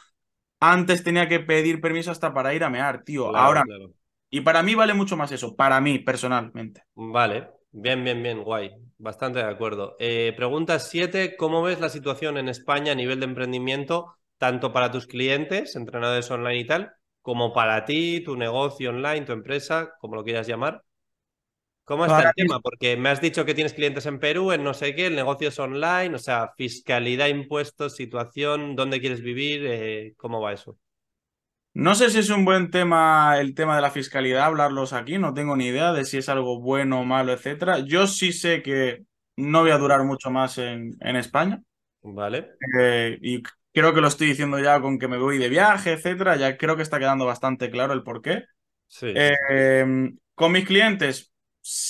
antes 0.60 1.02
tenía 1.02 1.28
que 1.28 1.40
pedir 1.40 1.80
permiso 1.80 2.10
hasta 2.10 2.34
para 2.34 2.54
ir 2.54 2.62
a 2.62 2.70
mear, 2.70 3.04
tío. 3.04 3.34
Ahora. 3.34 3.64
Y 4.34 4.40
para 4.40 4.64
mí 4.64 4.74
vale 4.74 4.94
mucho 4.94 5.16
más 5.16 5.30
eso, 5.30 5.54
para 5.54 5.80
mí 5.80 6.00
personalmente. 6.00 6.82
Vale, 6.96 7.50
bien, 7.70 8.02
bien, 8.02 8.20
bien, 8.20 8.42
guay. 8.42 8.72
Bastante 8.98 9.38
de 9.38 9.44
acuerdo. 9.44 9.94
Eh, 10.00 10.34
pregunta 10.36 10.80
7, 10.80 11.36
¿cómo 11.36 11.62
ves 11.62 11.78
la 11.78 11.88
situación 11.88 12.36
en 12.36 12.48
España 12.48 12.90
a 12.90 12.94
nivel 12.96 13.20
de 13.20 13.26
emprendimiento, 13.26 14.16
tanto 14.36 14.72
para 14.72 14.90
tus 14.90 15.06
clientes, 15.06 15.76
entrenadores 15.76 16.28
online 16.32 16.58
y 16.58 16.66
tal, 16.66 16.92
como 17.22 17.52
para 17.52 17.84
ti, 17.84 18.22
tu 18.24 18.34
negocio 18.34 18.90
online, 18.90 19.20
tu 19.20 19.30
empresa, 19.30 19.92
como 20.00 20.16
lo 20.16 20.24
quieras 20.24 20.48
llamar? 20.48 20.82
¿Cómo 21.84 22.04
está 22.04 22.30
el 22.30 22.34
tema? 22.34 22.58
Porque 22.58 22.96
me 22.96 23.10
has 23.10 23.20
dicho 23.20 23.44
que 23.44 23.54
tienes 23.54 23.72
clientes 23.72 24.04
en 24.06 24.18
Perú, 24.18 24.50
en 24.50 24.64
no 24.64 24.74
sé 24.74 24.96
qué, 24.96 25.06
el 25.06 25.14
negocio 25.14 25.46
es 25.46 25.58
online, 25.60 26.12
o 26.12 26.18
sea, 26.18 26.50
fiscalidad, 26.56 27.28
impuestos, 27.28 27.94
situación, 27.94 28.74
dónde 28.74 29.00
quieres 29.00 29.22
vivir, 29.22 29.64
eh, 29.64 30.14
¿cómo 30.16 30.40
va 30.40 30.54
eso? 30.54 30.76
No 31.74 31.94
sé 31.94 32.10
si 32.10 32.20
es 32.20 32.30
un 32.30 32.44
buen 32.44 32.70
tema 32.70 33.38
el 33.40 33.54
tema 33.54 33.76
de 33.76 33.82
la 33.82 33.90
fiscalidad, 33.90 34.44
hablarlos 34.44 34.92
aquí, 34.92 35.18
no 35.18 35.34
tengo 35.34 35.56
ni 35.56 35.66
idea 35.66 35.92
de 35.92 36.04
si 36.04 36.18
es 36.18 36.28
algo 36.28 36.60
bueno 36.60 37.00
o 37.00 37.04
malo, 37.04 37.32
etcétera. 37.32 37.80
Yo 37.80 38.06
sí 38.06 38.32
sé 38.32 38.62
que 38.62 39.04
no 39.36 39.62
voy 39.62 39.72
a 39.72 39.78
durar 39.78 40.04
mucho 40.04 40.30
más 40.30 40.58
en, 40.58 40.96
en 41.00 41.16
España. 41.16 41.60
Vale. 42.02 42.52
Eh, 42.78 43.18
y 43.20 43.42
Creo 43.74 43.92
que 43.92 44.00
lo 44.00 44.06
estoy 44.06 44.28
diciendo 44.28 44.60
ya 44.60 44.80
con 44.80 45.00
que 45.00 45.08
me 45.08 45.18
voy 45.18 45.36
de 45.36 45.48
viaje, 45.48 45.94
etcétera. 45.94 46.36
Ya 46.36 46.56
creo 46.56 46.76
que 46.76 46.82
está 46.82 47.00
quedando 47.00 47.26
bastante 47.26 47.70
claro 47.72 47.92
el 47.92 48.04
por 48.04 48.22
qué. 48.22 48.44
Sí. 48.86 49.12
Eh, 49.12 49.84
con 50.36 50.52
mis 50.52 50.64
clientes, 50.64 51.32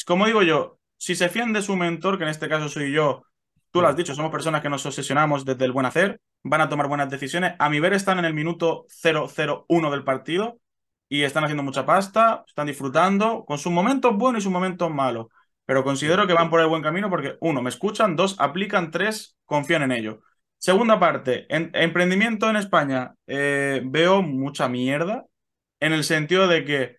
como 0.06 0.24
digo 0.24 0.42
yo, 0.42 0.78
si 0.96 1.14
se 1.14 1.28
fían 1.28 1.52
de 1.52 1.60
su 1.60 1.76
mentor, 1.76 2.16
que 2.16 2.24
en 2.24 2.30
este 2.30 2.48
caso 2.48 2.70
soy 2.70 2.90
yo, 2.90 3.24
tú 3.70 3.82
lo 3.82 3.88
has 3.88 3.96
dicho, 3.96 4.14
somos 4.14 4.32
personas 4.32 4.62
que 4.62 4.70
nos 4.70 4.86
obsesionamos 4.86 5.44
desde 5.44 5.66
el 5.66 5.72
buen 5.72 5.84
hacer, 5.84 6.22
van 6.44 6.60
a 6.60 6.68
tomar 6.68 6.86
buenas 6.88 7.10
decisiones. 7.10 7.54
A 7.58 7.68
mi 7.68 7.80
ver, 7.80 7.94
están 7.94 8.18
en 8.18 8.26
el 8.26 8.34
minuto 8.34 8.86
001 9.02 9.90
del 9.90 10.04
partido 10.04 10.60
y 11.08 11.22
están 11.22 11.44
haciendo 11.44 11.62
mucha 11.62 11.86
pasta, 11.86 12.44
están 12.46 12.66
disfrutando, 12.66 13.44
con 13.44 13.58
sus 13.58 13.72
momentos 13.72 14.16
buenos 14.16 14.42
y 14.42 14.44
sus 14.44 14.52
momentos 14.52 14.90
malos. 14.90 15.26
Pero 15.64 15.82
considero 15.82 16.26
que 16.26 16.34
van 16.34 16.50
por 16.50 16.60
el 16.60 16.66
buen 16.66 16.82
camino 16.82 17.08
porque, 17.10 17.36
uno, 17.40 17.62
me 17.62 17.70
escuchan, 17.70 18.16
dos, 18.16 18.36
aplican, 18.38 18.90
tres, 18.90 19.36
confían 19.46 19.82
en 19.82 19.92
ello. 19.92 20.20
Segunda 20.58 21.00
parte, 21.00 21.46
en, 21.54 21.70
emprendimiento 21.74 22.48
en 22.50 22.56
España, 22.56 23.14
eh, 23.26 23.80
veo 23.84 24.22
mucha 24.22 24.68
mierda 24.68 25.24
en 25.80 25.92
el 25.92 26.04
sentido 26.04 26.46
de 26.46 26.64
que 26.64 26.98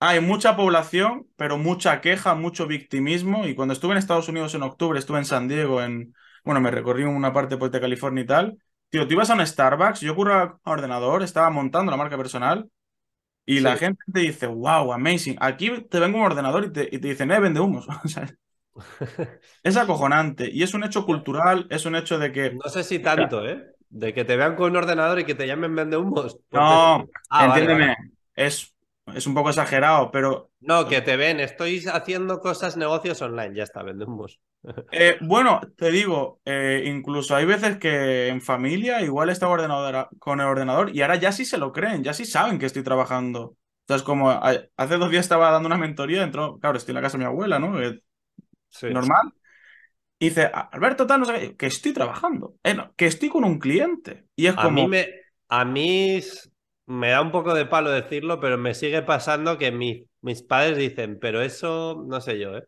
hay 0.00 0.20
mucha 0.20 0.56
población, 0.56 1.26
pero 1.36 1.58
mucha 1.58 2.00
queja, 2.00 2.34
mucho 2.34 2.66
victimismo. 2.66 3.46
Y 3.46 3.54
cuando 3.54 3.72
estuve 3.72 3.92
en 3.92 3.98
Estados 3.98 4.28
Unidos 4.28 4.54
en 4.54 4.62
octubre, 4.62 4.98
estuve 4.98 5.18
en 5.18 5.24
San 5.24 5.48
Diego, 5.48 5.82
en, 5.82 6.14
bueno, 6.44 6.60
me 6.60 6.70
recorrí 6.70 7.04
una 7.04 7.32
parte 7.32 7.56
pues, 7.56 7.70
de 7.70 7.80
California 7.80 8.22
y 8.22 8.26
tal. 8.26 8.58
Tío, 8.90 9.06
tú 9.06 9.14
ibas 9.14 9.30
a 9.30 9.34
un 9.34 9.46
Starbucks, 9.46 10.00
yo 10.00 10.12
ocurro 10.12 10.34
a 10.34 10.58
ordenador, 10.64 11.22
estaba 11.22 11.50
montando 11.50 11.90
la 11.90 11.98
marca 11.98 12.16
personal 12.16 12.70
y 13.48 13.60
la 13.60 13.76
gente 13.76 14.02
te 14.12 14.20
dice, 14.20 14.46
wow, 14.46 14.92
amazing. 14.92 15.38
Aquí 15.40 15.70
te 15.88 16.00
vengo 16.00 16.18
un 16.18 16.24
ordenador 16.24 16.66
y 16.66 16.70
te, 16.70 16.88
y 16.92 16.98
te 16.98 17.08
dicen, 17.08 17.30
eh, 17.30 17.40
vende 17.40 17.60
humos. 17.60 17.86
es 19.62 19.76
acojonante 19.76 20.50
y 20.50 20.62
es 20.62 20.74
un 20.74 20.84
hecho 20.84 21.04
cultural, 21.06 21.66
es 21.70 21.86
un 21.86 21.96
hecho 21.96 22.18
de 22.18 22.30
que... 22.30 22.52
No 22.52 22.68
sé 22.68 22.84
si 22.84 22.98
tanto, 22.98 23.46
¿eh? 23.48 23.74
De 23.88 24.12
que 24.12 24.24
te 24.26 24.36
vean 24.36 24.54
con 24.54 24.70
un 24.70 24.76
ordenador 24.76 25.20
y 25.20 25.24
que 25.24 25.34
te 25.34 25.46
llamen 25.46 25.74
vende 25.74 25.96
humos. 25.96 26.38
No, 26.50 27.06
ah, 27.30 27.46
entiéndeme, 27.46 27.96
Es, 28.34 28.74
es 29.14 29.26
un 29.26 29.34
poco 29.34 29.48
exagerado, 29.48 30.10
pero... 30.10 30.50
No, 30.60 30.86
que 30.86 31.00
te 31.00 31.16
ven, 31.16 31.40
estoy 31.40 31.84
haciendo 31.90 32.40
cosas, 32.40 32.76
negocios 32.76 33.22
online, 33.22 33.54
ya 33.54 33.62
está, 33.62 33.82
vende 33.82 34.04
humos. 34.04 34.40
Eh, 34.90 35.18
bueno, 35.20 35.60
te 35.76 35.90
digo, 35.90 36.40
eh, 36.44 36.82
incluso 36.86 37.36
hay 37.36 37.44
veces 37.44 37.78
que 37.78 38.28
en 38.28 38.40
familia 38.40 39.02
igual 39.02 39.28
está 39.30 39.46
con 40.18 40.40
el 40.40 40.46
ordenador 40.46 40.94
y 40.94 41.02
ahora 41.02 41.16
ya 41.16 41.32
sí 41.32 41.44
se 41.44 41.58
lo 41.58 41.72
creen, 41.72 42.02
ya 42.02 42.14
sí 42.14 42.24
saben 42.24 42.58
que 42.58 42.66
estoy 42.66 42.82
trabajando. 42.82 43.56
Entonces, 43.82 44.04
como 44.04 44.30
hace 44.30 44.96
dos 44.96 45.10
días 45.10 45.24
estaba 45.24 45.50
dando 45.50 45.66
una 45.66 45.78
mentoría, 45.78 46.22
entró, 46.22 46.58
claro, 46.58 46.76
estoy 46.78 46.92
en 46.92 46.96
la 46.96 47.02
casa 47.02 47.16
de 47.18 47.24
mi 47.24 47.26
abuela, 47.26 47.58
¿no? 47.58 47.78
normal. 48.88 49.32
Y 50.18 50.30
dice, 50.30 50.50
Alberto, 50.52 51.06
tal, 51.06 51.20
no 51.20 51.26
sé 51.26 51.56
que 51.56 51.66
estoy 51.66 51.92
trabajando, 51.92 52.56
eh, 52.64 52.76
que 52.96 53.06
estoy 53.06 53.28
con 53.28 53.44
un 53.44 53.58
cliente. 53.58 54.26
Y 54.34 54.46
es 54.46 54.54
como... 54.54 54.68
A 54.68 54.70
mí, 54.70 54.86
me, 54.88 55.08
a 55.48 55.64
mí 55.64 56.20
me 56.86 57.10
da 57.10 57.22
un 57.22 57.30
poco 57.30 57.54
de 57.54 57.66
palo 57.66 57.90
decirlo, 57.90 58.40
pero 58.40 58.58
me 58.58 58.74
sigue 58.74 59.02
pasando 59.02 59.58
que 59.58 59.70
mis 59.70 60.42
padres 60.42 60.76
dicen, 60.76 61.18
pero 61.20 61.40
eso 61.42 62.04
no 62.06 62.20
sé 62.20 62.38
yo, 62.38 62.56
¿eh? 62.56 62.64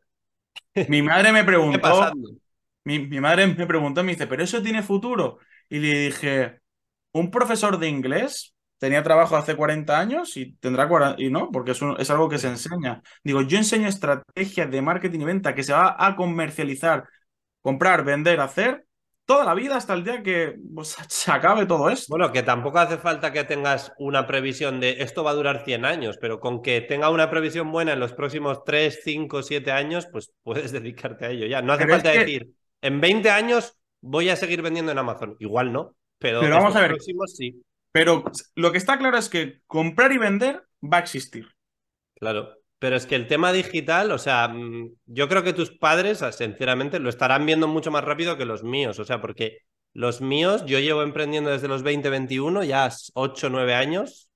Mi 0.88 1.02
madre 1.02 1.32
me 1.32 1.44
preguntó, 1.44 2.12
mi, 2.84 2.98
mi, 3.00 3.20
madre 3.20 3.46
me 3.46 3.66
preguntó, 3.66 4.02
me 4.02 4.12
dice, 4.12 4.26
pero 4.26 4.42
eso 4.42 4.62
tiene 4.62 4.82
futuro. 4.82 5.38
Y 5.68 5.78
le 5.78 6.06
dije, 6.06 6.60
un 7.12 7.30
profesor 7.30 7.78
de 7.78 7.88
inglés 7.88 8.54
tenía 8.78 9.02
trabajo 9.02 9.36
hace 9.36 9.56
40 9.56 9.98
años 9.98 10.36
y 10.36 10.52
tendrá 10.54 10.88
40, 10.88 11.22
y 11.22 11.30
no, 11.30 11.50
porque 11.50 11.72
es, 11.72 11.80
es 11.98 12.10
algo 12.10 12.28
que 12.28 12.38
se 12.38 12.48
enseña. 12.48 13.02
Digo, 13.22 13.42
yo 13.42 13.58
enseño 13.58 13.88
estrategias 13.88 14.70
de 14.70 14.82
marketing 14.82 15.20
y 15.20 15.24
venta 15.24 15.54
que 15.54 15.62
se 15.62 15.72
va 15.72 15.96
a 15.98 16.16
comercializar, 16.16 17.08
comprar, 17.60 18.04
vender, 18.04 18.40
hacer 18.40 18.86
toda 19.30 19.44
la 19.44 19.54
vida 19.54 19.76
hasta 19.76 19.94
el 19.94 20.02
día 20.02 20.24
que 20.24 20.56
pues, 20.74 20.96
se 21.08 21.30
acabe 21.30 21.64
todo 21.64 21.88
esto. 21.88 22.06
Bueno, 22.08 22.32
que 22.32 22.42
tampoco 22.42 22.80
hace 22.80 22.98
falta 22.98 23.32
que 23.32 23.44
tengas 23.44 23.92
una 23.96 24.26
previsión 24.26 24.80
de 24.80 25.02
esto 25.02 25.22
va 25.22 25.30
a 25.30 25.34
durar 25.34 25.62
100 25.64 25.84
años, 25.84 26.18
pero 26.20 26.40
con 26.40 26.62
que 26.62 26.80
tenga 26.80 27.10
una 27.10 27.30
previsión 27.30 27.70
buena 27.70 27.92
en 27.92 28.00
los 28.00 28.12
próximos 28.12 28.64
3, 28.64 29.02
5, 29.04 29.44
7 29.44 29.70
años, 29.70 30.08
pues 30.10 30.32
puedes 30.42 30.72
dedicarte 30.72 31.26
a 31.26 31.30
ello 31.30 31.46
ya. 31.46 31.62
No 31.62 31.72
hace 31.72 31.86
falta 31.86 32.10
decir, 32.10 32.50
en 32.82 33.00
20 33.00 33.30
años 33.30 33.78
voy 34.00 34.30
a 34.30 34.36
seguir 34.36 34.62
vendiendo 34.62 34.90
en 34.90 34.98
Amazon. 34.98 35.36
Igual 35.38 35.72
no, 35.72 35.94
pero, 36.18 36.40
pero 36.40 36.56
vamos 36.56 36.74
a 36.74 36.80
ver. 36.80 36.90
Próximos, 36.90 37.36
sí. 37.36 37.62
Pero 37.92 38.24
lo 38.56 38.72
que 38.72 38.78
está 38.78 38.98
claro 38.98 39.16
es 39.16 39.28
que 39.28 39.60
comprar 39.68 40.10
y 40.10 40.18
vender 40.18 40.64
va 40.82 40.96
a 40.96 41.00
existir. 41.02 41.46
Claro. 42.16 42.59
Pero 42.80 42.96
es 42.96 43.06
que 43.06 43.14
el 43.14 43.28
tema 43.28 43.52
digital, 43.52 44.10
o 44.10 44.18
sea, 44.18 44.48
mm, 44.48 44.96
yo 45.06 45.28
creo 45.28 45.44
que 45.44 45.52
tus 45.52 45.70
padres, 45.70 46.24
sinceramente, 46.32 46.98
lo 46.98 47.08
estarán 47.08 47.46
viendo 47.46 47.68
mucho 47.68 47.92
más 47.92 48.02
rápido 48.02 48.36
que 48.36 48.44
los 48.44 48.64
míos. 48.64 48.98
O 48.98 49.04
sea, 49.04 49.20
porque 49.20 49.58
los 49.92 50.20
míos, 50.20 50.64
yo 50.66 50.80
llevo 50.80 51.02
emprendiendo 51.02 51.50
desde 51.50 51.68
los 51.68 51.82
20, 51.84 52.10
21, 52.10 52.64
ya 52.64 52.90
8, 53.14 53.50
9 53.50 53.74
años. 53.74 54.28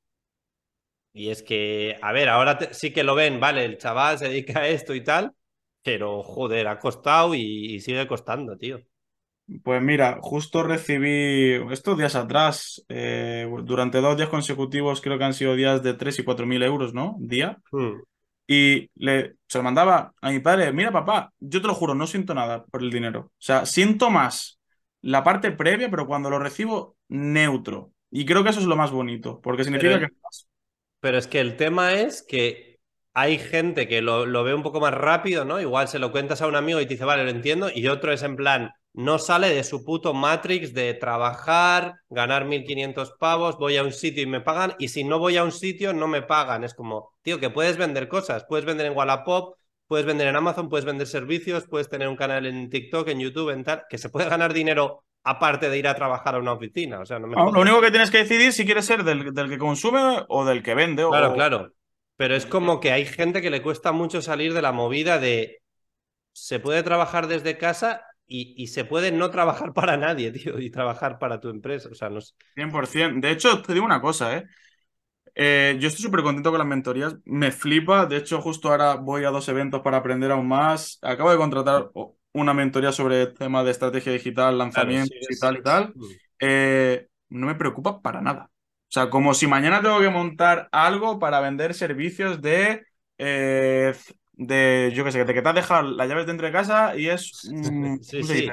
Y 1.13 1.31
es 1.31 1.43
que, 1.43 1.97
a 2.03 2.13
ver, 2.13 2.29
ahora 2.29 2.59
sí 2.73 2.93
que 2.93 3.03
lo 3.03 3.17
ven, 3.17 3.41
vale, 3.41 3.65
el 3.65 3.79
chaval 3.79 4.19
se 4.19 4.29
dedica 4.29 4.61
a 4.61 4.69
esto 4.69 4.95
y 4.95 5.03
tal, 5.03 5.33
pero 5.83 6.23
joder, 6.23 6.69
ha 6.69 6.79
costado 6.79 7.35
y 7.35 7.81
sigue 7.81 8.07
costando, 8.07 8.57
tío. 8.57 8.81
Pues 9.63 9.83
mira, 9.83 10.19
justo 10.23 10.63
recibí 10.63 11.53
estos 11.71 11.99
días 11.99 12.15
atrás, 12.15 12.83
eh, 12.89 13.47
durante 13.65 14.01
dos 14.01 14.17
días 14.17 14.31
consecutivos, 14.31 15.03
creo 15.03 15.19
que 15.19 15.25
han 15.25 15.35
sido 15.35 15.55
días 15.55 15.83
de 15.83 15.93
3 15.95 16.21
y 16.21 16.25
4 16.25 16.47
mil 16.47 16.63
euros, 16.63 16.95
¿no? 16.95 17.17
Día. 17.19 17.59
Hmm. 17.71 18.01
Y 18.47 18.91
le, 18.97 19.37
se 19.49 19.59
lo 19.59 19.65
mandaba 19.65 20.13
a 20.21 20.31
mi 20.31 20.41
padre, 20.41 20.73
mira 20.73 20.93
papá, 20.93 21.33
yo 21.41 21.63
te 21.63 21.67
lo 21.67 21.75
juro, 21.75 21.95
no 21.95 22.07
siento 22.07 22.35
nada 22.35 22.65
por 22.67 22.83
el 22.83 22.91
dinero. 22.91 23.21
O 23.21 23.31
sea, 23.39 23.65
siento 23.65 24.11
más 24.11 24.61
la 25.01 25.25
parte 25.25 25.51
previa, 25.51 25.91
pero 25.91 26.07
cuando 26.07 26.31
lo 26.31 26.39
recibo, 26.39 26.97
neutro. 27.09 27.93
Y 28.11 28.27
creo 28.27 28.45
que 28.45 28.51
eso 28.51 28.61
es 28.61 28.67
lo 28.67 28.77
más 28.77 28.91
bonito, 28.91 29.41
porque 29.41 29.65
significa 29.65 29.99
que... 29.99 30.09
Pero 31.01 31.19
es 31.19 31.27
que 31.27 31.41
el 31.41 31.57
tema 31.57 31.93
es 31.95 32.23
que 32.23 32.81
hay 33.13 33.39
gente 33.39 33.89
que 33.89 34.03
lo, 34.03 34.27
lo 34.27 34.45
ve 34.45 34.55
un 34.55 34.63
poco 34.63 34.81
más 34.81 34.95
rápido, 34.95 35.45
¿no? 35.45 35.61
Igual 35.61 35.89
se 35.89 35.99
lo 35.99 36.13
cuentas 36.13 36.43
a 36.43 36.47
un 36.47 36.57
amigo 36.57 36.81
y 36.81 36.87
te 36.87 36.95
dice, 36.95 37.05
vale, 37.05 37.25
lo 37.25 37.31
entiendo, 37.31 37.71
y 37.75 37.89
otro 37.89 38.13
es 38.13 38.23
en 38.23 38.37
plan 38.37 38.73
no 38.95 39.19
sale 39.19 39.53
de 39.53 39.65
su 39.65 39.85
puto 39.85 40.15
Matrix 40.15 40.73
de 40.73 40.95
trabajar, 40.95 41.97
ganar 42.09 42.45
1500 42.45 43.15
pavos, 43.19 43.59
voy 43.59 43.77
a 43.77 43.83
un 43.83 43.93
sitio 43.93 44.23
y 44.23 44.27
me 44.27 44.41
pagan, 44.41 44.75
y 44.79 44.89
si 44.89 45.03
no 45.03 45.19
voy 45.19 45.37
a 45.37 45.43
un 45.45 45.51
sitio 45.51 45.93
no 45.93 46.07
me 46.07 46.23
pagan. 46.23 46.63
Es 46.63 46.75
como, 46.75 47.13
tío, 47.23 47.41
que 47.41 47.51
puedes 47.51 47.77
vender 47.77 48.09
cosas, 48.09 48.45
puedes 48.49 48.65
vender 48.65 48.87
en 48.87 48.97
Wallapop, 48.97 49.57
puedes 49.89 50.07
vender 50.07 50.29
en 50.29 50.37
Amazon, 50.37 50.69
puedes 50.69 50.85
vender 50.85 51.09
servicios, 51.09 51.67
puedes 51.69 51.89
tener 51.89 52.07
un 52.07 52.17
canal 52.17 52.47
en 52.47 52.71
TikTok, 52.71 53.09
en 53.09 53.19
YouTube, 53.19 53.51
en 53.51 53.65
tal, 53.65 53.83
que 53.91 53.99
se 53.99 54.11
puede 54.11 54.29
ganar 54.29 54.53
dinero 54.53 55.03
aparte 55.25 55.71
de 55.71 55.79
ir 55.79 55.89
a 55.89 55.97
trabajar 55.97 56.37
a 56.37 56.39
una 56.39 56.53
oficina. 56.53 57.01
O 57.01 57.05
sea, 57.07 57.19
no 57.19 57.27
me 57.27 57.35
lo 57.35 57.61
único 57.61 57.81
que 57.81 57.91
tienes 57.91 58.13
que 58.13 58.19
decidir 58.19 58.53
si 58.53 58.65
quieres 58.65 58.87
ser 58.87 59.03
del, 59.03 59.35
que 59.35 59.59
consume 59.59 60.25
o 60.29 60.45
del 60.45 60.63
que 60.63 60.75
vende. 60.75 61.05
Claro, 61.05 61.35
claro. 61.35 61.73
Pero 62.17 62.37
es 62.37 62.47
como 62.47 62.79
que 62.79 62.93
hay 62.93 63.07
gente 63.07 63.43
que 63.43 63.51
le 63.51 63.61
cuesta 63.61 63.91
mucho 63.91 64.23
salir 64.23 64.55
de 64.55 64.63
la 64.63 64.71
movida 64.71 65.19
de 65.19 65.63
se 66.33 66.61
puede 66.61 66.85
trabajar 66.85 67.27
desde 67.27 67.59
casa 67.59 68.05
y, 68.27 68.67
se 68.69 68.85
puede 68.85 69.13
no 69.13 69.31
trabajar 69.31 69.73
para 69.75 69.97
nadie, 69.97 70.31
tío, 70.31 70.59
y 70.59 70.71
trabajar 70.71 71.19
para 71.19 71.41
tu 71.41 71.49
empresa. 71.49 71.89
O 71.91 71.95
sea, 71.95 72.09
no 72.09 72.21
sé. 72.21 72.35
100%. 72.57 73.21
De 73.21 73.31
hecho, 73.31 73.63
te 73.63 73.73
digo 73.73 73.85
una 73.85 74.01
cosa, 74.01 74.37
¿eh? 74.37 74.45
eh 75.35 75.77
yo 75.79 75.89
estoy 75.89 76.05
súper 76.05 76.23
contento 76.23 76.51
con 76.51 76.59
las 76.59 76.69
mentorías. 76.69 77.17
Me 77.25 77.51
flipa. 77.51 78.07
De 78.07 78.17
hecho, 78.17 78.41
justo 78.41 78.71
ahora 78.71 78.95
voy 78.95 79.25
a 79.25 79.31
dos 79.31 79.49
eventos 79.49 79.83
para 79.83 79.99
aprender 79.99 80.31
aún 80.31 80.49
más. 80.49 80.99
Acabo 81.03 81.31
de 81.31 81.37
contratar 81.37 81.91
una 82.33 82.55
mentoría 82.55 82.93
sobre 82.93 83.29
temas 83.29 83.65
de 83.65 83.71
estrategia 83.71 84.13
digital, 84.13 84.59
lanzamientos 84.59 85.17
y 85.29 85.39
tal 85.39 85.57
y 85.57 85.63
tal. 85.63 85.93
Mm. 85.95 86.05
Eh, 86.41 87.09
no 87.29 87.47
me 87.47 87.55
preocupa 87.55 88.01
para 88.01 88.21
nada. 88.21 88.51
O 88.89 88.93
sea, 88.95 89.11
como 89.11 89.35
si 89.35 89.47
mañana 89.47 89.83
tengo 89.83 89.99
que 90.01 90.11
montar 90.11 90.69
algo 90.71 91.19
para 91.19 91.41
vender 91.41 91.75
servicios 91.75 92.41
de 92.41 92.85
eh, 93.19 93.93
de, 94.37 94.93
yo 94.95 95.05
qué 95.05 95.13
sé, 95.13 95.25
de 95.25 95.35
que 95.35 95.43
te 95.43 95.49
has 95.49 95.55
dejado 95.55 95.83
las 95.83 96.09
llaves 96.09 96.27
dentro 96.27 96.47
de 96.47 96.53
casa 96.53 96.97
y 96.97 97.09
es... 97.09 97.31
sí, 98.03 98.23
sí. 98.23 98.49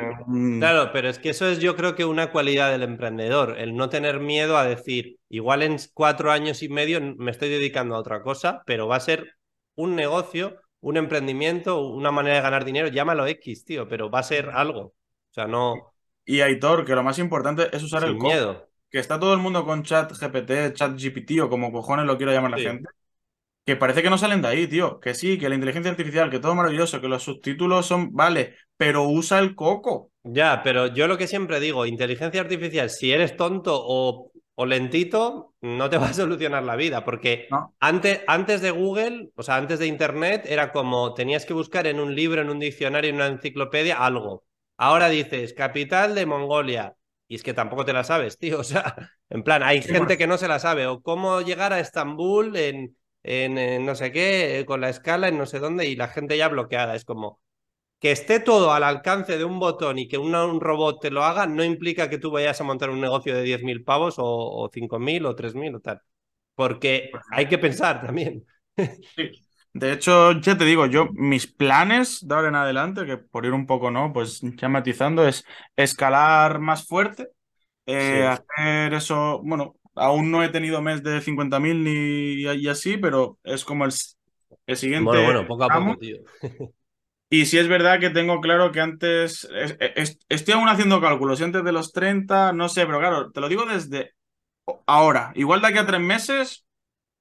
Claro, 0.60 0.92
pero 0.94 1.10
es 1.10 1.20
que 1.20 1.30
eso 1.30 1.48
es 1.48 1.60
yo 1.60 1.76
creo 1.76 1.96
que 1.96 2.06
una 2.06 2.32
cualidad 2.32 2.72
del 2.72 2.84
emprendedor, 2.84 3.58
el 3.58 3.76
no 3.76 3.90
tener 3.90 4.20
miedo 4.20 4.58
a 4.58 4.66
decir, 4.66 5.18
igual 5.30 5.64
en 5.64 5.78
cuatro 5.94 6.32
años 6.32 6.62
y 6.64 6.70
medio 6.70 7.02
me 7.02 7.32
estoy 7.32 7.50
dedicando 7.50 7.96
a 7.96 8.00
otra 8.00 8.22
cosa, 8.22 8.62
pero 8.66 8.88
va 8.88 8.98
a 8.98 9.02
ser 9.02 9.36
un 9.76 9.96
negocio, 9.96 10.60
un 10.82 10.98
emprendimiento, 10.98 11.82
una 11.82 12.12
manera 12.12 12.36
de 12.36 12.42
ganar 12.42 12.66
dinero, 12.66 12.88
llámalo 12.88 13.26
X, 13.26 13.66
tío, 13.66 13.88
pero 13.88 14.12
va 14.12 14.20
a 14.20 14.24
ser 14.24 14.50
algo. 14.50 14.82
O 14.82 15.34
sea, 15.34 15.48
no... 15.48 15.94
Y 16.26 16.42
Aitor, 16.42 16.86
que 16.86 16.94
lo 16.94 17.04
más 17.04 17.18
importante 17.18 17.76
es 17.76 17.82
usar 17.82 18.04
el 18.04 18.16
miedo. 18.16 18.68
Que 18.92 19.00
está 19.00 19.20
todo 19.20 19.34
el 19.34 19.40
mundo 19.40 19.66
con 19.66 19.84
chat 19.84 20.12
GPT, 20.12 20.74
chat 20.74 20.92
GPT 20.96 21.42
o 21.42 21.50
como 21.50 21.72
cojones 21.72 22.06
lo 22.06 22.18
quiero 22.18 22.32
llamar 22.32 22.52
la 22.52 22.58
gente 22.60 22.90
que 23.72 23.78
parece 23.78 24.04
que 24.04 24.10
no 24.10 24.18
salen 24.18 24.42
de 24.42 24.50
ahí, 24.50 24.68
tío. 24.68 25.00
Que 25.00 25.14
sí, 25.14 25.38
que 25.38 25.48
la 25.48 25.56
inteligencia 25.56 25.92
artificial, 25.92 26.30
que 26.30 26.40
todo 26.40 26.56
maravilloso, 26.56 27.00
que 27.00 27.08
los 27.08 27.24
subtítulos 27.24 27.86
son, 27.86 28.14
vale, 28.14 28.56
pero 28.76 29.04
usa 29.04 29.40
el 29.40 29.56
coco. 29.56 30.12
Ya, 30.24 30.62
pero 30.62 30.88
yo 30.88 31.08
lo 31.08 31.18
que 31.18 31.26
siempre 31.26 31.62
digo, 31.62 31.86
inteligencia 31.86 32.42
artificial, 32.42 32.90
si 32.90 33.14
eres 33.14 33.38
tonto 33.38 33.82
o, 33.82 34.30
o 34.56 34.66
lentito, 34.66 35.54
no 35.62 35.90
te 35.90 35.98
va 35.98 36.10
a 36.10 36.14
solucionar 36.14 36.64
la 36.64 36.76
vida, 36.76 37.06
porque 37.06 37.48
antes, 37.80 38.22
antes 38.28 38.60
de 38.62 38.72
Google, 38.72 39.30
o 39.36 39.44
sea, 39.44 39.56
antes 39.56 39.80
de 39.80 39.88
Internet, 39.88 40.44
era 40.50 40.74
como 40.74 41.14
tenías 41.14 41.46
que 41.46 41.54
buscar 41.54 41.88
en 41.88 42.02
un 42.02 42.14
libro, 42.14 42.42
en 42.42 42.50
un 42.50 42.60
diccionario, 42.60 43.10
en 43.10 43.16
una 43.16 43.28
enciclopedia, 43.28 44.04
algo. 44.04 44.44
Ahora 44.76 45.08
dices, 45.08 45.54
capital 45.54 46.14
de 46.14 46.26
Mongolia, 46.26 46.96
y 47.30 47.36
es 47.36 47.44
que 47.44 47.54
tampoco 47.54 47.86
te 47.86 47.94
la 47.94 48.04
sabes, 48.04 48.38
tío. 48.38 48.60
O 48.60 48.64
sea, 48.66 48.96
en 49.30 49.44
plan, 49.44 49.64
hay 49.64 49.82
gente 49.82 50.18
que 50.18 50.28
no 50.28 50.38
se 50.38 50.50
la 50.50 50.60
sabe. 50.60 50.88
O 50.88 51.02
cómo 51.02 51.40
llegar 51.40 51.72
a 51.72 51.80
Estambul 51.80 52.58
en, 52.58 52.98
en, 53.24 53.86
no 53.86 53.96
sé 53.96 54.12
qué, 54.12 54.64
con 54.68 54.82
la 54.82 54.90
escala 54.90 55.28
en 55.30 55.38
no 55.38 55.46
sé 55.46 55.60
dónde 55.60 55.88
y 55.88 55.96
la 55.96 56.08
gente 56.10 56.38
ya 56.38 56.48
bloqueada. 56.50 56.96
Es 56.96 57.06
como 57.06 57.42
que 58.00 58.12
esté 58.12 58.40
todo 58.40 58.74
al 58.74 58.84
alcance 58.84 59.38
de 59.38 59.46
un 59.46 59.60
botón 59.60 60.00
y 60.00 60.08
que 60.08 60.18
un 60.18 60.62
robot 60.62 61.02
te 61.02 61.12
lo 61.12 61.24
haga, 61.24 61.48
no 61.48 61.64
implica 61.64 62.10
que 62.10 62.18
tú 62.18 62.32
vayas 62.32 62.60
a 62.62 62.64
montar 62.64 62.90
un 62.90 63.02
negocio 63.02 63.36
de 63.36 63.44
10.000 63.44 63.84
pavos 63.84 64.16
o, 64.20 64.26
o 64.26 64.70
5.000 64.74 65.26
o 65.26 65.36
3.000 65.36 65.76
o 65.76 65.80
tal. 65.82 66.02
Porque 66.56 67.12
hay 67.32 67.48
que 67.48 67.58
pensar 67.58 68.02
también. 68.06 68.46
Sí. 69.16 69.32
De 69.74 69.94
hecho, 69.94 70.34
ya 70.42 70.58
te 70.58 70.66
digo, 70.66 70.86
yo 70.86 71.08
mis 71.14 71.48
planes 71.48 72.28
de 72.28 72.36
ahora 72.36 72.50
en 72.50 72.56
adelante, 72.56 73.06
que 73.06 73.18
por 73.18 73.46
ir 73.46 73.54
un 73.54 73.66
poco, 73.66 73.90
¿no? 73.90 74.12
Pues 74.12 74.42
ya 74.58 74.68
matizando, 74.68 75.26
es 75.28 75.46
escalar 75.78 76.60
más 76.60 76.86
fuerte, 76.88 77.30
eh, 77.86 78.26
hacer 78.26 78.94
eso, 78.94 79.42
bueno, 79.44 79.76
aún 79.96 80.32
no 80.32 80.44
he 80.44 80.50
tenido 80.50 80.82
mes 80.82 81.04
de 81.04 81.22
50.000 81.22 81.84
ni 81.84 82.42
y 82.44 82.68
así, 82.68 82.98
pero 82.98 83.38
es 83.44 83.64
como 83.66 83.86
el, 83.86 83.92
el 84.68 84.78
siguiente. 84.78 85.06
Bueno, 85.06 85.24
bueno, 85.24 85.48
poco 85.48 85.64
a 85.64 85.70
poco, 85.70 85.98
tío. 85.98 86.18
Y 87.34 87.46
sí 87.46 87.58
es 87.58 87.70
verdad 87.70 88.02
que 88.02 88.10
tengo 88.10 88.42
claro 88.42 88.74
que 88.74 88.82
antes, 88.82 89.48
estoy 90.28 90.54
aún 90.54 90.68
haciendo 90.68 91.00
cálculos, 91.00 91.40
y 91.40 91.46
antes 91.46 91.64
de 91.64 91.72
los 91.72 91.94
30, 91.94 92.52
no 92.52 92.68
sé, 92.68 92.86
pero 92.86 93.00
claro, 93.00 93.32
te 93.32 93.40
lo 93.40 93.48
digo 93.48 93.66
desde 93.66 94.16
ahora. 94.86 95.32
Igual 95.36 95.62
de 95.62 95.68
aquí 95.68 95.78
a 95.78 95.86
tres 95.86 96.02
meses, 96.02 96.66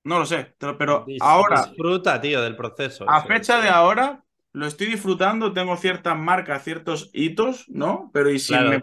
no 0.03 0.18
lo 0.18 0.27
sé, 0.27 0.53
pero 0.59 1.07
ahora. 1.21 1.64
Disfruta, 1.66 2.21
tío, 2.21 2.43
del 2.43 2.57
proceso. 2.57 3.09
A 3.09 3.23
fecha 3.23 3.61
de 3.61 3.68
ahora, 3.68 4.25
lo 4.53 4.66
estoy 4.66 4.89
disfrutando, 4.89 5.53
tengo 5.53 5.77
ciertas 5.77 6.18
marcas, 6.18 6.64
ciertos 6.64 7.11
hitos, 7.12 7.66
¿no? 7.68 8.11
Pero 8.12 8.31
y 8.31 8.41
si 8.41 8.53
me, 8.53 8.83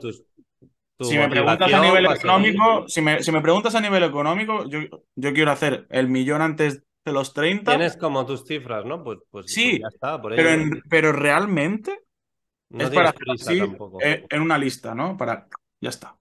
si 1.00 1.18
me 1.18 1.30
preguntas 1.30 1.74
a 1.74 1.80
nivel 1.82 2.06
económico, 2.06 2.88
si 2.88 3.02
me, 3.02 3.24
si 3.24 3.32
me, 3.32 3.42
preguntas 3.42 3.76
a 3.76 3.82
nivel 3.82 4.04
económico, 4.04 4.68
yo, 4.68 4.80
yo 5.16 5.34
quiero 5.34 5.52
hacer 5.52 5.88
el 5.90 6.08
millón 6.08 6.42
antes 6.42 6.84
de 7.06 7.12
los 7.12 7.34
30. 7.34 7.72
Tienes 7.72 7.98
como 7.98 8.26
tus 8.26 8.46
cifras, 8.46 8.86
¿no? 8.86 9.04
Pues, 9.04 9.20
pues, 9.30 9.46
pues 9.46 9.54
sí, 9.54 9.80
ya 9.80 9.88
está, 9.88 10.22
pero, 10.22 10.82
pero 10.90 11.12
realmente 11.12 12.04
es 12.70 12.90
para 12.90 13.14
así, 13.34 13.62
en 14.02 14.42
una 14.42 14.58
lista, 14.58 14.94
¿no? 14.94 15.16
Para 15.16 15.48
ya 15.80 15.90
está. 15.90 16.18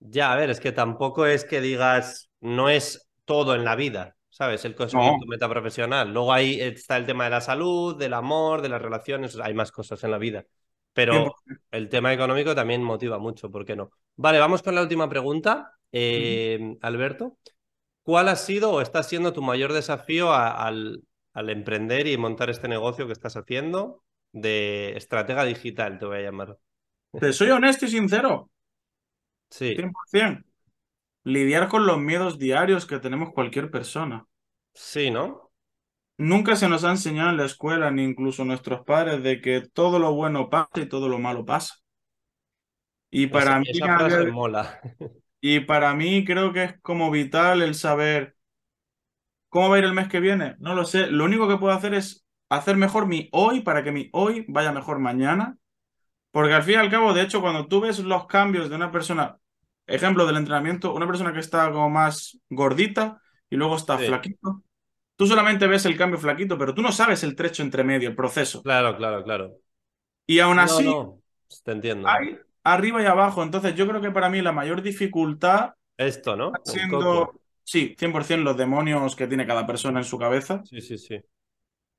Ya, 0.00 0.32
a 0.32 0.36
ver, 0.36 0.50
es 0.50 0.60
que 0.60 0.72
tampoco 0.72 1.26
es 1.26 1.44
que 1.44 1.60
digas, 1.60 2.30
no 2.40 2.68
es 2.68 3.10
todo 3.24 3.54
en 3.54 3.64
la 3.64 3.74
vida, 3.74 4.16
¿sabes? 4.28 4.64
El 4.64 4.74
conocimiento 4.74 5.26
metaprofesional. 5.26 6.12
Luego 6.12 6.32
ahí 6.32 6.60
está 6.60 6.96
el 6.96 7.06
tema 7.06 7.24
de 7.24 7.30
la 7.30 7.40
salud, 7.40 7.96
del 7.96 8.12
amor, 8.12 8.60
de 8.60 8.68
las 8.68 8.82
relaciones, 8.82 9.38
hay 9.38 9.54
más 9.54 9.72
cosas 9.72 10.04
en 10.04 10.10
la 10.10 10.18
vida. 10.18 10.44
Pero 10.94 11.34
el 11.70 11.88
tema 11.88 12.12
económico 12.12 12.54
también 12.54 12.82
motiva 12.82 13.18
mucho, 13.18 13.50
¿por 13.50 13.64
qué 13.64 13.76
no? 13.76 13.90
Vale, 14.16 14.38
vamos 14.38 14.62
con 14.62 14.74
la 14.74 14.82
última 14.82 15.08
pregunta, 15.08 15.72
eh, 15.92 16.76
Alberto. 16.80 17.36
¿Cuál 18.02 18.28
ha 18.28 18.36
sido 18.36 18.72
o 18.72 18.80
está 18.80 19.02
siendo 19.02 19.32
tu 19.32 19.42
mayor 19.42 19.72
desafío 19.72 20.32
al, 20.32 21.02
al 21.32 21.50
emprender 21.50 22.06
y 22.06 22.16
montar 22.16 22.48
este 22.50 22.68
negocio 22.68 23.06
que 23.06 23.12
estás 23.12 23.36
haciendo 23.36 24.02
de 24.32 24.96
estratega 24.96 25.44
digital, 25.44 25.98
te 25.98 26.06
voy 26.06 26.18
a 26.18 26.22
llamar? 26.22 26.58
Te 27.18 27.32
soy 27.32 27.50
honesto 27.50 27.86
y 27.86 27.88
sincero. 27.88 28.50
Sí. 29.50 29.74
100% 29.74 30.44
lidiar 31.24 31.68
con 31.68 31.86
los 31.86 31.98
miedos 31.98 32.38
diarios 32.38 32.86
que 32.86 32.98
tenemos 32.98 33.32
cualquier 33.32 33.70
persona. 33.70 34.26
Sí, 34.74 35.10
¿no? 35.10 35.43
Nunca 36.16 36.56
se 36.56 36.68
nos 36.68 36.84
ha 36.84 36.90
enseñado 36.90 37.30
en 37.30 37.36
la 37.36 37.44
escuela, 37.44 37.90
ni 37.90 38.04
incluso 38.04 38.44
nuestros 38.44 38.84
padres, 38.84 39.22
de 39.22 39.40
que 39.40 39.60
todo 39.60 39.98
lo 39.98 40.14
bueno 40.14 40.48
pasa 40.48 40.68
y 40.76 40.86
todo 40.86 41.08
lo 41.08 41.18
malo 41.18 41.44
pasa. 41.44 41.76
Y 43.10 43.26
para 43.28 43.60
mí. 43.60 43.66
mola. 44.32 44.80
Y 45.40 45.60
para 45.60 45.92
mí 45.94 46.24
creo 46.24 46.54
que 46.54 46.64
es 46.64 46.80
como 46.80 47.10
vital 47.10 47.60
el 47.60 47.74
saber 47.74 48.34
cómo 49.50 49.68
va 49.68 49.76
a 49.76 49.78
ir 49.80 49.84
el 49.84 49.92
mes 49.92 50.08
que 50.08 50.18
viene. 50.18 50.56
No 50.58 50.74
lo 50.74 50.86
sé. 50.86 51.08
Lo 51.08 51.26
único 51.26 51.46
que 51.46 51.58
puedo 51.58 51.74
hacer 51.74 51.92
es 51.92 52.24
hacer 52.48 52.76
mejor 52.76 53.06
mi 53.06 53.28
hoy 53.30 53.60
para 53.60 53.84
que 53.84 53.92
mi 53.92 54.08
hoy 54.12 54.46
vaya 54.48 54.72
mejor 54.72 55.00
mañana. 55.00 55.58
Porque 56.30 56.54
al 56.54 56.62
fin 56.62 56.74
y 56.74 56.78
al 56.78 56.90
cabo, 56.90 57.12
de 57.12 57.22
hecho, 57.22 57.40
cuando 57.40 57.68
tú 57.68 57.82
ves 57.82 57.98
los 58.00 58.26
cambios 58.26 58.68
de 58.70 58.76
una 58.76 58.90
persona, 58.90 59.38
ejemplo 59.86 60.26
del 60.26 60.38
entrenamiento, 60.38 60.94
una 60.94 61.06
persona 61.06 61.32
que 61.32 61.40
está 61.40 61.70
como 61.70 61.90
más 61.90 62.40
gordita 62.48 63.20
y 63.50 63.56
luego 63.56 63.76
está 63.76 63.98
flaquito. 63.98 64.63
Tú 65.16 65.26
solamente 65.26 65.66
ves 65.66 65.86
el 65.86 65.96
cambio 65.96 66.18
flaquito, 66.18 66.58
pero 66.58 66.74
tú 66.74 66.82
no 66.82 66.90
sabes 66.90 67.22
el 67.22 67.36
trecho 67.36 67.62
entre 67.62 67.84
medio, 67.84 68.08
el 68.08 68.16
proceso. 68.16 68.62
Claro, 68.62 68.96
claro, 68.96 69.22
claro. 69.22 69.52
Y 70.26 70.40
aún 70.40 70.58
así, 70.58 70.84
te 71.64 71.72
entiendo. 71.72 72.08
Hay 72.08 72.38
arriba 72.64 73.02
y 73.02 73.06
abajo. 73.06 73.42
Entonces, 73.42 73.74
yo 73.74 73.86
creo 73.86 74.00
que 74.00 74.10
para 74.10 74.28
mí 74.28 74.40
la 74.40 74.52
mayor 74.52 74.82
dificultad. 74.82 75.74
Esto, 75.96 76.36
¿no? 76.36 76.52
Siendo, 76.64 77.40
sí, 77.62 77.94
100% 77.96 78.42
los 78.42 78.56
demonios 78.56 79.14
que 79.14 79.26
tiene 79.26 79.46
cada 79.46 79.66
persona 79.66 80.00
en 80.00 80.04
su 80.04 80.18
cabeza. 80.18 80.62
Sí, 80.64 80.80
sí, 80.80 80.98
sí. 80.98 81.20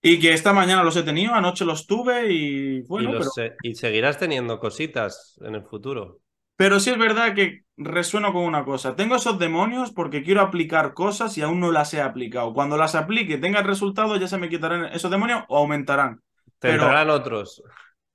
Y 0.01 0.20
que 0.20 0.34
esta 0.34 0.53
mañana 0.53 0.84
los 0.84 0.95
he 0.97 1.03
tenido, 1.03 1.34
anoche 1.34 1.66
los 1.66 1.88
tuve 1.88 2.32
y 2.32 2.82
bueno. 2.82 3.20
Y, 3.63 3.70
y 3.70 3.76
seguirás 3.76 4.20
teniendo 4.20 4.59
cositas 4.59 5.39
en 5.41 5.55
el 5.55 5.63
futuro. 5.63 6.20
Pero 6.56 6.80
sí 6.80 6.89
es 6.89 6.97
verdad 6.97 7.34
que 7.34 7.64
resueno 7.78 8.32
con 8.32 8.43
una 8.43 8.64
cosa. 8.64 8.95
Tengo 8.95 9.16
esos 9.16 9.38
demonios 9.39 9.91
porque 9.91 10.24
quiero 10.24 10.41
aplicar 10.41 10.93
cosas 10.93 11.38
y 11.38 11.41
aún 11.41 11.60
no 11.60 11.72
las 11.72 11.93
he 11.93 12.01
aplicado. 12.01 12.53
Cuando 12.53 12.78
las 12.78 12.95
aplique, 12.95 13.38
tenga 13.38 13.60
el 13.60 13.66
resultado, 13.66 14.16
ya 14.16 14.28
se 14.28 14.38
me 14.38 14.49
quitarán 14.49 14.86
esos 14.86 15.12
demonios 15.12 15.43
o 15.49 15.58
aumentarán. 15.58 16.22
Tendrán 16.60 17.10
otros. 17.10 17.62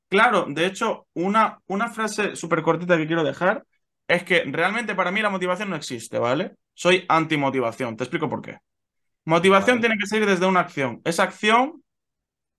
Claro, 0.09 0.47
de 0.49 0.67
hecho, 0.67 1.07
una, 1.15 1.61
una 1.67 1.89
frase 1.89 2.35
súper 2.35 2.63
cortita 2.63 2.97
que 2.97 3.07
quiero 3.07 3.23
dejar 3.23 3.65
es 4.09 4.25
que 4.25 4.43
realmente 4.45 4.95
para 4.95 5.13
mí 5.13 5.21
la 5.21 5.31
motivación 5.31 5.71
no 5.71 5.77
existe, 5.77 6.19
¿vale? 6.19 6.57
Soy 6.75 7.05
anti-motivación. 7.09 7.97
Te 7.97 8.05
explico 8.05 8.29
por 8.29 8.43
qué. 8.43 8.59
Motivación 9.25 9.81
tiene 9.81 9.99
que 9.99 10.07
salir 10.07 10.27
desde 10.27 10.47
una 10.47 10.61
acción. 10.61 11.01
Esa 11.05 11.25
acción 11.25 11.83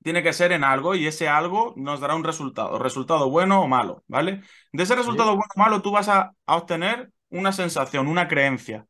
tiene 0.03 0.23
que 0.23 0.33
ser 0.33 0.51
en 0.51 0.63
algo 0.63 0.95
y 0.95 1.07
ese 1.07 1.27
algo 1.27 1.73
nos 1.77 1.99
dará 1.99 2.15
un 2.15 2.23
resultado, 2.23 2.79
resultado 2.79 3.29
bueno 3.29 3.61
o 3.61 3.67
malo, 3.67 4.03
¿vale? 4.07 4.41
De 4.71 4.83
ese 4.83 4.95
resultado 4.95 5.31
bueno 5.31 5.51
o 5.55 5.59
malo 5.59 5.81
tú 5.81 5.91
vas 5.91 6.09
a, 6.09 6.33
obtener 6.45 7.11
una 7.29 7.51
sensación, 7.51 8.07
una 8.07 8.27
creencia. 8.27 8.85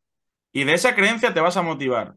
Y 0.52 0.64
de 0.64 0.74
esa 0.74 0.96
creencia 0.96 1.34
te 1.34 1.42
vas 1.42 1.58
a 1.58 1.62
motivar. 1.62 2.16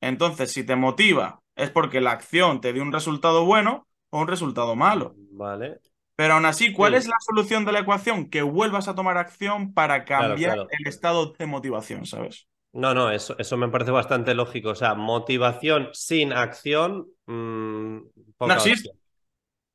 Entonces, 0.00 0.52
si 0.52 0.64
te 0.64 0.76
motiva, 0.76 1.40
es 1.54 1.70
porque 1.70 2.00
la 2.00 2.12
acción 2.12 2.60
te 2.60 2.72
dio 2.72 2.82
un 2.82 2.92
resultado 2.92 3.44
bueno 3.44 3.86
o 4.10 4.20
un 4.20 4.28
resultado 4.28 4.76
malo. 4.76 5.14
Vale. 5.32 5.80
Pero 6.14 6.34
aún 6.34 6.46
así, 6.46 6.72
¿cuál 6.72 6.94
es 6.94 7.08
la 7.08 7.16
solución 7.20 7.64
de 7.64 7.72
la 7.72 7.80
ecuación? 7.80 8.30
Que 8.30 8.42
vuelvas 8.42 8.88
a 8.88 8.94
tomar 8.94 9.18
acción 9.18 9.74
para 9.74 10.04
cambiar 10.04 10.66
el 10.70 10.86
estado 10.86 11.34
de 11.38 11.46
motivación, 11.46 12.06
¿sabes? 12.06 12.46
No, 12.72 12.92
no, 12.92 13.10
eso, 13.10 13.34
eso 13.38 13.56
me 13.56 13.68
parece 13.68 13.90
bastante 13.90 14.34
lógico. 14.34 14.70
O 14.70 14.74
sea, 14.74 14.94
motivación 14.94 15.88
sin 15.92 16.32
acción. 16.32 17.08
Mmm, 17.26 17.98
no 18.40 18.52
existe. 18.52 18.90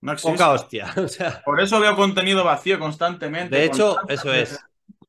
No 0.01 0.13
existe. 0.13 0.31
Poca 0.31 0.51
hostia. 0.51 0.93
Por 1.45 1.59
eso 1.61 1.79
veo 1.79 1.95
contenido 1.95 2.43
vacío 2.43 2.79
constantemente. 2.79 3.55
De 3.55 3.65
hecho, 3.65 3.97
eso 4.07 4.33
es. 4.33 4.59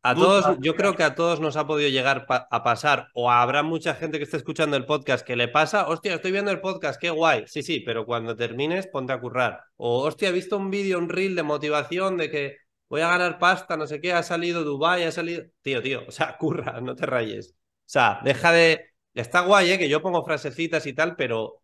A 0.05 0.17
todos, 0.17 0.57
yo 0.59 0.75
creo 0.75 0.97
que 0.97 1.05
a 1.05 1.15
todos 1.15 1.39
nos 1.39 1.57
ha 1.57 1.65
podido 1.65 1.89
llegar 1.89 2.27
a 2.29 2.63
pasar, 2.65 3.07
o 3.15 3.31
habrá 3.31 3.63
mucha 3.63 3.95
gente 3.95 4.19
que 4.19 4.25
esté 4.25 4.37
escuchando 4.37 4.77
el 4.77 4.85
podcast 4.85 5.25
que 5.25 5.37
le 5.37 5.47
pasa, 5.47 5.87
hostia, 5.87 6.15
estoy 6.15 6.33
viendo 6.33 6.51
el 6.51 6.61
podcast, 6.61 7.01
qué 7.01 7.11
guay. 7.11 7.45
Sí, 7.47 7.63
sí, 7.63 7.79
pero 7.87 8.05
cuando 8.05 8.35
termines, 8.35 8.89
ponte 8.89 9.13
a 9.13 9.21
currar. 9.21 9.61
O, 9.77 10.03
hostia, 10.03 10.31
he 10.31 10.33
visto 10.33 10.57
un 10.57 10.71
vídeo, 10.71 10.99
un 10.99 11.09
reel 11.09 11.37
de 11.37 11.45
motivación 11.45 12.17
de 12.17 12.31
que 12.33 12.57
voy 12.89 13.03
a 13.03 13.09
ganar 13.11 13.39
pasta, 13.39 13.77
no 13.77 13.87
sé 13.87 14.01
qué, 14.01 14.13
ha 14.13 14.25
salido 14.25 14.65
Dubai, 14.65 15.05
ha 15.05 15.13
salido. 15.13 15.45
Tío, 15.63 15.81
tío, 15.81 16.03
o 16.09 16.11
sea, 16.11 16.37
curra, 16.39 16.81
no 16.81 16.97
te 16.97 17.07
rayes. 17.07 17.55
O 17.93 17.99
sea, 18.01 18.21
deja 18.25 18.53
de... 18.53 18.95
Está 19.13 19.43
guay, 19.43 19.73
¿eh? 19.73 19.79
Que 19.79 19.87
yo 19.87 20.01
pongo 20.01 20.25
frasecitas 20.25 20.87
y 20.87 20.95
tal, 20.95 21.15
pero 21.15 21.61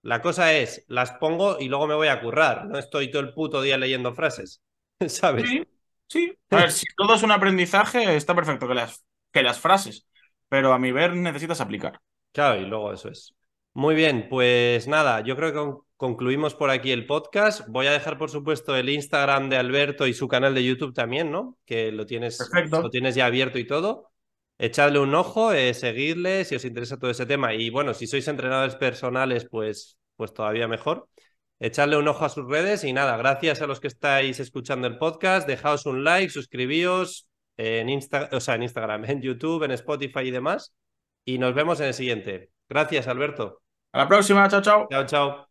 la 0.00 0.22
cosa 0.22 0.54
es, 0.54 0.86
las 0.88 1.12
pongo 1.12 1.58
y 1.60 1.68
luego 1.68 1.86
me 1.86 1.94
voy 1.94 2.08
a 2.08 2.18
currar. 2.22 2.64
No 2.64 2.78
estoy 2.78 3.10
todo 3.10 3.20
el 3.20 3.34
puto 3.34 3.60
día 3.60 3.76
leyendo 3.76 4.14
frases, 4.14 4.62
¿sabes? 5.06 5.46
Sí, 5.46 5.62
sí. 6.06 6.38
A 6.48 6.56
ver, 6.56 6.72
si 6.72 6.86
todo 6.96 7.14
es 7.14 7.22
un 7.22 7.30
aprendizaje, 7.30 8.16
está 8.16 8.34
perfecto 8.34 8.66
que 8.66 8.72
las, 8.72 9.04
que 9.30 9.42
las 9.42 9.60
frases, 9.60 10.06
pero 10.48 10.72
a 10.72 10.78
mi 10.78 10.92
ver 10.92 11.14
necesitas 11.14 11.60
aplicar. 11.60 12.00
Claro, 12.32 12.58
y 12.58 12.64
luego 12.64 12.94
eso 12.94 13.10
es. 13.10 13.34
Muy 13.74 13.94
bien, 13.94 14.28
pues 14.30 14.88
nada, 14.88 15.20
yo 15.20 15.36
creo 15.36 15.52
que 15.52 15.82
concluimos 15.98 16.54
por 16.54 16.70
aquí 16.70 16.90
el 16.90 17.04
podcast. 17.04 17.68
Voy 17.68 17.86
a 17.86 17.92
dejar, 17.92 18.16
por 18.16 18.30
supuesto, 18.30 18.74
el 18.76 18.88
Instagram 18.88 19.50
de 19.50 19.58
Alberto 19.58 20.06
y 20.06 20.14
su 20.14 20.26
canal 20.26 20.54
de 20.54 20.64
YouTube 20.64 20.94
también, 20.94 21.30
¿no? 21.30 21.58
Que 21.66 21.92
lo 21.92 22.06
tienes, 22.06 22.40
lo 22.70 22.88
tienes 22.88 23.14
ya 23.14 23.26
abierto 23.26 23.58
y 23.58 23.66
todo 23.66 24.15
echadle 24.58 24.98
un 24.98 25.14
ojo, 25.14 25.52
eh, 25.52 25.74
seguirle 25.74 26.44
si 26.44 26.54
os 26.56 26.64
interesa 26.64 26.98
todo 26.98 27.10
ese 27.10 27.26
tema. 27.26 27.54
Y 27.54 27.70
bueno, 27.70 27.94
si 27.94 28.06
sois 28.06 28.26
entrenadores 28.28 28.76
personales, 28.76 29.46
pues, 29.50 29.98
pues 30.16 30.32
todavía 30.32 30.68
mejor. 30.68 31.08
Echadle 31.58 31.96
un 31.96 32.08
ojo 32.08 32.24
a 32.24 32.28
sus 32.28 32.46
redes 32.46 32.84
y 32.84 32.92
nada, 32.92 33.16
gracias 33.16 33.62
a 33.62 33.66
los 33.66 33.80
que 33.80 33.88
estáis 33.88 34.40
escuchando 34.40 34.86
el 34.86 34.98
podcast. 34.98 35.48
Dejaos 35.48 35.86
un 35.86 36.04
like, 36.04 36.30
suscribíos 36.30 37.28
en, 37.56 37.88
Insta 37.88 38.28
o 38.32 38.40
sea, 38.40 38.56
en 38.56 38.64
Instagram, 38.64 39.04
en 39.06 39.22
YouTube, 39.22 39.64
en 39.64 39.70
Spotify 39.72 40.20
y 40.20 40.30
demás. 40.30 40.74
Y 41.24 41.38
nos 41.38 41.54
vemos 41.54 41.80
en 41.80 41.86
el 41.86 41.94
siguiente. 41.94 42.50
Gracias, 42.68 43.08
Alberto. 43.08 43.62
A 43.92 43.98
la 43.98 44.08
próxima, 44.08 44.48
chao, 44.48 44.60
chao. 44.60 44.86
Chao, 44.90 45.06
chao. 45.06 45.46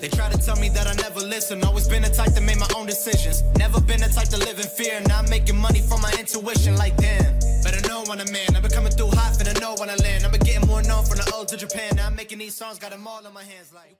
They 0.00 0.08
try 0.08 0.30
to 0.30 0.38
tell 0.38 0.56
me 0.56 0.68
that 0.70 0.86
I 0.86 0.94
never 0.94 1.20
listen. 1.20 1.62
Always 1.64 1.88
been 1.88 2.02
the 2.02 2.10
type 2.10 2.34
to 2.34 2.40
make 2.40 2.58
my 2.58 2.68
own 2.76 2.86
decisions. 2.86 3.42
Never 3.58 3.80
been 3.80 4.00
the 4.00 4.08
type 4.08 4.28
to 4.28 4.38
live 4.38 4.58
in 4.58 4.68
fear. 4.68 5.00
Now 5.08 5.20
I'm 5.20 5.30
making 5.30 5.56
money 5.56 5.80
from 5.80 6.00
my 6.02 6.12
intuition. 6.18 6.76
Like 6.76 6.96
damn, 6.96 7.38
when 8.02 8.20
I'm 8.20 8.34
in. 8.34 8.56
I've 8.56 8.62
been 8.62 8.72
coming 8.72 8.92
through 8.92 9.10
hot, 9.10 9.34
finna 9.38 9.58
know 9.60 9.74
when 9.78 9.88
I 9.88 9.94
land. 9.96 10.24
I've 10.24 10.32
been 10.32 10.40
getting 10.40 10.66
more 10.66 10.82
known 10.82 11.04
from 11.04 11.18
the 11.18 11.32
old 11.34 11.48
to 11.48 11.56
Japan. 11.56 11.96
Now 11.96 12.06
I'm 12.06 12.16
making 12.16 12.38
these 12.38 12.54
songs, 12.54 12.78
got 12.78 12.90
them 12.90 13.06
all 13.06 13.24
in 13.24 13.32
my 13.32 13.44
hands. 13.44 13.72
Like. 13.72 13.92